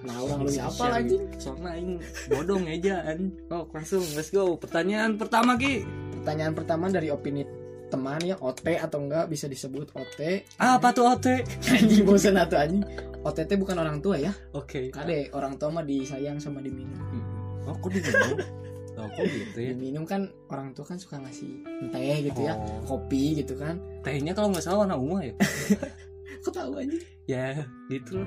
nah 0.00 0.14
orang 0.16 0.38
lu 0.40 0.48
Rizky 0.48 0.62
apa 0.62 0.70
Syarif. 0.72 0.94
lagi 0.94 1.16
Soalnya 1.36 1.70
aing 1.74 1.92
bodong 2.30 2.64
ejaan. 2.66 3.18
Oh, 3.48 3.66
langsung 3.68 4.06
let's 4.14 4.30
go. 4.30 4.54
Pertanyaan 4.54 5.18
pertama 5.18 5.58
Ki. 5.58 5.82
pertanyaan 6.14 6.54
pertama 6.54 6.86
dari 6.86 7.10
opini 7.10 7.42
teman 7.90 8.22
ya 8.22 8.38
OT 8.38 8.78
atau 8.78 9.02
enggak 9.02 9.26
bisa 9.26 9.44
disebut 9.44 9.90
OT 9.92 10.46
Apa 10.56 10.94
tuh 10.94 11.10
OT? 11.10 11.42
anjing 11.68 12.06
bosan 12.06 12.38
atau 12.38 12.56
anjing 12.56 12.86
OTT 13.20 13.58
bukan 13.58 13.76
orang 13.76 13.98
tua 13.98 14.16
ya 14.16 14.30
Oke. 14.54 14.88
kade 14.88 15.28
orang 15.30 15.58
tua 15.58 15.68
mah 15.68 15.82
disayang 15.82 16.38
sama 16.38 16.62
diminum 16.62 16.94
Oh, 17.62 17.74
kok 17.74 17.90
diminum? 17.90 18.38
Oh, 18.92 19.08
kok 19.08 19.24
gitu 19.24 19.56
ya? 19.56 19.70
diminum 19.72 20.04
kan 20.04 20.20
orang 20.46 20.74
tua 20.74 20.84
kan 20.84 20.98
suka 20.98 21.16
ngasih 21.16 21.64
teh 21.88 22.16
gitu 22.22 22.40
ya 22.42 22.54
Oh, 22.54 22.82
kopi 22.86 23.38
gitu 23.38 23.54
kan 23.54 23.80
tehnya 24.02 24.32
kalau 24.32 24.50
nggak 24.50 24.60
salah 24.60 24.84
warna 24.84 24.94
ungu 24.94 25.22
ya? 25.22 25.34
kok 26.42 26.52
tahu 26.52 26.74
aja 26.76 26.98
ya, 27.24 27.54
gitu. 27.86 28.18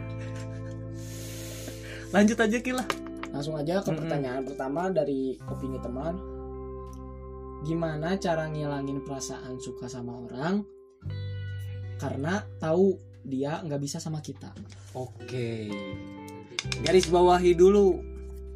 Lanjut 2.10 2.38
aja 2.40 2.58
Ki 2.58 2.72
lah. 2.72 2.88
langsung 3.30 3.60
aja 3.60 3.84
ke 3.84 3.92
Mm-mm. 3.92 4.00
pertanyaan 4.00 4.42
pertama 4.42 4.88
dari 4.88 5.36
opini 5.46 5.76
teman 5.78 6.16
gimana 7.62 8.16
cara 8.16 8.48
ngilangin 8.48 9.04
perasaan 9.04 9.60
suka 9.60 9.92
sama 9.92 10.16
orang 10.24 10.64
karena 11.98 12.40
tahu 12.58 12.96
dia 13.22 13.60
nggak 13.60 13.82
bisa 13.82 14.00
sama 14.00 14.24
kita 14.24 14.56
Oke. 14.94 15.68
Garis 16.80 17.06
bawahi 17.06 17.52
dulu. 17.52 18.00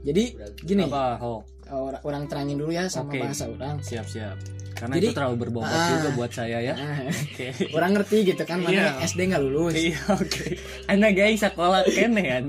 Jadi 0.01 0.23
gini 0.57 0.83
Apa? 0.85 1.19
Oh, 1.19 1.39
orang, 1.69 2.01
orang 2.01 2.23
terangin 2.25 2.57
dulu 2.57 2.71
ya 2.71 2.87
sama 2.87 3.11
Oke. 3.11 3.19
bahasa 3.21 3.45
orang 3.45 3.77
siap-siap. 3.79 4.37
Karena 4.73 4.95
Jadi- 4.95 5.05
itu 5.05 5.13
terlalu 5.13 5.35
berbobot 5.37 5.67
Ah. 5.67 5.91
juga 5.91 6.09
buat 6.15 6.31
saya 6.31 6.57
ya. 6.61 6.73
Nah, 6.73 7.03
Oke. 7.05 7.47
orang 7.77 7.91
ngerti 7.93 8.17
gitu 8.25 8.43
kan 8.43 8.57
mana 8.59 8.71
Iya. 8.71 8.89
SD 9.03 9.19
nggak 9.27 9.41
lulus 9.43 9.75
Iya, 9.75 9.99
oke. 10.09 10.45
Anak 10.87 11.11
guys 11.13 11.39
sekolah 11.39 11.83
kene 11.85 12.21
kan. 12.23 12.43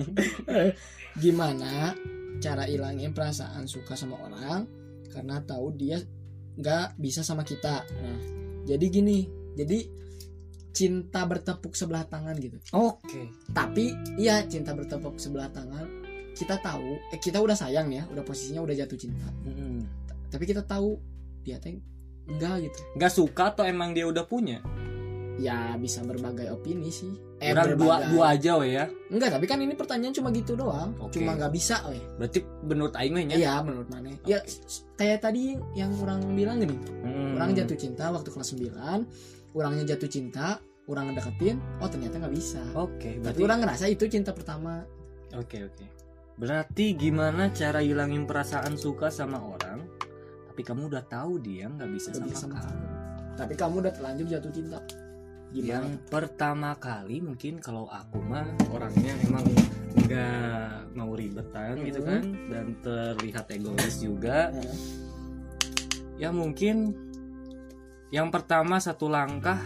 gimana 1.17 1.93
cara 2.39 2.65
ilangin 2.65 3.11
perasaan 3.11 3.67
suka 3.67 3.93
sama 3.93 4.17
orang 4.17 4.65
karena 5.11 5.43
tahu 5.43 5.75
dia 5.75 5.99
nggak 6.55 6.97
bisa 6.97 7.21
sama 7.21 7.43
kita 7.43 7.83
nah 7.85 8.19
jadi 8.63 8.87
gini 8.87 9.27
jadi 9.53 9.91
cinta 10.71 11.27
bertepuk 11.27 11.75
sebelah 11.75 12.07
tangan 12.07 12.39
gitu 12.39 12.57
Oke. 12.73 13.27
tapi 13.51 13.91
iya 14.17 14.47
cinta 14.47 14.71
bertepuk 14.71 15.19
sebelah 15.19 15.51
tangan 15.51 15.85
kita 16.33 16.57
tahu 16.57 16.99
eh, 17.09 17.19
kita 17.19 17.37
udah 17.37 17.55
sayang 17.55 17.89
ya 17.89 18.07
udah 18.07 18.21
posisinya 18.21 18.61
udah 18.61 18.75
jatuh 18.77 18.97
cinta 18.97 19.29
Mm. 19.43 19.83
tapi 20.29 20.45
kita 20.45 20.63
tahu 20.63 20.97
dia 21.41 21.57
teh 21.57 21.77
enggak 22.27 22.65
gitu 22.65 22.81
Gak 22.95 23.13
suka 23.13 23.51
atau 23.51 23.65
emang 23.65 23.91
dia 23.91 24.05
udah 24.05 24.23
punya? 24.23 24.61
ya 25.37 25.73
bisa 25.75 26.01
berbagai 26.01 26.53
opini 26.53 26.93
sih 26.93 27.09
eh 27.39 27.51
Orang 27.51 27.73
dua 27.73 27.97
berbagai- 27.97 28.13
dua 28.13 28.25
aja 28.31 28.53
we 28.55 28.69
ya. 28.71 28.85
enggak 29.09 29.33
tapi 29.33 29.47
kan 29.47 29.57
ini 29.57 29.73
pertanyaan 29.73 30.13
cuma 30.13 30.29
gitu 30.29 30.53
doang 30.53 30.93
Oke. 30.99 31.17
cuma 31.17 31.33
nggak 31.33 31.49
bisa 31.49 31.81
weh 31.87 31.97
Berarti 32.15 32.39
menurut 32.61 32.93
aing 32.93 33.17
nya. 33.25 33.35
Iya 33.35 33.55
menurut 33.61 33.89
mana 33.89 34.13
Ya 34.23 34.45
s- 34.45 34.85
kayak 34.95 35.23
tadi 35.23 35.57
yang 35.73 35.97
orang 35.97 36.29
bilang 36.31 36.61
gini 36.61 36.77
Hmm. 37.01 37.33
Orang 37.35 37.57
jatuh 37.57 37.73
cinta 37.75 38.11
waktu 38.11 38.29
kelas 38.29 38.53
9 38.53 39.09
Orangnya 39.51 39.85
jatuh 39.89 40.07
cinta 40.07 40.61
Orang 40.85 41.09
ngedeketin 41.09 41.57
Oh 41.81 41.89
ternyata 41.89 42.21
nggak 42.21 42.35
bisa 42.37 42.61
Oke, 42.77 43.09
Tapi 43.11 43.25
berarti 43.25 43.41
orang 43.41 43.59
ngerasa 43.65 43.85
itu 43.89 44.05
cinta 44.07 44.31
pertama 44.31 44.85
Oke, 45.33 45.65
oke. 45.65 45.85
Berarti 46.41 46.97
gimana 46.97 47.53
cara 47.53 47.85
hilangin 47.85 48.25
perasaan 48.25 48.75
suka 48.75 49.13
sama 49.13 49.37
orang 49.37 49.85
tapi 50.51 50.67
kamu 50.67 50.89
udah 50.89 51.05
tahu 51.05 51.37
dia 51.39 51.69
nggak 51.69 51.89
bisa 51.89 52.11
sama, 52.11 52.33
sama 52.33 52.59
kamu. 52.59 52.85
Tapi 53.37 53.55
kamu 53.55 53.75
udah 53.81 53.93
terlanjur 53.93 54.27
jatuh 54.27 54.53
cinta 54.53 54.79
Yang 55.51 55.85
Gimana? 55.97 56.09
pertama 56.09 56.71
kali 56.77 57.17
mungkin 57.19 57.59
kalau 57.59 57.87
aku 57.87 58.21
mah 58.21 58.45
orangnya 58.69 59.15
emang 59.25 59.47
nggak 59.97 60.95
mau 60.95 61.13
ribetan 61.13 61.75
gitu 61.81 62.01
Mhm. 62.01 62.07
kan 62.07 62.23
dan 62.49 62.67
terlihat 62.81 63.47
egois 63.51 63.97
juga. 63.99 64.49
Nah, 64.49 64.75
Ya 66.17 66.29
mungkin 66.29 66.93
yang 68.09 68.29
pertama 68.29 68.77
satu 68.77 69.09
langkah 69.09 69.57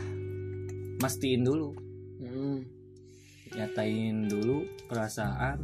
mastiin 0.98 1.42
dulu, 1.42 1.74
hmm, 2.22 2.58
nyatain 3.50 4.30
dulu 4.30 4.62
perasaan 4.86 5.58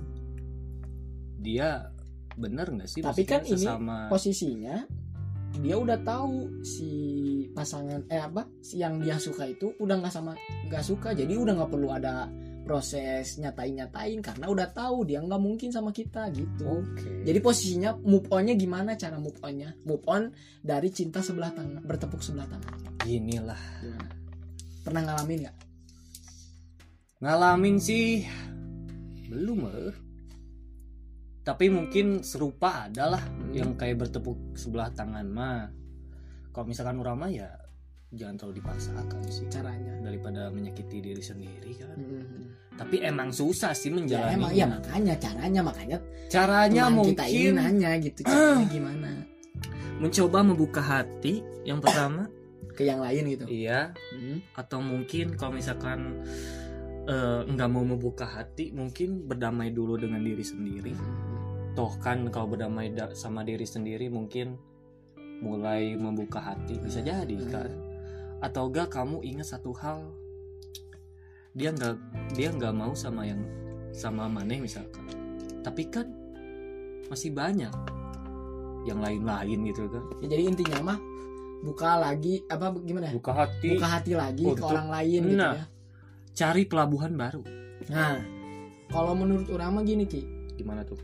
dia 1.41 1.88
bener 2.36 2.68
nggak 2.68 2.88
sih? 2.88 3.01
Tapi 3.03 3.22
kan 3.24 3.43
ini 3.43 3.66
sesama 3.66 4.07
Posisinya 4.12 4.76
Dia 5.61 5.76
udah 5.76 5.99
tahu 6.01 6.62
si 6.62 6.91
pasangan 7.51 8.07
Eh 8.07 8.20
apa 8.20 8.47
si 8.62 8.78
Yang 8.78 8.95
dia 9.03 9.16
suka 9.18 9.45
itu 9.51 9.74
udah 9.80 9.99
nggak 9.99 10.14
sama 10.14 10.36
nggak 10.70 10.84
suka 10.84 11.16
Jadi 11.16 11.34
udah 11.34 11.59
nggak 11.59 11.70
perlu 11.72 11.91
ada 11.91 12.30
proses 12.62 13.41
nyatain-nyatain 13.43 14.22
Karena 14.22 14.47
udah 14.47 14.70
tahu 14.70 15.09
dia 15.09 15.18
nggak 15.18 15.43
mungkin 15.43 15.74
sama 15.74 15.91
kita 15.91 16.30
gitu 16.30 16.86
Oke. 16.86 17.26
Jadi 17.26 17.38
posisinya 17.43 17.99
move 17.99 18.30
onnya 18.30 18.55
gimana 18.55 18.95
cara 18.95 19.18
move 19.18 19.36
onnya? 19.43 19.74
Move 19.82 20.07
on 20.07 20.30
dari 20.62 20.93
cinta 20.95 21.24
sebelah 21.24 21.51
tangan, 21.51 21.82
bertepuk 21.82 22.22
sebelah 22.22 22.47
tangan. 22.47 22.78
Inilah 23.09 23.61
Gimana? 23.82 24.12
Pernah 24.80 25.03
ngalamin 25.09 25.38
nggak? 25.45 25.57
ngalamin 27.20 27.76
sih 27.76 28.24
belum 29.28 29.68
eh. 29.68 30.09
Tapi 31.41 31.66
mungkin 31.66 32.20
serupa 32.20 32.86
adalah 32.86 33.20
Hmm. 33.20 33.51
yang 33.51 33.70
kayak 33.74 33.97
bertepuk 33.99 34.36
sebelah 34.55 34.91
tangan 34.91 35.24
mah. 35.26 35.72
Kalau 36.51 36.66
misalkan 36.66 36.99
urama 36.99 37.26
ya 37.26 37.49
jangan 38.11 38.34
terlalu 38.36 38.59
dipaksakan 38.59 39.22
sih 39.24 39.47
Caranya. 39.47 39.95
daripada 40.03 40.51
menyakiti 40.51 40.99
diri 41.01 41.22
sendiri 41.22 41.70
kan. 41.74 41.95
Hmm. 41.95 42.45
Tapi 42.74 43.01
emang 43.01 43.30
susah 43.30 43.70
sih 43.70 43.88
Ya 43.88 43.95
menjalani. 43.95 44.34
emang 44.34 44.53
ya 44.53 44.66
makanya 44.66 45.14
caranya 45.16 45.61
makanya 45.62 45.99
Caranya 46.26 46.82
mungkin 46.88 47.14
kita 47.14 47.24
ini 47.26 47.51
nanya 47.53 47.91
gitu 47.99 48.20
caranya 48.22 48.66
gimana 48.66 49.11
mencoba 50.01 50.38
membuka 50.41 50.80
hati 50.80 51.45
yang 51.62 51.76
pertama, 51.78 52.24
ke 52.72 52.82
yang 52.82 52.99
lain 52.99 53.28
gitu. 53.30 53.45
iya. 53.47 53.93
Hmm. 54.11 54.41
Atau 54.55 54.80
mungkin 54.80 55.36
kalau 55.36 55.53
misalkan 55.55 56.24
eh, 57.11 57.40
nggak 57.44 57.68
mau 57.68 57.82
membuka 57.82 58.22
hati, 58.22 58.70
mungkin 58.70 59.26
berdamai 59.26 59.70
dulu 59.70 59.98
dengan 59.98 60.22
diri 60.22 60.42
sendiri. 60.42 60.94
toh 61.70 61.94
kan 61.98 62.26
kalau 62.28 62.50
berdamai 62.50 62.90
da- 62.90 63.14
sama 63.14 63.42
diri 63.42 63.62
sendiri 63.62 64.06
mungkin 64.06 64.58
mulai 65.38 65.94
membuka 65.94 66.42
hati. 66.42 66.74
Bisa 66.76 66.98
jadi 66.98 67.30
Hmm. 67.32 67.46
kan 67.48 67.70
atau 68.40 68.66
enggak 68.66 68.90
kamu 68.90 69.22
ingat 69.22 69.46
satu 69.48 69.70
hal? 69.74 70.02
Dia 71.50 71.70
nggak 71.70 71.94
dia 72.34 72.50
nggak 72.50 72.74
mau 72.74 72.90
sama 72.92 73.22
yang 73.22 73.38
sama 73.90 74.26
maneh 74.26 74.58
misalkan. 74.58 75.06
Tapi 75.62 75.82
kan 75.88 76.11
masih 77.06 77.30
banyak 77.30 77.72
yang 78.82 78.98
lain-lain 78.98 79.61
gitu 79.66 79.86
kan 79.86 80.02
Ya, 80.22 80.26
jadi 80.26 80.42
intinya 80.48 80.78
mah 80.84 80.98
buka 81.61 82.02
lagi 82.02 82.42
apa 82.46 82.74
gimana? 82.80 83.11
Ya 83.11 83.14
buka 83.14 83.32
hati. 83.36 83.78
Buka 83.78 83.88
hati 83.88 84.12
lagi 84.14 84.42
ke 84.42 84.52
Untuk- 84.54 84.70
orang 84.70 84.88
lain 84.90 85.20
gitu 85.22 85.38
Nah. 85.38 85.54
ya 85.54 85.64
cari 86.35 86.66
pelabuhan 86.66 87.14
baru 87.14 87.43
nah 87.89 88.18
kalau 88.91 89.14
menurut 89.14 89.49
orang 89.55 89.70
mah 89.81 89.85
gini 89.87 90.05
ki 90.05 90.22
gimana 90.59 90.83
tuh 90.85 90.99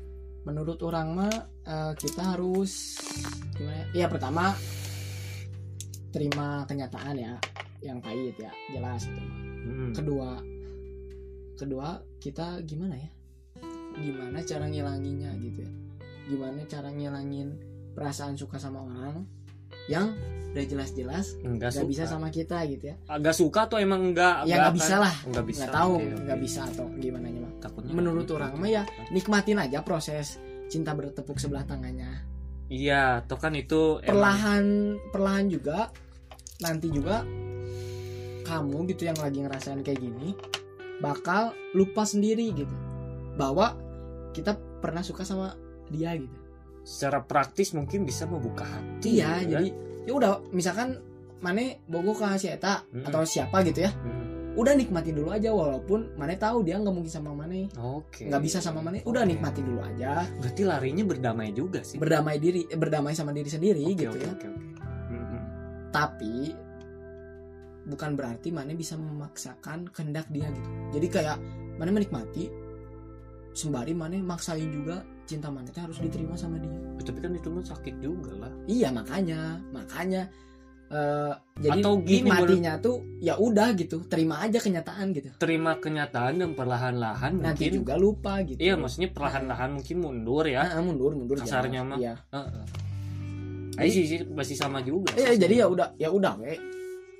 menurut 0.46 0.78
orang 0.86 1.08
mah 1.14 1.34
eh, 1.66 1.92
kita 1.98 2.36
harus 2.36 3.02
gimana 3.58 3.86
ya? 3.92 4.04
ya 4.04 4.06
pertama 4.06 4.54
terima 6.14 6.64
kenyataan 6.64 7.16
ya 7.18 7.34
yang 7.84 8.00
pahit 8.00 8.36
ya 8.40 8.52
jelas 8.72 9.04
itu 9.04 9.20
mah. 9.20 9.38
Hmm. 9.66 9.92
kedua 9.92 10.30
kedua 11.58 11.88
kita 12.22 12.62
gimana 12.62 12.94
ya 12.94 13.10
gimana 13.96 14.38
cara 14.44 14.68
ngilanginnya 14.68 15.30
gitu 15.40 15.64
ya 15.64 15.72
gimana 16.26 16.60
cara 16.66 16.90
ngilangin 16.90 17.54
perasaan 17.94 18.36
suka 18.36 18.58
sama 18.60 18.82
orang 18.84 19.24
yang 19.86 20.14
udah 20.56 20.64
jelas-jelas 20.64 21.36
enggak 21.44 21.68
nggak 21.68 21.84
suka. 21.84 21.90
bisa 21.92 22.04
sama 22.08 22.28
kita 22.32 22.64
gitu 22.64 22.84
ya. 22.88 22.96
Agak 23.12 23.36
suka 23.36 23.68
atau 23.68 23.76
emang 23.76 24.00
enggak 24.08 24.48
ya 24.48 24.56
nggak 24.56 24.76
bisa 24.80 24.96
lah. 24.96 25.14
Enggak 25.28 25.44
bisa. 25.44 25.62
Nggak 25.68 25.76
tahu 25.76 25.94
nggak 26.00 26.38
bisa 26.40 26.60
atau 26.64 26.86
gimana 26.96 27.26
mah 27.28 27.52
takutnya 27.60 27.92
menurut 27.92 28.24
gitu. 28.24 28.40
orang 28.40 28.52
mah 28.56 28.70
ya 28.72 28.82
nikmatin 29.12 29.60
aja 29.60 29.84
proses 29.84 30.40
cinta 30.72 30.96
bertepuk 30.96 31.36
sebelah 31.36 31.68
tangannya. 31.68 32.24
Iya 32.72 33.20
toh 33.28 33.36
kan 33.36 33.52
itu 33.52 34.00
emang- 34.00 34.08
perlahan 34.08 34.64
perlahan 35.12 35.46
juga 35.52 35.92
nanti 36.64 36.88
juga 36.88 37.20
kamu 38.48 38.76
gitu 38.96 39.12
yang 39.12 39.18
lagi 39.20 39.44
ngerasain 39.44 39.84
kayak 39.84 40.00
gini 40.00 40.32
bakal 41.04 41.52
lupa 41.76 42.08
sendiri 42.08 42.48
gitu. 42.56 42.72
Bahwa 43.36 43.76
kita 44.32 44.56
pernah 44.80 45.04
suka 45.04 45.20
sama 45.28 45.52
dia 45.92 46.16
gitu 46.16 46.45
secara 46.86 47.18
praktis 47.18 47.74
mungkin 47.74 48.06
bisa 48.06 48.24
membuka 48.24 48.62
hati 48.62 49.18
iya 49.18 49.42
gitu 49.42 49.50
kan. 49.50 49.50
jadi 49.50 49.66
ya 50.06 50.12
udah 50.14 50.30
misalkan 50.54 51.02
mana 51.36 51.74
bogo 51.84 52.14
ke 52.14 52.22
si 52.38 52.46
eta 52.46 52.86
Hmm. 52.86 53.02
atau 53.04 53.26
siapa 53.26 53.60
gitu 53.60 53.82
ya 53.82 53.90
Hmm. 53.90 54.54
udah 54.54 54.72
nikmatin 54.72 55.12
dulu 55.12 55.34
aja 55.34 55.50
walaupun 55.50 56.14
mana 56.14 56.32
tahu 56.32 56.62
dia 56.62 56.78
nggak 56.78 56.94
mungkin 56.94 57.10
sama 57.10 57.34
mana 57.34 57.66
oke 57.76 58.22
nggak 58.24 58.40
bisa 58.40 58.62
sama 58.62 58.80
mana 58.80 59.02
udah 59.02 59.20
Oke. 59.20 59.30
nikmatin 59.34 59.66
dulu 59.66 59.82
aja 59.82 60.24
berarti 60.38 60.62
larinya 60.62 61.04
berdamai 61.04 61.50
juga 61.50 61.82
sih 61.82 61.98
berdamai 61.98 62.38
diri 62.38 62.64
eh, 62.64 62.78
berdamai 62.78 63.12
sama 63.12 63.34
diri 63.34 63.50
sendiri 63.50 63.82
Oke, 63.82 63.94
gitu 63.98 64.14
oke, 64.14 64.22
ya 64.22 64.30
oke, 64.32 64.46
oke. 64.46 64.62
Hmm, 65.10 65.24
hmm. 65.26 65.42
tapi 65.90 66.34
bukan 67.86 68.10
berarti 68.14 68.48
mana 68.50 68.72
bisa 68.72 68.94
memaksakan 68.94 69.90
kehendak 69.90 70.26
dia 70.28 70.48
gitu 70.48 70.70
jadi 70.94 71.06
kayak 71.10 71.36
mana 71.76 71.90
menikmati 71.92 72.48
sembari 73.56 73.96
mana 73.96 74.20
maksain 74.20 74.68
juga 74.68 75.00
cinta 75.24 75.48
mana 75.48 75.66
teh 75.72 75.80
harus 75.80 75.96
diterima 75.96 76.36
sama 76.36 76.60
dia. 76.60 76.76
Tapi 77.00 77.18
kan 77.24 77.32
itu 77.32 77.48
mah 77.48 77.64
sakit 77.64 77.94
juga 78.04 78.32
lah. 78.36 78.52
Iya 78.68 78.92
makanya 78.92 79.58
makanya 79.72 80.28
eh, 80.92 81.32
jadi 81.64 81.80
Atau 81.80 82.04
gini, 82.04 82.28
nikmatinya 82.28 82.78
tuh 82.78 83.02
ya 83.18 83.34
udah 83.40 83.72
gitu 83.74 84.04
terima 84.06 84.44
aja 84.44 84.60
kenyataan 84.60 85.16
gitu. 85.16 85.32
Terima 85.40 85.80
kenyataan 85.80 86.44
dan 86.44 86.50
perlahan-lahan 86.52 87.40
nanti 87.40 87.72
mungkin 87.72 87.78
juga 87.80 87.94
lupa 87.96 88.44
gitu. 88.44 88.60
Iya 88.60 88.76
maksudnya 88.76 89.10
perlahan-lahan 89.10 89.80
mungkin 89.80 89.96
mundur 90.04 90.44
ya. 90.44 90.68
Ah, 90.76 90.84
mundur 90.84 91.16
mundur 91.16 91.40
Kasarnya 91.40 91.80
mah. 91.82 91.96
iya. 91.98 92.14
Heeh. 92.30 92.64
Eh, 93.76 93.92
sih, 93.92 94.04
sih 94.08 94.20
masih 94.28 94.56
sama 94.56 94.80
juga. 94.80 95.12
Eh, 95.16 95.36
sih. 95.36 95.40
jadi 95.40 95.64
ya 95.64 95.66
udah 95.68 95.88
ya 96.00 96.08
udah 96.12 96.36
we 96.40 96.75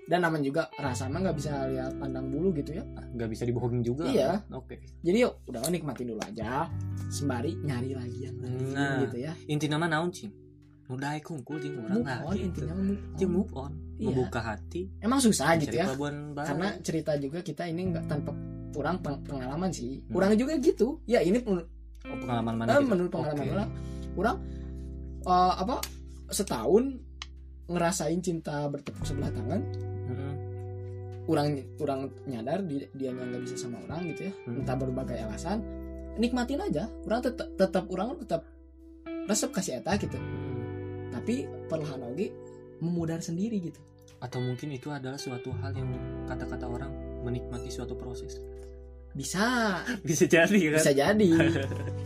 dan 0.07 0.23
namanya 0.23 0.45
juga 0.45 0.63
rasa 0.73 1.07
mah 1.07 1.19
nggak 1.19 1.37
bisa 1.37 1.67
lihat 1.67 1.99
pandang 1.99 2.27
bulu 2.27 2.55
gitu 2.55 2.71
ya 2.73 2.85
nggak 2.87 3.27
bisa 3.27 3.43
dibohongin 3.43 3.83
juga 3.83 4.07
Iya. 4.07 4.39
oke 4.49 4.79
jadi 5.03 5.27
yuk 5.27 5.35
udah 5.45 5.67
nikmatin 5.67 6.07
dulu 6.09 6.23
aja 6.23 6.71
sembari 7.09 7.59
nyari 7.59 7.91
lagi 7.91 8.19
yang 8.23 8.37
lain 8.39 8.71
Nah. 8.71 9.03
gitu 9.03 9.17
ya 9.19 9.33
inti 9.45 9.67
nama 9.67 9.87
naon 9.87 10.11
cing 10.11 10.31
udah 10.87 11.19
kungkul 11.19 11.59
jeung 11.59 11.83
orang 11.83 11.99
move 11.99 12.07
on 12.07 12.35
gitu. 12.37 12.63
intinya 12.63 12.75
move 12.77 12.87
on. 13.03 13.17
Jeung 13.17 13.33
move 13.33 13.53
on 13.53 13.73
Iya. 13.97 14.07
membuka 14.07 14.41
hati 14.41 14.83
emang 15.01 15.19
susah 15.19 15.49
gitu 15.57 15.75
ya 15.75 15.87
karena 16.39 16.69
cerita 16.79 17.13
juga 17.17 17.39
kita 17.41 17.67
ini 17.67 17.91
nggak 17.91 18.07
tanpa 18.07 18.31
kurang 18.71 19.01
peng- 19.01 19.23
pengalaman 19.23 19.71
sih 19.71 19.99
Hmm. 19.99 20.13
kurang 20.13 20.31
juga 20.37 20.55
gitu 20.57 21.01
ya 21.05 21.19
ini 21.19 21.41
menurut, 21.41 21.67
oh, 22.05 22.19
pengalaman 22.21 22.55
mana 22.55 22.69
eh, 22.69 22.75
gitu? 22.77 22.87
menurut 22.87 23.11
pengalaman 23.11 23.43
Oke. 23.43 23.53
orang 23.53 23.71
kurang 24.15 24.37
eh, 25.25 25.55
apa 25.59 25.77
setahun 26.29 26.85
ngerasain 27.67 28.21
cinta 28.21 28.69
bertepuk 28.69 29.03
sebelah 29.03 29.27
tangan 29.29 29.59
Mm-mm. 31.27 31.29
kurang 31.29 31.49
kurang 31.75 32.01
nyadar 32.31 32.63
dia 32.63 32.87
dia 32.95 33.11
nggak 33.11 33.43
bisa 33.43 33.59
sama 33.59 33.83
orang 33.91 34.15
gitu 34.15 34.31
ya. 34.31 34.33
Hmm. 34.47 34.63
entah 34.63 34.77
berbagai 34.79 35.19
alasan 35.27 35.59
nikmatin 36.17 36.63
aja. 36.63 36.87
Orang 37.05 37.21
tetap 37.27 37.49
tetap 37.59 37.85
orang 37.91 38.15
tetap 38.23 38.43
resep 39.27 39.51
kasih 39.51 39.83
eta 39.83 39.99
gitu. 39.99 40.17
Mm. 40.17 40.55
tapi 41.11 41.49
perlahan 41.67 42.07
lagi 42.07 42.31
memudar 42.79 43.19
sendiri 43.19 43.59
gitu. 43.59 43.81
Atau 44.23 44.41
mungkin 44.41 44.73
itu 44.73 44.89
adalah 44.93 45.19
suatu 45.19 45.53
hal 45.61 45.75
yang 45.75 45.91
kata-kata 46.31 46.65
orang 46.69 46.93
menikmati 47.25 47.69
suatu 47.69 47.99
proses? 47.99 48.39
Bisa. 49.17 49.81
Bisa 50.09 50.25
jadi 50.29 50.77
kan? 50.77 50.81
Bisa 50.81 50.93
jadi 50.95 51.29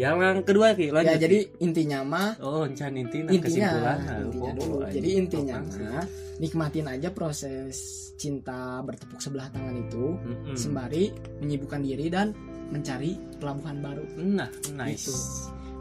yang 0.00 0.40
kedua 0.40 0.72
ki 0.72 0.88
lanjut 0.88 1.12
ya 1.12 1.16
jadi 1.20 1.38
intinya 1.60 1.98
mah 2.00 2.28
oh 2.40 2.64
encan 2.64 2.96
inti 2.96 3.20
nah, 3.20 3.36
intinya 3.36 3.68
kesimpulan. 3.68 3.98
intinya 4.00 4.50
oh, 4.50 4.56
dulu. 4.56 4.76
oh, 4.80 4.88
jadi 4.88 5.10
intinya 5.20 5.56
mah 5.60 6.06
nikmatin 6.40 6.86
aja 6.88 7.08
proses 7.12 7.76
cinta 8.16 8.80
bertepuk 8.80 9.20
sebelah 9.20 9.52
tangan 9.52 9.76
itu 9.76 10.16
Mm-mm. 10.16 10.56
sembari 10.56 11.12
menyibukkan 11.44 11.80
diri 11.84 12.08
dan 12.08 12.32
mencari 12.70 13.18
pelabuhan 13.36 13.82
baru. 13.82 14.04
Nah 14.16 14.48
nice. 14.72 15.10
Gitu. 15.10 15.14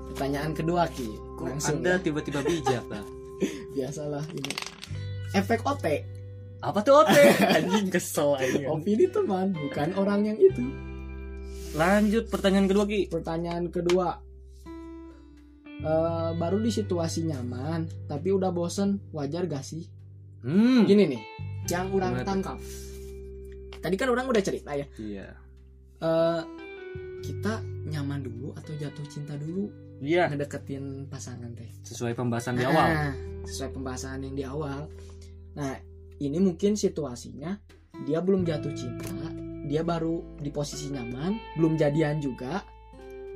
pertanyaan 0.09 0.51
kedua 0.57 0.89
ki. 0.91 1.05
Kok 1.37 1.45
langsung 1.47 1.79
anda 1.79 1.95
ya. 1.95 2.03
tiba-tiba 2.03 2.41
bijak 2.43 2.85
lah 2.91 3.05
biasalah 3.77 4.25
ini. 4.35 4.51
Efek 5.31 5.63
OT 5.63 5.85
apa 6.59 6.79
tuh 6.83 7.07
ote? 7.07 7.23
Anjing 7.55 7.87
kesel 7.87 8.35
anjing 8.35 8.67
opini 8.67 9.07
teman 9.07 9.55
bukan 9.55 9.95
orang 9.95 10.27
yang 10.27 10.37
itu 10.39 10.88
lanjut 11.75 12.29
pertanyaan 12.31 12.67
kedua 12.69 12.85
ki. 12.87 13.01
Pertanyaan 13.11 13.65
kedua. 13.69 14.07
Eh, 15.79 16.31
baru 16.35 16.59
di 16.59 16.71
situasi 16.75 17.23
nyaman 17.23 17.87
tapi 18.11 18.35
udah 18.35 18.51
bosen 18.51 18.99
wajar 19.15 19.47
gak 19.47 19.63
sih? 19.63 19.87
Hmm. 20.43 20.83
Gini 20.83 21.07
nih 21.07 21.21
yang 21.71 21.87
orang 21.95 22.19
Gimana 22.19 22.23
tuh? 22.23 22.27
tangkap. 22.27 22.57
Tadi 23.79 23.95
kan 23.95 24.09
orang 24.11 24.27
udah 24.27 24.43
cerita 24.43 24.75
ya. 24.75 24.83
Iya. 24.99 25.27
Eh, 26.03 26.41
kita 27.23 27.63
nyaman 27.87 28.27
dulu 28.27 28.51
atau 28.59 28.75
jatuh 28.75 29.07
cinta 29.07 29.39
dulu? 29.39 29.71
Iya. 30.03 30.27
Ngedeketin 30.31 31.07
pasangan 31.07 31.51
teh. 31.55 31.71
Sesuai 31.87 32.11
pembahasan 32.11 32.59
di 32.59 32.63
awal. 32.67 32.87
Nah, 32.91 33.13
sesuai 33.47 33.71
pembahasan 33.71 34.19
yang 34.27 34.35
di 34.35 34.43
awal. 34.43 34.87
Nah 35.55 35.79
ini 36.19 36.43
mungkin 36.43 36.75
situasinya 36.75 37.55
dia 38.03 38.19
belum 38.19 38.43
jatuh 38.43 38.71
cinta 38.75 39.07
dia 39.69 39.85
baru 39.85 40.41
di 40.41 40.49
posisi 40.49 40.89
nyaman 40.89 41.37
belum 41.55 41.77
jadian 41.77 42.17
juga 42.17 42.65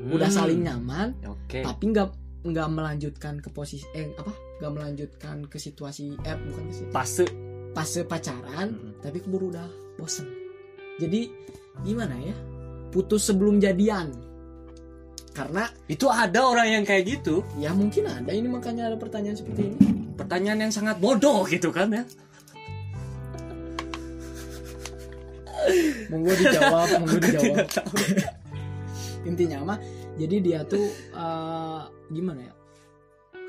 udah 0.04 0.26
Hmm. 0.26 0.38
saling 0.42 0.66
nyaman 0.66 1.14
oke. 1.24 1.62
tapi 1.62 1.84
nggak 1.94 2.10
nggak 2.44 2.70
melanjutkan 2.74 3.40
ke 3.40 3.54
posisi 3.54 3.86
eh 3.94 4.12
apa 4.18 4.34
nggak 4.60 4.74
melanjutkan 4.74 5.46
ke 5.46 5.56
situasi 5.56 6.18
eh 6.20 6.36
bukan 6.36 6.64
ke 6.68 6.74
situasi 6.74 6.92
fase. 6.92 7.26
Fase 7.74 8.02
pacaran 8.04 8.70
Mm-mm. 8.70 9.02
tapi 9.02 9.18
keburu 9.18 9.50
udah 9.50 9.66
bosen. 9.96 10.30
Jadi 11.00 11.26
gimana 11.82 12.14
ya? 12.20 12.36
Putus 12.90 13.26
sebelum 13.26 13.58
jadian. 13.58 14.14
Karena 15.34 15.66
itu 15.90 16.06
ada 16.06 16.46
orang 16.46 16.70
yang 16.70 16.84
kayak 16.86 17.10
gitu. 17.10 17.42
Ya 17.58 17.74
mungkin 17.74 18.06
ada. 18.06 18.30
Ini 18.30 18.46
makanya 18.46 18.94
ada 18.94 18.98
pertanyaan 19.02 19.34
seperti 19.34 19.74
ini. 19.74 19.78
Pertanyaan 20.14 20.70
yang 20.70 20.74
sangat 20.74 21.02
bodoh 21.02 21.42
gitu 21.50 21.74
kan 21.74 21.90
ya 21.90 22.06
monggo 26.11 26.34
dijawab 26.36 26.88
monggo 27.01 27.18
dijawab. 27.20 27.68
intinya 29.30 29.57
mah 29.64 29.80
jadi 30.20 30.36
dia 30.43 30.59
tuh 30.68 30.84
eh, 31.16 31.82
gimana 32.11 32.41
ya? 32.43 32.53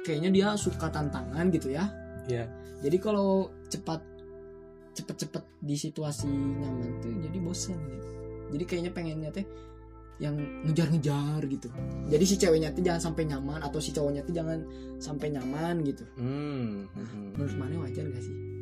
Kayaknya 0.04 0.30
dia 0.30 0.48
suka 0.60 0.92
tantangan 0.92 1.48
gitu 1.50 1.72
ya. 1.72 1.88
Iya. 2.24 2.48
jadi 2.80 2.96
kalau 3.04 3.52
cepat 3.68 4.00
cepet-cepet 4.96 5.44
di 5.60 5.76
situasi 5.76 6.24
nyaman 6.24 7.04
tuh 7.04 7.12
jadi 7.20 7.36
bosan 7.36 7.76
gitu 7.76 8.08
jadi 8.48 8.64
kayaknya 8.64 8.92
pengennya 8.96 9.30
teh 9.34 9.44
yang 10.22 10.38
ngejar-ngejar 10.62 11.42
gitu. 11.50 11.66
Jadi 12.06 12.22
si 12.22 12.38
ceweknya 12.38 12.70
tuh 12.70 12.86
jangan 12.86 13.02
sampai 13.02 13.26
nyaman 13.26 13.58
atau 13.66 13.82
si 13.82 13.90
cowoknya 13.90 14.22
tuh 14.22 14.30
jangan 14.30 14.62
sampai 15.02 15.34
nyaman 15.34 15.82
gitu. 15.82 16.06
Hmm, 16.14 16.86
hmm. 16.94 17.34
menurut 17.34 17.56
mana 17.58 17.74
wajar 17.82 18.06
gak 18.06 18.22
sih 18.22 18.53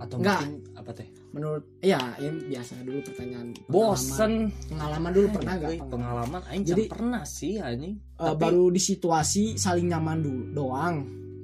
atau 0.00 0.16
Enggak. 0.16 0.40
mungkin 0.40 0.52
apa 0.72 0.90
teh? 0.90 1.08
Menurut 1.30 1.64
ya 1.78 2.00
ini 2.16 2.48
biasa 2.48 2.80
dulu 2.80 2.98
pertanyaan 3.04 3.48
pengalaman. 3.52 3.70
bosen. 3.70 4.32
pengalaman. 4.66 5.10
Dulu 5.12 5.26
pernah 5.30 5.52
gak 5.54 5.70
Wih, 5.70 5.80
pengalaman 5.86 6.40
aing 6.48 6.64
Jadi- 6.64 6.88
pernah 6.88 7.22
sih 7.22 7.52
anjing. 7.56 7.94
Eh, 7.94 8.24
Tapi- 8.26 8.40
baru 8.40 8.64
di 8.68 8.80
situasi 8.80 9.54
saling 9.54 9.86
nyaman 9.86 10.18
dulu 10.18 10.42
doang. 10.50 10.96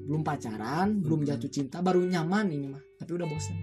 Belum 0.07 0.23
pacaran 0.23 0.89
belum 0.97 1.21
Hmm. 1.21 1.29
jatuh 1.29 1.51
cinta 1.51 1.79
baru 1.79 2.01
nyaman 2.01 2.47
ini 2.49 2.67
mah. 2.67 2.83
Tapi 2.97 3.11
udah 3.13 3.27
bosan 3.27 3.57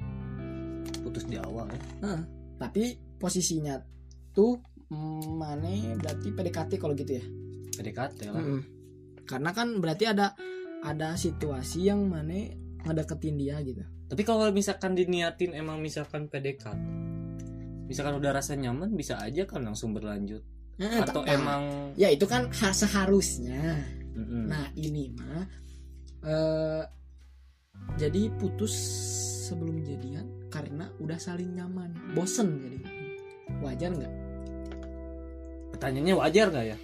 putus 1.02 1.26
di 1.26 1.36
awal 1.36 1.68
ya. 1.68 1.82
Heeh. 2.02 2.22
tapi 2.54 2.84
posisinya 3.18 3.76
tuh 4.32 4.56
mana 5.34 5.68
berarti 5.98 6.32
PDKT 6.32 6.72
kalau 6.78 6.94
gitu 6.94 7.12
ya? 7.14 7.26
PDKT 7.74 8.20
lah. 8.30 8.39
Mm-mm. 8.39 8.62
karena 9.24 9.52
kan 9.52 9.80
berarti 9.80 10.06
ada 10.06 10.32
ada 10.80 11.16
situasi 11.16 11.88
yang 11.88 12.06
mana 12.06 12.52
ngedeketin 12.82 13.36
dia 13.36 13.60
gitu 13.60 13.84
tapi 14.14 14.30
kalau 14.30 14.45
misalkan 14.53 14.93
diniatin 14.93 15.57
emang 15.57 15.82
misalkan 15.82 16.30
PDKT 16.30 16.78
misalkan 17.89 18.14
udah 18.22 18.30
rasa 18.30 18.53
nyaman 18.53 18.93
bisa 18.93 19.18
aja 19.18 19.49
kan 19.49 19.66
langsung 19.66 19.89
berlanjut. 19.89 20.45
Eh, 20.78 21.01
atau 21.01 21.26
tak- 21.26 21.34
emang 21.34 21.93
ya 21.97 22.14
itu 22.14 22.30
kan 22.30 22.45
ha- 22.45 22.78
seharusnya. 22.78 23.82
Mm-mm. 24.14 24.45
nah 24.45 24.70
ini 24.78 25.09
mah 25.18 25.49
eh 26.30 26.84
jadi 27.97 28.30
putus 28.38 28.70
sebelum 29.49 29.82
jadian 29.82 30.30
karena 30.53 30.93
udah 31.01 31.18
saling 31.18 31.49
nyaman. 31.57 31.97
Bosen 32.14 32.61
jadi. 32.61 32.78
Wajar 33.66 33.97
nggak? 33.97 34.14
Pertanyaannya 35.74 36.16
wajar 36.22 36.45
nggak 36.53 36.66
ya? 36.70 36.78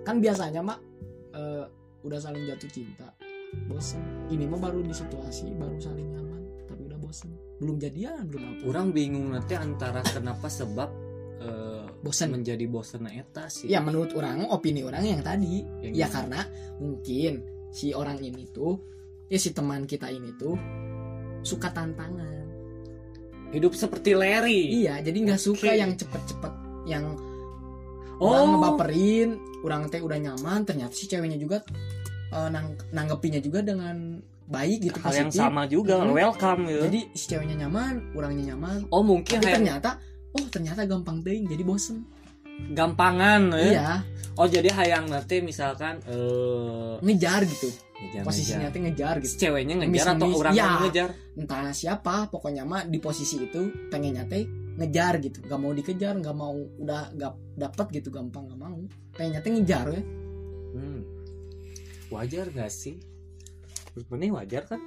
Kan 0.00 0.24
biasanya 0.24 0.64
mak 0.64 0.80
eh, 1.36 1.64
udah 2.00 2.18
saling 2.24 2.48
jatuh 2.48 2.70
cinta 2.72 3.12
bosen. 3.68 4.02
Ini 4.28 4.44
mah 4.48 4.60
baru 4.60 4.80
di 4.84 4.92
situasi 4.92 5.52
baru 5.56 5.76
saling 5.78 6.08
nyaman 6.12 6.42
tapi 6.68 6.82
udah 6.88 6.98
bosen. 7.00 7.30
Belum 7.58 7.76
jadian 7.80 8.28
belum 8.28 8.42
apa. 8.44 8.62
Orang 8.68 8.92
bingung 8.92 9.32
nanti 9.32 9.54
antara 9.56 10.04
kenapa 10.04 10.46
sebab 10.48 10.88
eh, 11.40 11.84
bosen. 12.04 12.34
menjadi 12.34 12.64
bosan 12.68 13.08
eta 13.08 13.48
sih. 13.48 13.68
Ya 13.68 13.80
menurut 13.80 14.12
orang 14.14 14.48
opini 14.52 14.84
orang 14.84 15.04
yang 15.04 15.20
tadi. 15.24 15.64
Yang 15.82 15.92
ya 15.94 16.06
gimana? 16.06 16.14
karena 16.14 16.40
mungkin 16.78 17.32
si 17.68 17.92
orang 17.92 18.18
ini 18.20 18.48
tuh 18.52 18.80
ya 19.28 19.36
si 19.36 19.52
teman 19.52 19.84
kita 19.84 20.08
ini 20.08 20.32
tuh 20.36 20.56
suka 21.44 21.72
tantangan. 21.72 22.46
Hidup 23.48 23.72
seperti 23.72 24.12
Larry. 24.12 24.84
Iya 24.84 25.00
jadi 25.00 25.18
nggak 25.24 25.40
suka 25.40 25.72
Oke. 25.72 25.80
yang 25.80 25.92
cepet-cepet 25.96 26.54
yang 26.88 27.04
oh. 28.20 28.28
orang 28.28 28.46
ngebaperin 28.56 29.30
orang 29.62 29.82
teh 29.92 30.00
udah 30.00 30.18
nyaman 30.18 30.64
ternyata 30.64 30.94
si 30.94 31.04
ceweknya 31.10 31.38
juga 31.38 31.62
eh, 32.28 32.48
nang- 32.48 32.76
nanggepinnya 32.90 33.38
juga 33.38 33.60
dengan 33.60 34.20
baik 34.44 34.78
gitu 34.82 34.98
hal 34.98 35.12
yang 35.14 35.28
sama 35.30 35.64
juga 35.64 36.00
Hmm. 36.00 36.10
welcome 36.10 36.62
ya. 36.66 36.80
Jadi 36.84 37.00
si 37.12 37.24
ceweknya 37.26 37.56
nyaman 37.62 38.12
orangnya 38.12 38.52
nyaman. 38.52 38.88
Oh 38.88 39.00
mungkin 39.00 39.36
tapi 39.36 39.44
kayak 39.44 39.56
ternyata 39.58 39.90
oh 40.30 40.44
ternyata 40.48 40.80
gampang 40.84 41.20
ting 41.20 41.44
jadi 41.44 41.62
bosen. 41.62 42.04
Gampangan 42.68 43.52
ya. 43.52 43.60
Iya. 43.62 43.90
Oh 44.34 44.46
jadi 44.46 44.70
hayang 44.70 45.06
nanti 45.06 45.38
misalkan 45.40 46.00
eh 46.04 46.94
ngejar 47.00 47.44
gitu. 47.44 47.68
Ngejar, 47.98 48.22
posisinya 48.22 48.68
ngejar. 48.68 48.82
ngejar 48.84 49.14
Si 49.18 49.22
gitu. 49.26 49.38
ceweknya 49.44 49.74
ngejar 49.76 50.06
atau 50.08 50.14
Ngemis-ngemis. 50.16 50.38
orang 50.38 50.52
Ya. 50.54 50.68
ngejar? 50.80 51.10
entah 51.34 51.70
siapa 51.72 52.14
pokoknya 52.26 52.62
mah 52.62 52.82
di 52.84 52.98
posisi 52.98 53.38
itu 53.38 53.60
pengennya 53.88 54.24
teh 54.24 54.42
ngejar 54.76 55.18
gitu. 55.18 55.38
Gak 55.42 55.54
mau 55.56 55.70
dikejar 55.70 56.14
nggak 56.16 56.32
mau 56.32 56.50
udah 56.54 57.10
gak 57.12 57.32
dapet 57.54 57.86
gitu 57.92 58.08
gampang 58.08 58.46
gak 58.46 58.56
mau. 58.56 58.78
Pengennya 59.12 59.38
teh 59.38 59.50
ngejar 59.50 59.86
ya. 59.88 60.02
Hmm. 60.72 61.00
Wajar 62.08 62.46
gak 62.50 62.70
sih? 62.70 62.96
Menurut 63.94 64.08
mana 64.10 64.26
wajar 64.40 64.62
kan? 64.64 64.80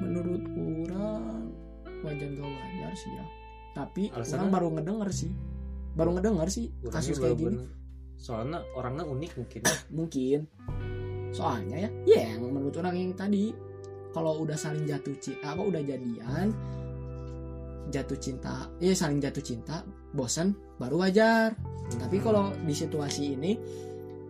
Menurut 0.00 0.42
orang 0.48 1.52
wajar 2.02 2.28
gak 2.32 2.48
wajar 2.48 2.92
sih 2.94 3.10
ya. 3.12 3.24
Tapi 3.72 4.02
Alasannya? 4.12 4.36
orang 4.36 4.50
baru 4.50 4.66
ngedenger 4.76 5.10
sih. 5.12 5.32
Baru 5.92 6.10
ngedenger 6.16 6.48
sih 6.48 6.66
kasus 6.88 7.16
kayak 7.16 7.36
gini. 7.36 7.64
soalnya 8.16 8.62
orangnya 8.72 9.02
unik 9.04 9.32
mungkin. 9.34 9.62
Mungkin. 9.90 10.40
Soalnya 11.32 11.76
ya 11.80 11.90
ya 12.06 12.20
yang 12.32 12.44
menurut 12.46 12.76
orang 12.78 12.94
yang 12.94 13.12
tadi 13.12 13.50
kalau 14.12 14.44
udah 14.44 14.54
saling 14.54 14.84
jatuh 14.84 15.16
cinta 15.18 15.56
apa 15.56 15.62
udah 15.64 15.82
jadian 15.82 16.52
jatuh 17.88 18.14
cinta 18.16 18.70
ya 18.78 18.94
saling 18.94 19.18
jatuh 19.18 19.42
cinta 19.42 19.82
bosan 20.12 20.54
baru 20.78 21.02
wajar. 21.02 21.56
Tapi 21.92 22.16
Hmm. 22.20 22.24
kalau 22.24 22.44
di 22.62 22.72
situasi 22.72 23.34
ini 23.34 23.52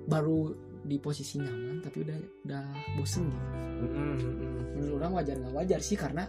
baru 0.06 0.50
di 0.82 0.96
posisi 0.98 1.38
nyaman 1.38 1.78
tapi 1.78 2.02
udah 2.02 2.18
udah 2.46 2.64
bosen 2.98 3.30
gitu. 3.30 3.48
Mm, 3.82 3.90
mm, 3.90 4.16
mm. 4.18 4.62
menurut 4.78 4.94
orang 4.98 5.12
wajar 5.22 5.36
nggak 5.38 5.54
wajar 5.54 5.80
sih 5.82 5.98
karena 5.98 6.26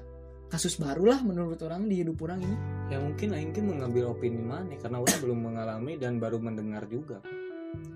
kasus 0.54 0.78
baru 0.78 1.10
lah 1.10 1.20
menurut 1.26 1.58
orang 1.66 1.90
di 1.90 2.06
hidup 2.06 2.22
orang 2.22 2.46
ini. 2.46 2.58
Ya 2.94 3.02
mungkin 3.02 3.34
Aing 3.34 3.50
mungkin 3.50 3.66
mengambil 3.74 4.14
opini 4.14 4.38
mana 4.38 4.78
karena 4.78 5.02
orang 5.02 5.18
belum 5.18 5.40
mengalami 5.42 5.94
dan 5.98 6.22
baru 6.22 6.38
mendengar 6.38 6.86
juga. 6.86 7.18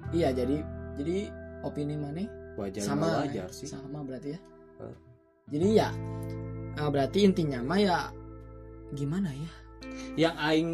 Iya 0.09 0.33
jadi 0.33 0.65
jadi 0.97 1.29
opini 1.61 1.93
mana? 1.93 2.25
Wajar 2.57 2.81
sama 2.81 3.05
nggak 3.05 3.21
wajar 3.29 3.49
sih. 3.53 3.69
sama 3.69 4.01
berarti 4.01 4.33
ya. 4.33 4.39
Eh. 4.81 4.97
jadi 5.53 5.67
ya 5.73 5.89
eh, 6.81 6.89
berarti 6.89 7.19
intinya 7.21 7.61
mah 7.61 7.77
ya 7.77 7.97
gimana 8.97 9.29
ya? 9.29 9.51
Yang 10.17 10.35
aing 10.41 10.71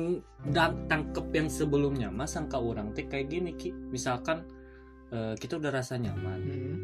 da- 0.55 0.83
tangkep 0.87 1.27
yang 1.35 1.51
sebelumnya 1.51 2.07
mah 2.07 2.27
sangka 2.27 2.63
orang 2.63 2.95
teh 2.95 3.03
kayak 3.11 3.27
gini 3.27 3.51
ki. 3.59 3.75
Misalkan 3.91 4.47
eh, 5.13 5.35
kita 5.37 5.61
udah 5.61 5.71
rasa 5.71 6.01
nyaman. 6.01 6.39
Hmm, 6.41 6.77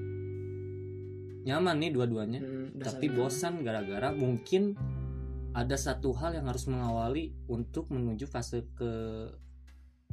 nyaman 1.49 1.75
nih 1.82 1.91
dua-duanya. 1.91 2.39
Hmm, 2.39 2.77
tapi 2.77 3.09
bosan 3.09 3.65
gara-gara 3.65 4.13
mungkin 4.13 4.77
ada 5.53 5.75
satu 5.75 6.13
hal 6.13 6.38
yang 6.38 6.45
harus 6.45 6.69
mengawali 6.69 7.34
untuk 7.49 7.89
menuju 7.89 8.30
fase 8.30 8.69
ke 8.77 8.91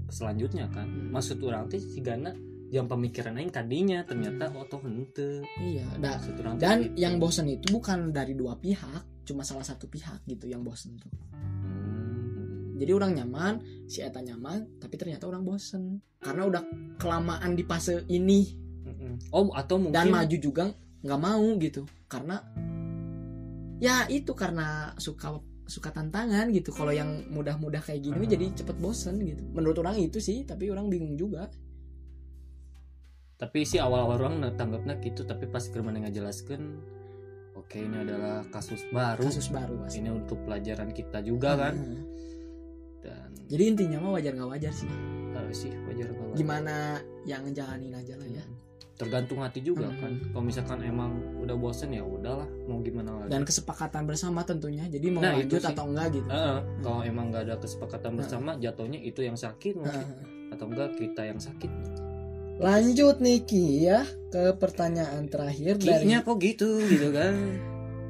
selanjutnya 0.09 0.69
kan? 0.71 0.87
Hmm. 0.87 1.11
maksud 1.13 1.41
orang 1.43 1.67
teh 1.73 1.81
si 1.81 2.01
Gana 2.05 2.33
yang 2.67 2.91
pemikiran 2.91 3.39
aing 3.39 3.55
tadinya 3.55 4.03
ternyata 4.03 4.51
oh 4.51 4.67
toh 4.67 4.83
hente 4.83 5.47
iya 5.63 5.87
da- 6.03 6.19
dan 6.59 6.91
gitu. 6.91 6.99
yang 6.99 7.23
bosen 7.23 7.47
itu 7.47 7.71
bukan 7.71 8.11
dari 8.11 8.35
dua 8.35 8.59
pihak 8.59 9.23
cuma 9.27 9.47
salah 9.47 9.63
satu 9.63 9.87
pihak 9.91 10.23
gitu 10.27 10.47
yang 10.47 10.63
bosen 10.63 10.99
tuh. 10.99 11.11
Hmm. 11.35 11.56
Jadi 12.77 12.93
orang 12.93 13.17
nyaman 13.17 13.55
si 13.89 14.05
Eta 14.05 14.21
nyaman 14.21 14.79
tapi 14.79 14.95
ternyata 15.01 15.25
orang 15.27 15.43
bosen. 15.43 16.05
Karena 16.21 16.45
udah 16.49 16.63
kelamaan 17.01 17.57
di 17.57 17.65
fase 17.65 18.05
ini. 18.13 18.65
Oh 19.33 19.49
atau 19.57 19.81
mungkin 19.81 19.97
dan 19.97 20.13
maju 20.13 20.37
juga 20.37 20.65
nggak 21.01 21.21
mau 21.21 21.47
gitu. 21.57 21.89
Karena 22.07 22.37
ya 23.81 24.05
itu 24.13 24.33
karena 24.37 24.93
suka 25.01 25.41
suka 25.67 25.91
tantangan 25.91 26.53
gitu. 26.55 26.71
Kalau 26.71 26.93
yang 26.95 27.27
mudah-mudah 27.33 27.83
kayak 27.83 28.05
gini 28.05 28.23
Hmm. 28.23 28.33
jadi 28.33 28.47
cepet 28.55 28.77
bosen 28.79 29.19
gitu. 29.25 29.43
Menurut 29.51 29.77
orang 29.83 29.97
itu 29.99 30.21
sih 30.21 30.45
tapi 30.45 30.69
orang 30.71 30.87
bingung 30.93 31.17
juga. 31.17 31.49
Tapi 33.37 33.69
sih 33.69 33.77
awal-awal 33.77 34.17
orang 34.17 34.37
tanggapnya 34.57 34.97
gitu 35.05 35.29
tapi 35.29 35.45
pas 35.45 35.61
kerman 35.69 36.01
yang 36.01 36.09
ngajelaskan 36.09 36.61
oke 37.53 37.77
ini 37.77 37.97
adalah 38.01 38.45
kasus 38.49 38.81
baru. 38.89 39.29
Kasus 39.29 39.49
baru 39.53 39.75
pasti. 39.85 40.01
ini 40.01 40.09
untuk 40.13 40.41
pelajaran 40.45 40.93
kita 40.95 41.21
juga 41.21 41.57
kan. 41.57 41.75
Hmm. 41.77 42.16
Dan 43.07 43.31
jadi 43.47 43.63
intinya 43.71 43.99
mah 44.03 44.13
wajar 44.13 44.35
nggak 44.35 44.51
wajar 44.51 44.73
sih. 44.75 44.91
Eh, 45.33 45.55
sih 45.55 45.71
wajar 45.87 46.11
nggak 46.11 46.27
wajar. 46.27 46.35
gimana 46.35 46.75
yang 47.23 47.47
ngejalanin 47.47 47.95
aja 47.95 48.15
lah 48.17 48.27
ya. 48.27 48.43
Tergantung 48.97 49.39
hati 49.39 49.61
juga 49.61 49.87
Hmm. 49.87 50.01
kan. 50.01 50.13
Kalau 50.27 50.41
misalkan 50.43 50.79
emang 50.81 51.13
udah 51.39 51.53
bosen 51.55 51.93
ya 51.93 52.01
udahlah 52.01 52.49
mau 52.65 52.81
gimana 52.81 53.13
lagi? 53.15 53.29
Dan 53.29 53.45
kesepakatan 53.45 54.03
bersama 54.03 54.41
tentunya. 54.41 54.89
Jadi 54.89 55.07
mau 55.09 55.21
Nah, 55.21 55.37
lanjut 55.37 55.61
atau 55.61 55.85
enggak 55.87 56.09
gitu. 56.15 56.27
Heeh, 56.27 56.59
kalau 56.81 57.01
emang 57.03 57.29
nggak 57.29 57.43
ada 57.45 57.57
kesepakatan 57.57 58.11
Hmm. 58.11 58.19
bersama 58.19 58.51
jatuhnya 58.57 58.99
itu 58.99 59.21
yang 59.21 59.37
sakit 59.37 59.77
mungkin. 59.77 60.01
Nah, 60.01 60.17
atau 60.51 60.67
enggak 60.67 60.97
kita 60.97 61.23
yang 61.23 61.37
sakit. 61.37 61.69
Lanjut 62.57 63.21
nih 63.21 63.45
Ki 63.45 63.85
ya 63.85 64.01
ke 64.27 64.57
pertanyaan 64.57 65.29
terakhir 65.29 65.77
dari 65.77 66.09
Kayaknya 66.09 66.19
kok 66.25 66.37
gitu 66.41 66.81
gitu 66.83 67.13
kan? 67.13 67.35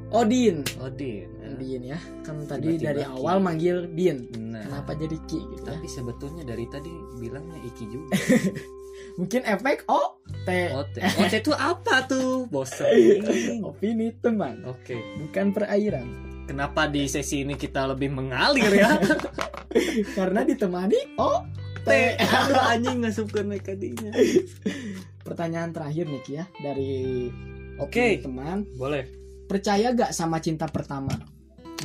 Odin. 0.07 0.63
Odin. 0.79 1.27
Din 1.57 1.83
ya. 1.91 1.99
Kan 2.23 2.45
tadi 2.45 2.77
Tiba-tiba 2.77 2.87
dari 2.93 3.03
Ki. 3.03 3.11
awal 3.17 3.37
manggil 3.41 3.77
Din. 3.91 4.17
Nah 4.37 4.63
kenapa 4.63 4.93
jadi 4.95 5.17
Ki 5.25 5.39
gitu 5.41 5.65
ya? 5.65 5.75
Tapi 5.75 5.87
sebetulnya 5.89 6.43
dari 6.45 6.65
tadi 6.69 6.91
bilangnya 7.17 7.57
Iki 7.65 7.85
juga. 7.89 8.15
Mungkin 9.21 9.41
efek 9.45 9.85
oh 9.89 10.21
teh 10.45 10.73
Ote. 10.73 11.01
Ote 11.01 11.37
itu 11.43 11.53
apa 11.53 12.05
tuh? 12.05 12.45
Bosen. 12.49 13.21
Opini 13.65 14.13
teman. 14.21 14.61
Oke. 14.65 14.97
Bukan 15.21 15.53
perairan. 15.53 16.07
Kenapa 16.47 16.87
di 16.87 17.03
sesi 17.11 17.43
ini 17.43 17.59
kita 17.59 17.91
lebih 17.91 18.07
mengalir 18.13 18.71
ya? 18.71 18.95
Karena 20.17 20.47
ditemani 20.47 21.19
teh 21.19 21.43
teh 21.87 22.19
aduh 22.19 22.63
anjing 22.67 22.99
naik 23.47 23.63
kadinya 23.63 24.11
pertanyaan 25.23 25.71
terakhir 25.71 26.07
nih 26.07 26.21
Ki 26.23 26.33
ya 26.39 26.45
dari 26.59 27.27
Oke. 27.79 28.19
opini 28.19 28.23
teman. 28.23 28.57
Boleh. 28.79 29.03
Percaya 29.47 29.95
gak 29.95 30.11
sama 30.11 30.43
cinta 30.43 30.67
pertama 30.67 31.11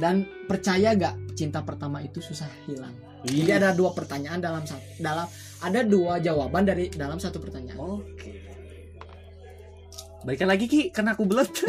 dan 0.01 0.25
percaya 0.49 0.95
gak 0.97 1.37
cinta 1.37 1.61
pertama 1.65 2.01
itu 2.05 2.21
susah 2.23 2.49
hilang? 2.69 2.95
Jadi 3.23 3.51
ada 3.55 3.71
dua 3.71 3.95
pertanyaan 3.95 4.43
dalam 4.43 4.67
satu 4.67 4.83
dalam 4.99 5.27
ada 5.63 5.81
dua 5.87 6.19
jawaban 6.19 6.67
dari 6.67 6.91
dalam 6.91 7.23
satu 7.23 7.39
pertanyaan. 7.39 7.79
Oke. 7.79 8.33
Balikan 10.23 10.51
lagi 10.51 10.67
Ki 10.71 10.91
karena 10.95 11.15
aku 11.15 11.27
belet 11.27 11.51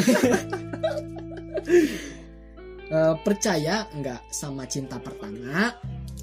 Eh, 2.93 3.15
percaya 3.25 3.89
nggak 3.89 4.29
sama 4.29 4.69
cinta 4.69 5.01
pertama? 5.01 5.73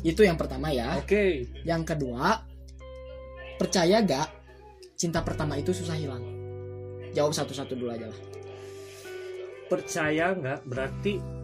Itu 0.07 0.23
yang 0.23 0.39
pertama 0.39 0.71
ya. 0.71 1.03
Oke. 1.03 1.51
Yang 1.67 1.83
kedua 1.83 2.47
percaya 3.59 4.01
gak 4.07 4.29
cinta 4.95 5.19
pertama 5.27 5.59
itu 5.59 5.75
susah 5.75 5.99
hilang? 5.99 6.23
Jawab 7.11 7.35
satu-satu 7.35 7.75
dulu 7.75 7.91
aja 7.91 8.07
lah. 8.07 8.21
Percaya 9.67 10.31
nggak 10.31 10.61
berarti 10.63 11.40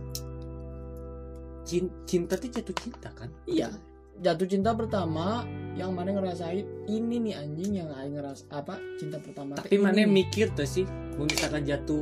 cinta 1.67 2.39
tuh 2.39 2.49
jatuh 2.49 2.77
cinta 2.79 3.11
kan? 3.13 3.29
Iya. 3.45 3.75
Jatuh 4.17 4.49
cinta 4.49 4.73
pertama 4.73 5.45
yang 5.77 5.93
mana 5.93 6.09
ngerasain 6.09 6.65
ini 6.89 7.21
nih 7.21 7.35
anjing 7.37 7.77
yang 7.77 7.93
aing 7.93 8.17
ngeras 8.17 8.49
apa 8.49 8.81
cinta 8.97 9.21
pertama 9.21 9.61
tapi 9.61 9.77
mana 9.77 10.09
mikir 10.09 10.49
tuh 10.57 10.65
sih 10.65 10.89
misalkan 11.21 11.69
jatuh 11.69 12.01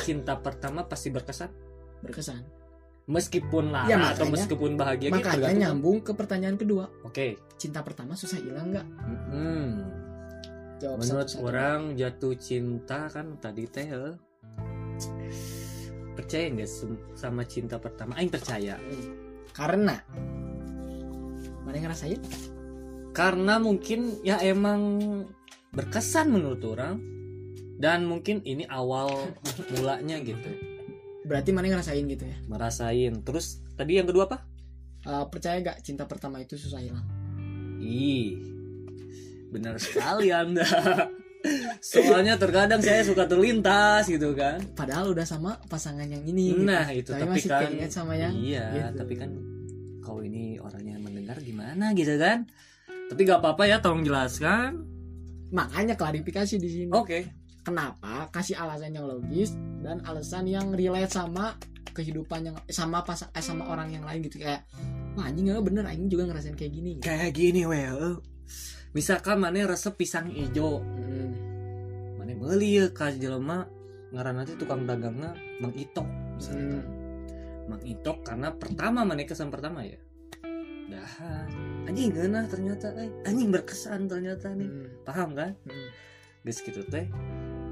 cinta 0.00 0.40
pertama 0.40 0.88
pasti 0.88 1.12
berkesan? 1.12 1.52
Berkesan. 2.00 2.40
Meskipun 3.04 3.68
lara 3.68 3.90
Ya, 3.90 3.98
atau 4.14 4.30
meskipun 4.30 4.78
bahagia 4.78 5.10
gitu, 5.10 5.18
makanya 5.18 5.34
tergantung. 5.34 5.60
nyambung 5.60 5.96
ke 6.00 6.12
pertanyaan 6.14 6.56
kedua. 6.56 6.86
Oke. 7.04 7.36
Cinta 7.58 7.82
pertama 7.84 8.14
susah 8.14 8.38
hilang 8.40 8.72
nggak? 8.72 8.86
Hmm. 9.28 9.68
jawab 10.80 10.98
menurut 10.98 11.30
orang 11.38 11.80
jatuh 11.94 12.34
cinta 12.34 13.06
kan 13.06 13.38
tadi 13.38 13.68
teh 13.68 13.86
eh, 13.86 14.14
percaya 16.12 16.48
nggak 16.52 16.70
sama 17.16 17.42
cinta 17.48 17.76
pertama? 17.80 18.16
Aing 18.16 18.32
percaya. 18.32 18.76
Hmm. 18.78 19.20
karena? 19.52 20.00
Mana 21.62 21.74
yang 21.76 21.92
ngerasain? 21.92 22.20
Karena 23.12 23.60
mungkin 23.60 24.24
ya 24.24 24.40
emang 24.40 24.80
berkesan 25.72 26.32
menurut 26.32 26.62
orang. 26.64 26.96
Dan 27.82 28.06
mungkin 28.06 28.40
ini 28.46 28.62
awal 28.70 29.10
mulanya 29.74 30.22
gitu. 30.22 30.50
Berarti 31.26 31.50
mana 31.50 31.68
yang 31.68 31.76
ngerasain 31.78 32.04
gitu 32.06 32.24
ya? 32.24 32.36
Merasain 32.46 33.12
terus 33.26 33.60
tadi 33.74 33.98
yang 33.98 34.06
kedua 34.06 34.30
apa? 34.30 34.38
Eh, 35.02 35.24
percaya 35.26 35.58
gak 35.58 35.82
cinta 35.82 36.06
pertama 36.06 36.38
itu 36.38 36.54
susah 36.54 36.78
hilang? 36.78 37.06
Ih. 37.82 38.38
Benar 39.50 39.76
sekali 39.76 40.30
anda 40.32 40.64
soalnya 41.82 42.38
terkadang 42.38 42.78
saya 42.78 43.02
suka 43.02 43.26
terlintas 43.26 44.06
gitu 44.06 44.32
kan. 44.34 44.62
Padahal 44.74 45.10
udah 45.10 45.26
sama 45.26 45.58
pasangan 45.66 46.06
yang 46.06 46.22
ini 46.22 46.54
gitu. 46.54 46.62
nah 46.62 46.86
itu 46.90 47.10
tapi 47.10 47.22
tapi 47.26 47.32
masih 47.34 47.50
kan 47.50 47.62
keinget 47.66 47.90
sama 47.90 48.14
yang 48.14 48.32
iya 48.38 48.66
gitu. 48.78 49.02
tapi 49.02 49.14
kan 49.18 49.30
kalau 50.02 50.22
ini 50.22 50.58
orangnya 50.62 50.96
mendengar 50.98 51.36
gimana 51.42 51.94
gitu 51.94 52.14
kan. 52.18 52.46
Tapi 53.12 53.20
gak 53.28 53.44
apa-apa 53.44 53.68
ya 53.68 53.76
tolong 53.84 54.06
jelaskan. 54.06 54.88
Makanya 55.52 56.00
klarifikasi 56.00 56.56
di 56.56 56.68
sini. 56.70 56.90
Oke. 56.94 57.28
Kenapa 57.62 58.32
kasih 58.32 58.58
alasan 58.58 58.96
yang 58.96 59.06
logis 59.06 59.54
dan 59.84 60.02
alasan 60.02 60.48
yang 60.48 60.72
relate 60.74 61.12
sama 61.12 61.54
kehidupan 61.92 62.50
yang 62.50 62.56
sama 62.72 63.04
pas 63.04 63.20
eh, 63.20 63.44
sama 63.44 63.68
orang 63.68 63.92
yang 63.92 64.02
lain 64.02 64.24
gitu. 64.26 64.40
Kayak 64.40 64.64
wah 65.14 65.28
anjing 65.28 65.46
nggak 65.46 65.62
bener 65.62 65.84
anjing 65.84 66.08
juga 66.08 66.32
ngerasain 66.32 66.56
kayak 66.56 66.72
gini. 66.72 66.90
Gitu. 66.98 67.04
kayak 67.04 67.30
gini 67.36 67.62
well 67.68 68.18
misalkan 68.92 69.40
mana 69.40 69.64
resep 69.66 69.94
pisang 69.94 70.28
hijau 70.28 70.80
Hmm. 70.80 71.32
mana 72.16 72.32
beli 72.32 72.78
ya 72.78 72.86
ka 72.88 73.08
jelema 73.10 73.66
ngaran 74.12 74.36
nanti 74.36 74.52
tukang 74.54 74.84
dagangnya 74.84 75.32
Mang 75.58 75.72
Itok 75.72 76.04
misalkan. 76.36 76.68
Hmm. 76.68 76.84
Mang 77.66 77.82
Itok 77.82 78.18
karena 78.22 78.48
pertama 78.52 79.00
mana 79.02 79.24
kesan 79.24 79.48
pertama 79.48 79.80
ya 79.82 79.96
dah 80.92 81.08
anjing 81.88 82.12
geunah 82.12 82.44
ternyata 82.44 82.92
eh 83.00 83.08
anjing 83.24 83.48
berkesan 83.48 84.04
ternyata 84.06 84.52
nih 84.52 84.68
Hmm. 84.68 84.88
paham 85.02 85.32
kan 85.32 85.56
Hmm. 85.64 85.88
geus 86.44 86.60
gitu 86.60 86.84
teh 86.84 87.08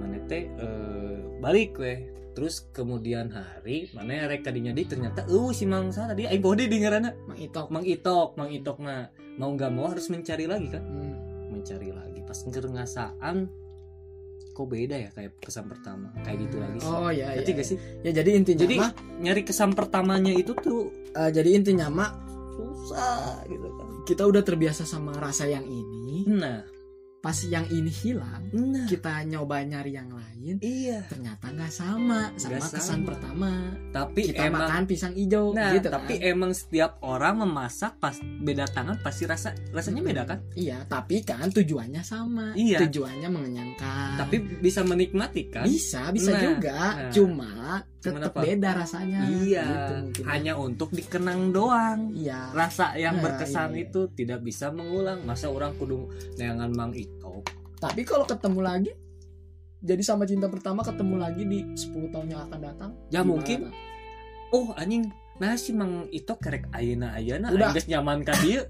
mana 0.00 0.16
teh 0.24 0.48
eh, 0.48 1.16
balik 1.36 1.76
weh 1.76 2.00
terus 2.32 2.64
kemudian 2.70 3.28
hari 3.28 3.90
mana 3.92 4.24
rek 4.24 4.40
kadinya 4.40 4.72
di 4.72 4.86
ternyata 4.86 5.26
uh 5.28 5.50
si 5.52 5.68
mangsa 5.68 6.08
tadi 6.08 6.24
aing 6.24 6.40
body 6.40 6.64
di 6.64 6.80
ngaranna 6.80 7.12
Mang 7.28 7.36
Itok 7.36 7.68
Mang 7.68 7.84
Itok 7.84 8.30
Mang 8.38 8.48
Itok 8.48 8.78
nah 8.80 9.04
mau 9.36 9.52
nggak 9.52 9.68
mau 9.68 9.90
harus 9.90 10.08
mencari 10.08 10.48
lagi 10.48 10.70
kan 10.70 10.80
Hmm. 10.80 11.09
Mencari 11.60 11.88
lagi. 11.92 12.20
Pas 12.24 12.38
ngerasaan 12.40 13.36
kok 14.50 14.66
beda 14.66 14.96
ya 14.98 15.10
kayak 15.12 15.38
kesan 15.38 15.68
pertama? 15.68 16.10
Kayak 16.24 16.48
gitu 16.48 16.56
lagi 16.58 16.78
sih. 16.80 16.90
Oh 16.90 17.08
ya 17.08 17.26
Ngerti 17.32 17.52
ya, 17.52 17.56
gak 17.56 17.68
sih? 17.68 17.78
ya 18.02 18.10
jadi 18.16 18.30
intinya 18.34 18.60
Jadi- 18.64 18.78
mah 18.80 18.90
nyari 19.20 19.42
kesan 19.44 19.70
pertamanya 19.72 20.32
itu 20.32 20.52
tuh 20.52 20.88
eh, 21.12 21.30
jadi 21.30 21.48
intinya 21.54 21.86
mah 21.88 22.10
susah 22.56 23.44
gitu 23.46 23.68
kan. 23.72 23.88
kita 24.04 24.22
udah 24.26 24.42
terbiasa 24.42 24.82
sama 24.84 25.12
rasa 25.14 25.46
yang 25.46 25.64
ini. 25.64 26.26
Nah 26.26 26.64
pas 27.20 27.36
yang 27.44 27.68
ini 27.68 27.92
hilang 27.92 28.48
nah. 28.50 28.88
kita 28.88 29.28
nyoba 29.28 29.60
nyari 29.60 29.92
yang 29.92 30.08
lain 30.08 30.56
iya. 30.64 31.04
ternyata 31.04 31.52
nggak 31.52 31.68
sama 31.68 32.32
sama 32.34 32.56
Nggak 32.56 32.72
kesan 32.72 33.00
sama. 33.00 33.08
pertama. 33.12 33.50
Tapi 33.92 34.20
kita 34.32 34.42
emang 34.48 34.62
makan 34.66 34.82
pisang 34.88 35.12
hijau 35.12 35.52
nah 35.52 35.70
gitu 35.76 35.88
tapi 35.92 36.16
kan. 36.16 36.32
emang 36.32 36.52
setiap 36.56 36.96
orang 37.04 37.44
memasak 37.44 38.00
pas 38.00 38.16
beda 38.18 38.64
tangan 38.66 38.96
pasti 39.04 39.28
rasa 39.28 39.52
rasanya 39.70 40.00
beda 40.00 40.22
kan? 40.24 40.38
Iya 40.56 40.88
tapi 40.88 41.20
kan 41.22 41.52
tujuannya 41.52 42.00
sama. 42.00 42.56
Iya. 42.56 42.80
tujuannya 42.88 43.28
mengenyangkan. 43.28 44.16
Tapi 44.16 44.36
bisa 44.58 44.80
menikmati 44.82 45.52
kan? 45.52 45.64
Bisa 45.68 46.08
bisa 46.10 46.32
Nah, 46.32 46.40
juga. 46.40 46.80
nah. 46.96 47.12
cuma 47.12 47.52
tetap 48.00 48.32
beda 48.32 48.70
rasanya. 48.80 49.28
Iya 49.28 49.66
gitu 50.10 50.24
hanya 50.24 50.56
untuk 50.56 50.88
dikenang 50.90 51.52
doang. 51.52 52.16
Iya. 52.16 52.50
Rasa 52.56 52.96
yang 52.96 53.20
Nah, 53.20 53.28
berkesan 53.28 53.76
iya. 53.76 53.84
itu 53.86 54.08
tidak 54.16 54.40
bisa 54.40 54.72
mengulang. 54.72 55.20
Masa 55.28 55.52
orang 55.52 55.76
kudu 55.76 56.08
neangan 56.40 56.72
mang 56.72 56.96
itu 56.96 57.44
tapi 57.80 58.04
kalau 58.04 58.28
ketemu 58.28 58.60
lagi 58.60 58.92
jadi 59.80 60.04
sama 60.04 60.28
cinta 60.28 60.44
pertama 60.52 60.84
ketemu 60.84 61.16
lagi 61.16 61.42
di 61.48 61.64
10 61.72 62.12
tahun 62.12 62.28
yang 62.28 62.44
akan 62.44 62.60
datang 62.60 62.90
ya 63.08 63.24
gimana? 63.24 63.28
mungkin. 63.32 63.58
Oh 64.52 64.76
anjing. 64.76 65.08
Nah 65.40 65.56
si 65.56 65.72
mang 65.72 66.04
itu 66.12 66.28
kerek 66.36 66.68
ayana 66.76 67.16
ayana 67.16 67.48
Udah. 67.48 67.72
geus 67.72 67.88
nyaman 67.88 68.20
ka 68.20 68.36
dieu 68.44 68.60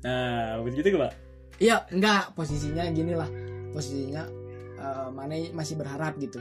nah 0.00 0.56
begitu 0.64 0.88
gak 0.96 1.00
pak? 1.04 1.12
Iya 1.60 1.84
enggak. 1.92 2.32
Posisinya 2.32 2.88
gini 2.88 3.12
lah. 3.12 3.28
Posisinya 3.76 4.24
eh, 4.80 5.08
mana 5.12 5.36
masih 5.52 5.76
berharap 5.76 6.16
gitu 6.16 6.40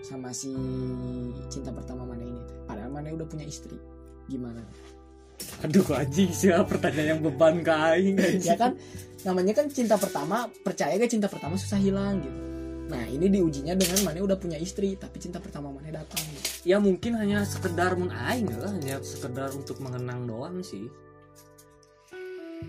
sama 0.00 0.34
si 0.34 0.50
cinta 1.52 1.70
pertama 1.70 2.02
mana 2.02 2.24
ini. 2.24 2.42
Padahal 2.66 2.90
mana 2.90 3.14
udah 3.14 3.28
punya 3.28 3.46
istri. 3.46 3.76
Gimana? 4.26 4.62
Aduh 5.64 5.84
anjing 5.92 6.30
sih 6.32 6.52
pertanyaan 6.52 7.16
yang 7.16 7.20
beban 7.20 7.64
ke 7.64 7.72
aing 7.72 8.16
ya 8.48 8.56
kan? 8.56 8.76
Namanya 9.24 9.52
kan 9.56 9.66
cinta 9.68 10.00
pertama 10.00 10.48
percaya 10.64 10.96
gak 10.96 11.12
cinta 11.12 11.28
pertama 11.28 11.56
susah 11.56 11.80
hilang 11.80 12.20
gitu. 12.24 12.40
Nah 12.90 13.04
ini 13.06 13.30
diujinya 13.30 13.76
dengan 13.78 14.00
mana 14.02 14.18
udah 14.24 14.36
punya 14.40 14.58
istri 14.58 14.98
tapi 14.98 15.22
cinta 15.22 15.38
pertama 15.38 15.70
mana 15.70 16.02
datang 16.02 16.20
gitu. 16.34 16.74
ya 16.74 16.76
mungkin 16.82 17.14
hanya 17.16 17.46
sekedar 17.46 17.94
mun 17.94 18.10
aing 18.10 18.50
lah 18.58 18.72
hanya 18.74 18.98
sekedar 19.00 19.52
untuk 19.54 19.78
mengenang 19.78 20.26
doang 20.26 20.60
sih. 20.64 20.90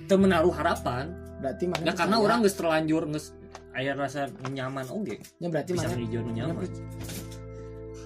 Teu 0.08 0.16
menaruh 0.20 0.54
harapan. 0.54 1.12
Berarti 1.42 1.66
mana 1.66 1.84
ya 1.90 1.94
karena 1.98 2.22
orang 2.22 2.46
geus 2.46 2.54
terlanjur 2.54 3.10
geus 3.10 3.34
aya 3.72 3.92
rasa 3.94 4.28
nyaman 4.46 4.84
oke 4.88 5.16
ya 5.38 5.48
berarti 5.48 5.72
bisa 5.72 5.88
mana 5.88 6.00
hijau 6.00 6.22
nyaman. 6.24 6.56
per- 6.60 6.84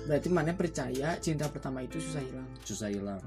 berarti 0.05 0.28
mana 0.30 0.51
percaya 0.53 1.09
cinta 1.18 1.49
pertama 1.49 1.82
itu 1.82 1.97
susah 1.97 2.22
hilang? 2.22 2.47
Susah 2.61 2.89
hilang. 2.89 3.22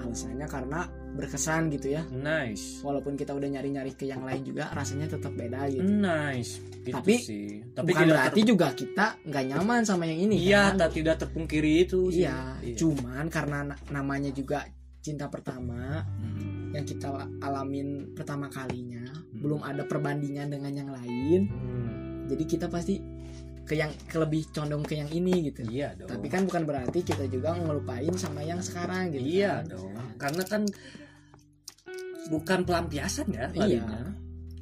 Alasannya 0.00 0.46
karena 0.48 0.80
berkesan 1.12 1.68
gitu 1.70 1.92
ya. 1.92 2.02
Nice. 2.08 2.80
Walaupun 2.80 3.14
kita 3.14 3.30
udah 3.30 3.46
nyari-nyari 3.46 3.92
ke 3.92 4.06
yang 4.06 4.22
lain 4.22 4.42
juga 4.42 4.70
rasanya 4.70 5.06
tetap 5.06 5.34
beda 5.34 5.66
gitu. 5.68 5.82
Nice. 5.84 6.62
Gitu 6.80 6.94
Tapi- 6.94 7.20
sih. 7.20 7.60
Tapi 7.74 7.90
bukan 7.90 8.02
tidak 8.02 8.14
berarti 8.16 8.40
juga 8.42 8.66
kita 8.72 9.06
nggak 9.20 9.44
nyaman 9.50 9.82
sama 9.84 10.06
yang 10.06 10.20
ini 10.24 10.40
Iya, 10.40 10.72
kan? 10.72 10.80
tak 10.80 10.90
tidak 10.94 11.16
terpungkiri 11.20 11.84
itu 11.84 12.00
sih. 12.08 12.24
iya 12.24 12.56
cuman 12.72 13.26
karena 13.28 13.58
na- 13.66 13.80
namanya 13.92 14.30
juga 14.30 14.64
cinta 15.00 15.26
pertama 15.26 16.00
Hmm. 16.00 16.72
yang 16.72 16.84
kita 16.84 17.08
la- 17.10 17.30
alamin 17.42 18.14
pertama 18.14 18.48
kalinya. 18.48 19.04
Belum 19.40 19.60
ada 19.60 19.82
perbandingan 19.82 20.48
dengan 20.48 20.72
yang 20.72 20.90
lain 20.90 21.48
Hmm, 21.48 21.88
jadi 22.28 22.44
kita 22.46 22.66
pasti 22.68 23.00
ke 23.60 23.72
yang 23.72 23.90
ke 24.02 24.16
lebih 24.16 24.50
condong 24.50 24.82
ke 24.82 24.94
yang 24.94 25.06
ini 25.08 25.46
gitu 25.46 25.62
Iya 25.64 25.94
dong. 25.94 26.10
tapi 26.10 26.26
kan 26.26 26.42
bukan 26.42 26.62
berarti 26.64 27.00
kita 27.00 27.24
juga 27.26 27.54
ngelupain 27.54 28.10
sama 28.14 28.42
yang 28.42 28.58
sekarang 28.58 29.10
gitu 29.10 29.22
iya 29.22 29.62
kan. 29.62 29.70
dong. 29.70 29.90
Karena 30.16 30.42
kan 30.44 30.62
bukan 32.28 32.58
pelampiasan 32.62 33.26
ya 33.30 33.46
Iya. 33.48 33.82
larinya. 33.82 34.02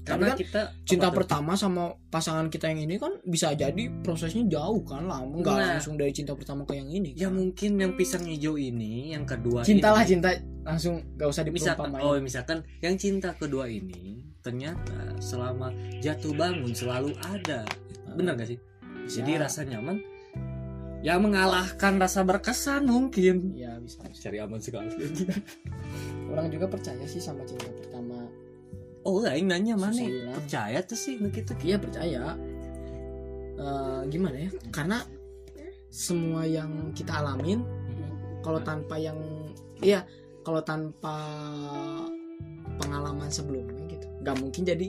Karena 0.02 0.24
kan 0.26 0.38
kita 0.38 0.60
cinta 0.84 1.08
pertama 1.10 1.52
sama 1.52 1.92
pasangan 2.08 2.48
kita 2.48 2.68
yang 2.68 2.80
ini 2.82 2.96
kan 2.96 3.20
bisa 3.22 3.52
jadi 3.52 3.92
prosesnya 4.00 4.40
jauh 4.46 4.80
kan 4.82 5.04
lama 5.04 5.36
nggak 5.36 5.52
Nah. 5.52 5.68
langsung 5.76 5.96
dari 5.96 6.12
cinta 6.12 6.32
pertama 6.32 6.64
ke 6.64 6.72
yang 6.74 6.88
ini 6.88 7.12
ya 7.12 7.28
kan. 7.28 7.36
mungkin 7.36 7.76
yang 7.76 7.92
pisang 7.92 8.24
hijau 8.24 8.56
ini, 8.56 9.12
yang 9.12 9.24
kedua 9.24 9.60
cinta 9.62 9.92
lah 9.92 10.00
ini, 10.00 10.08
cinta 10.10 10.30
langsung 10.68 11.00
gak 11.16 11.28
usah 11.32 11.48
misalkan 11.48 11.96
oh 11.96 12.20
misalkan 12.20 12.60
yang 12.84 13.00
cinta 13.00 13.32
kedua 13.32 13.64
ini 13.66 14.20
ternyata 14.44 15.16
selama 15.16 15.72
jatuh 16.04 16.36
bangun 16.36 16.76
selalu 16.76 17.16
ada. 17.24 17.64
Benar 18.12 18.36
gak 18.36 18.52
sih? 18.52 18.58
Jadi 19.08 19.40
Ya. 19.40 19.48
rasa 19.48 19.64
nyaman 19.64 20.04
ya 21.00 21.16
mengalahkan 21.16 21.96
rasa 21.96 22.20
berkesan 22.20 22.84
mungkin. 22.84 23.56
ya 23.56 23.80
bisa, 23.80 24.04
bisa. 24.04 24.28
Cari 24.28 24.38
aman 24.44 24.60
sekali. 24.60 24.92
orang 26.30 26.52
juga 26.52 26.68
percaya 26.68 27.00
sih 27.08 27.22
sama 27.24 27.40
cinta 27.48 27.72
pertama 27.72 28.28
Oh, 29.08 29.24
lain 29.24 29.48
nanya 29.48 29.72
mana? 29.72 29.96
Hilang. 29.96 30.36
Percaya 30.36 30.84
tuh 30.84 30.98
sih 30.98 31.16
begitu. 31.16 31.56
iya 31.64 31.80
percaya 31.80 32.36
Eh, 33.58 34.00
gimana 34.06 34.38
ya 34.38 34.50
karena 34.70 35.02
semua 35.90 36.46
yang 36.46 36.94
kita 36.94 37.10
alamin 37.18 37.58
kalau 38.38 38.62
tanpa 38.62 38.94
yang 39.02 39.18
iya 39.82 40.06
kalau 40.48 40.64
tanpa 40.64 41.16
pengalaman 42.80 43.28
sebelumnya 43.28 43.84
gitu 43.92 44.08
nggak 44.24 44.36
mungkin 44.40 44.64
jadi 44.64 44.88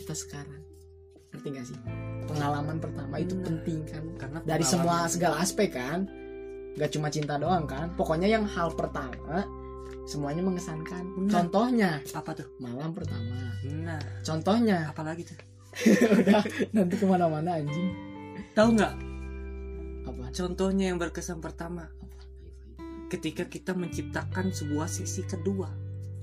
kita 0.00 0.14
sekarang. 0.16 0.62
Ngerti 1.30 1.48
gak 1.54 1.66
sih? 1.70 1.78
Pengalaman 2.26 2.82
pertama 2.82 3.22
itu 3.22 3.38
Benar. 3.38 3.46
penting 3.46 3.78
kan? 3.86 4.04
Karena 4.18 4.38
dari 4.42 4.64
semua 4.66 5.06
segala 5.06 5.38
aspek 5.38 5.76
kan? 5.76 6.08
Gak 6.74 6.90
cuma 6.96 7.06
cinta 7.12 7.38
doang 7.38 7.68
kan? 7.70 7.94
Pokoknya 7.94 8.26
yang 8.26 8.48
hal 8.48 8.74
pertama 8.74 9.46
semuanya 10.08 10.42
mengesankan. 10.42 11.04
Benar. 11.14 11.30
contohnya 11.30 11.90
apa 12.16 12.30
tuh? 12.34 12.48
malam 12.58 12.90
pertama. 12.90 13.54
Nah 13.62 14.02
contohnya. 14.26 14.90
Apalagi 14.90 15.22
tuh? 15.22 15.38
Udah 16.18 16.42
nanti 16.74 16.94
ke 16.98 17.06
mana-mana 17.06 17.62
anjing. 17.62 17.94
Tahu 18.58 18.68
nggak? 18.74 18.94
Apa? 20.10 20.24
Contohnya 20.34 20.90
yang 20.90 20.98
berkesan 20.98 21.38
pertama 21.38 21.99
ketika 23.10 23.44
kita 23.50 23.74
menciptakan 23.74 24.54
sebuah 24.54 24.86
sesi 24.86 25.26
kedua. 25.26 25.66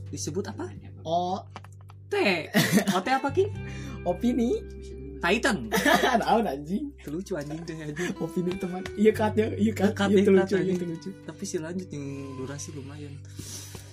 Disebut 0.08 0.48
apa? 0.48 0.72
Oh 1.04 1.44
T. 2.08 2.16
OT 2.96 3.08
apa 3.12 3.28
ki? 3.36 3.52
Opini. 4.08 4.56
Titan. 5.18 5.68
Tahu 6.24 6.40
anjing? 6.46 6.94
Itu 6.94 7.10
lucu 7.10 7.34
anjing 7.36 7.60
tuh 7.68 7.76
anjing. 7.76 8.16
Opini 8.24 8.52
teman. 8.56 8.82
Iya 8.96 9.12
kat 9.12 9.34
ya 9.36 9.48
iya 9.60 9.72
kat 9.76 9.92
iya 10.08 10.18
itu 10.22 10.32
iya, 10.32 10.40
lucu 10.40 10.56
cut, 10.56 10.62
iya 10.64 10.76
lucu 10.78 11.10
tapi 11.26 11.44
si 11.44 11.56
lanjut 11.60 11.90
yang 11.92 12.06
durasi 12.40 12.70
lumayan. 12.78 13.14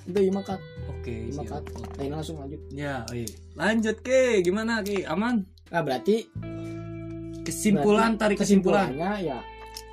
Itu 0.07 0.21
iya 0.21 0.41
kat 0.45 0.61
oke 0.87 1.15
iya 1.33 1.33
siap. 1.35 1.49
kat 1.51 1.65
Ayo 1.99 2.09
langsung 2.13 2.37
lanjut. 2.39 2.61
Ya 2.71 3.03
iya. 3.11 3.27
lanjut 3.57 3.97
ke 4.05 4.45
gimana 4.45 4.85
ki? 4.85 5.09
Aman? 5.09 5.49
Nah 5.73 5.81
berarti 5.81 6.29
kesimpulan 7.43 8.21
tarik 8.21 8.39
kesimpulan. 8.39 8.93
kesimpulannya 8.93 9.13
ya 9.25 9.39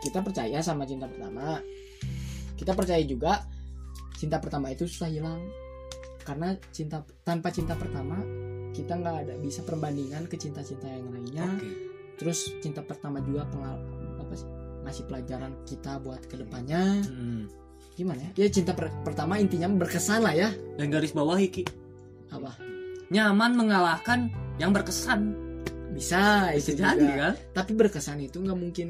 kita 0.01 0.19
percaya 0.23 0.59
sama 0.63 0.87
cinta 0.87 1.05
pertama 1.05 1.59
kita 2.61 2.77
percaya 2.77 3.01
juga 3.01 3.41
cinta 4.13 4.37
pertama 4.37 4.69
itu 4.69 4.85
susah 4.85 5.09
hilang. 5.09 5.41
Karena 6.21 6.53
cinta 6.69 7.01
tanpa 7.25 7.49
cinta 7.49 7.73
pertama 7.73 8.21
kita 8.71 8.93
nggak 8.93 9.15
ada 9.25 9.33
bisa 9.41 9.65
perbandingan 9.65 10.29
ke 10.29 10.37
cinta-cinta 10.37 10.85
yang 10.85 11.09
lainnya. 11.09 11.49
Oke. 11.57 11.69
Terus 12.21 12.53
cinta 12.61 12.85
pertama 12.85 13.17
juga 13.19 13.49
pengal 13.49 13.81
apa 14.21 14.33
sih 14.37 14.45
ngasih 14.81 15.03
pelajaran 15.09 15.53
kita 15.65 15.97
buat 15.97 16.21
ke 16.25 16.37
depannya 16.37 17.01
Hmm. 17.03 17.49
gimana 17.91 18.29
ya? 18.29 18.45
Ya 18.45 18.47
cinta 18.53 18.71
per- 18.71 18.93
pertama 19.01 19.41
intinya 19.41 19.65
berkesan 19.67 20.21
lah 20.21 20.37
ya. 20.37 20.53
Dan 20.77 20.93
garis 20.93 21.11
bawah 21.11 21.41
ki. 21.41 21.65
Apa? 22.29 22.53
Nyaman 23.09 23.57
mengalahkan 23.57 24.29
yang 24.61 24.69
berkesan. 24.71 25.33
Bisa 25.91 26.53
bisa 26.53 26.71
jadi 26.71 26.95
juga. 27.01 27.15
kan? 27.17 27.33
Tapi 27.51 27.71
berkesan 27.73 28.21
itu 28.21 28.37
nggak 28.39 28.55
mungkin 28.55 28.89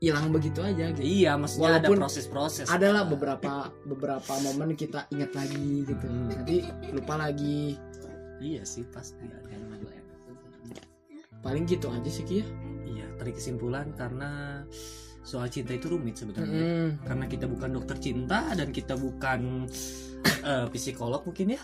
hilang 0.00 0.32
begitu 0.32 0.64
aja 0.64 0.90
gitu. 0.96 1.04
Iya 1.04 1.36
maksudnya 1.36 1.76
ada 1.76 1.84
Walaupun 1.84 1.98
proses-proses. 2.00 2.66
adalah 2.72 3.04
kan. 3.04 3.12
beberapa 3.12 3.52
beberapa 3.84 4.32
momen 4.48 4.72
kita 4.72 5.04
ingat 5.12 5.36
lagi 5.36 5.84
gitu. 5.84 6.06
Hmm. 6.08 6.32
nanti 6.32 6.64
lupa 6.90 7.20
lagi. 7.20 7.76
Iya 8.40 8.64
sih 8.64 8.88
pasti 8.88 9.28
paling 11.40 11.64
gitu 11.64 11.88
aja 11.88 12.10
sih 12.12 12.24
Ki 12.28 12.44
ya 12.44 12.46
iya 12.84 13.06
tarik 13.16 13.40
kesimpulan 13.40 13.96
karena 13.96 14.60
soal 15.24 15.48
cinta 15.48 15.72
itu 15.76 15.88
rumit 15.88 16.16
sebenarnya. 16.16 16.48
Mm-mm. 16.52 16.88
karena 17.04 17.24
kita 17.28 17.44
bukan 17.48 17.70
dokter 17.80 17.96
cinta 18.00 18.44
dan 18.56 18.72
kita 18.72 18.96
bukan 18.96 19.64
eh, 20.44 20.66
psikolog 20.72 21.24
mungkin 21.24 21.56
ya. 21.56 21.62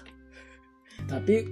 Tapi 1.04 1.44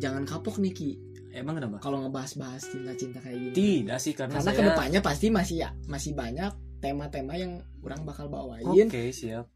jangan 0.00 0.24
kapok 0.24 0.56
nih 0.60 0.72
Ki 0.72 0.90
emang 1.32 1.58
kenapa? 1.58 1.76
Kalau 1.80 2.04
ngebahas-bahas 2.04 2.62
cinta-cinta 2.68 3.18
kayak 3.24 3.38
gini. 3.50 3.54
Tidak 3.56 3.98
sih 3.98 4.12
karena, 4.12 4.38
karena 4.38 4.46
saya 4.46 4.56
ke 4.56 4.64
depannya 4.64 5.00
pasti 5.00 5.26
masih 5.32 5.56
ya 5.66 5.70
masih 5.88 6.12
banyak 6.12 6.52
tema-tema 6.78 7.34
yang 7.38 7.62
orang 7.82 8.02
bakal 8.04 8.28
bawain. 8.28 8.66
Oke 8.66 9.10
siap. 9.10 9.48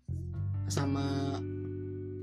Sama 0.67 1.39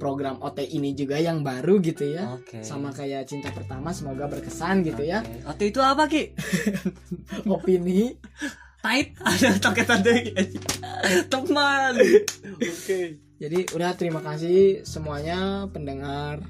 program 0.02 0.36
OT 0.44 0.68
ini 0.68 0.92
juga 0.98 1.16
yang 1.16 1.46
baru 1.46 1.80
gitu 1.80 2.04
ya. 2.12 2.36
Oke. 2.36 2.60
Sama 2.60 2.92
kayak 2.92 3.30
cinta 3.30 3.56
pertama 3.56 3.96
semoga 3.96 4.28
berkesan 4.28 4.84
gitu 4.84 5.06
ya. 5.06 5.24
Oke. 5.24 5.48
Oke, 5.56 5.64
itu 5.72 5.80
apa 5.80 6.04
ki? 6.12 6.24
Opini. 7.54 8.12
Tight 8.84 9.16
ada 9.24 9.56
toketan 9.64 10.04
deh 10.04 10.36
teman. 11.32 11.96
Oke. 12.60 13.00
Jadi 13.40 13.60
udah 13.76 13.92
terima 13.96 14.20
kasih 14.20 14.84
semuanya 14.84 15.68
pendengar 15.72 16.44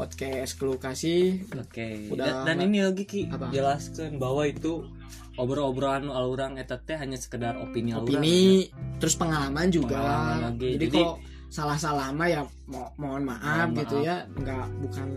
podcast 0.00 0.56
keluh 0.56 0.78
kasih 0.78 1.44
oke 1.52 1.88
Udah 2.10 2.42
dan, 2.42 2.56
dan 2.56 2.66
ini 2.66 2.80
lagi 2.80 3.04
ki 3.04 3.28
Apa? 3.28 3.50
jelaskan 3.50 4.16
bahwa 4.16 4.42
itu 4.44 4.88
obrol-obrolan 5.36 6.08
orang 6.08 6.56
eta 6.56 6.76
teh 6.76 6.96
hanya 6.96 7.16
sekedar 7.16 7.56
opini 7.56 7.92
orang. 7.92 8.04
opini 8.06 8.68
terus 8.96 9.14
pengalaman 9.14 9.68
juga 9.68 9.96
Pengalaman 9.96 10.38
lagi. 10.50 10.68
jadi, 10.74 10.84
Jadi- 10.86 10.96
kalau 10.98 11.14
salah-salah 11.48 12.08
mah 12.10 12.28
ya 12.28 12.40
mo- 12.64 12.94
mohon 12.96 13.26
maaf 13.26 13.66
Mohon 13.66 13.76
gitu 13.76 13.96
maaf. 13.96 14.06
ya 14.06 14.16
nggak 14.30 14.66
bukan 14.80 15.08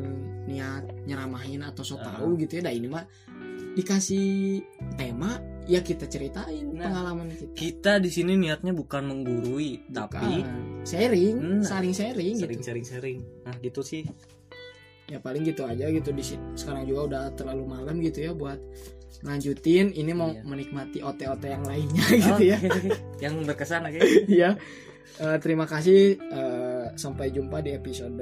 niat 0.44 0.84
nyeramahin 1.06 1.62
atau 1.64 1.82
so 1.82 1.96
Ah. 1.96 2.04
tahu 2.12 2.36
gitu 2.38 2.58
ya 2.58 2.66
dah 2.66 2.74
ini 2.74 2.88
mah 2.88 3.06
dikasih 3.72 4.62
tema 4.96 5.38
ya 5.66 5.80
kita 5.80 6.06
ceritain 6.06 6.68
Nah. 6.70 6.84
pengalaman 6.84 7.26
kita 7.32 7.54
kita 7.54 7.94
di 7.98 8.10
sini 8.10 8.34
niatnya 8.36 8.70
bukan 8.72 9.04
menggurui 9.04 9.82
tapi 9.90 10.42
Bukan. 10.42 10.84
sharing 10.84 11.36
Nah. 11.38 11.64
saling 11.64 11.94
sharing 11.94 12.34
gitu 12.36 12.46
sering-sering-sering 12.50 13.18
nah 13.44 13.56
gitu 13.58 13.82
sih 13.82 14.04
ya 15.14 15.22
paling 15.22 15.46
gitu 15.46 15.62
aja 15.64 15.86
gitu. 15.88 16.10
Di 16.10 16.26
sini 16.26 16.58
sekarang 16.58 16.90
juga 16.90 17.02
udah 17.06 17.24
terlalu 17.38 17.64
malam 17.70 18.02
gitu 18.02 18.26
ya 18.26 18.34
buat 18.34 18.58
lanjutin 19.22 19.94
ini 19.94 20.12
mau 20.12 20.34
Iya. 20.34 20.42
menikmati 20.44 21.00
OT-OT 21.00 21.44
yang 21.46 21.64
lainnya 21.64 22.06
gitu 22.26 22.42
ya. 22.44 22.58
Yang 23.24 23.34
berkesan 23.46 23.86
oke? 23.86 24.02
Ya 24.28 24.58
Eh, 25.14 25.38
terima 25.38 25.70
kasih. 25.70 26.18
Eh, 26.18 26.86
sampai 26.98 27.30
jumpa 27.30 27.62
di 27.62 27.78
episode 27.78 28.18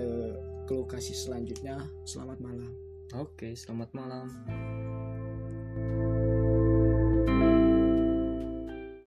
keluh 0.68 0.84
kasih 0.84 1.16
selanjutnya. 1.16 1.80
Selamat 2.04 2.44
malam. 2.44 2.68
Oke 3.16 3.56
selamat 3.56 3.92
malam 3.92 4.28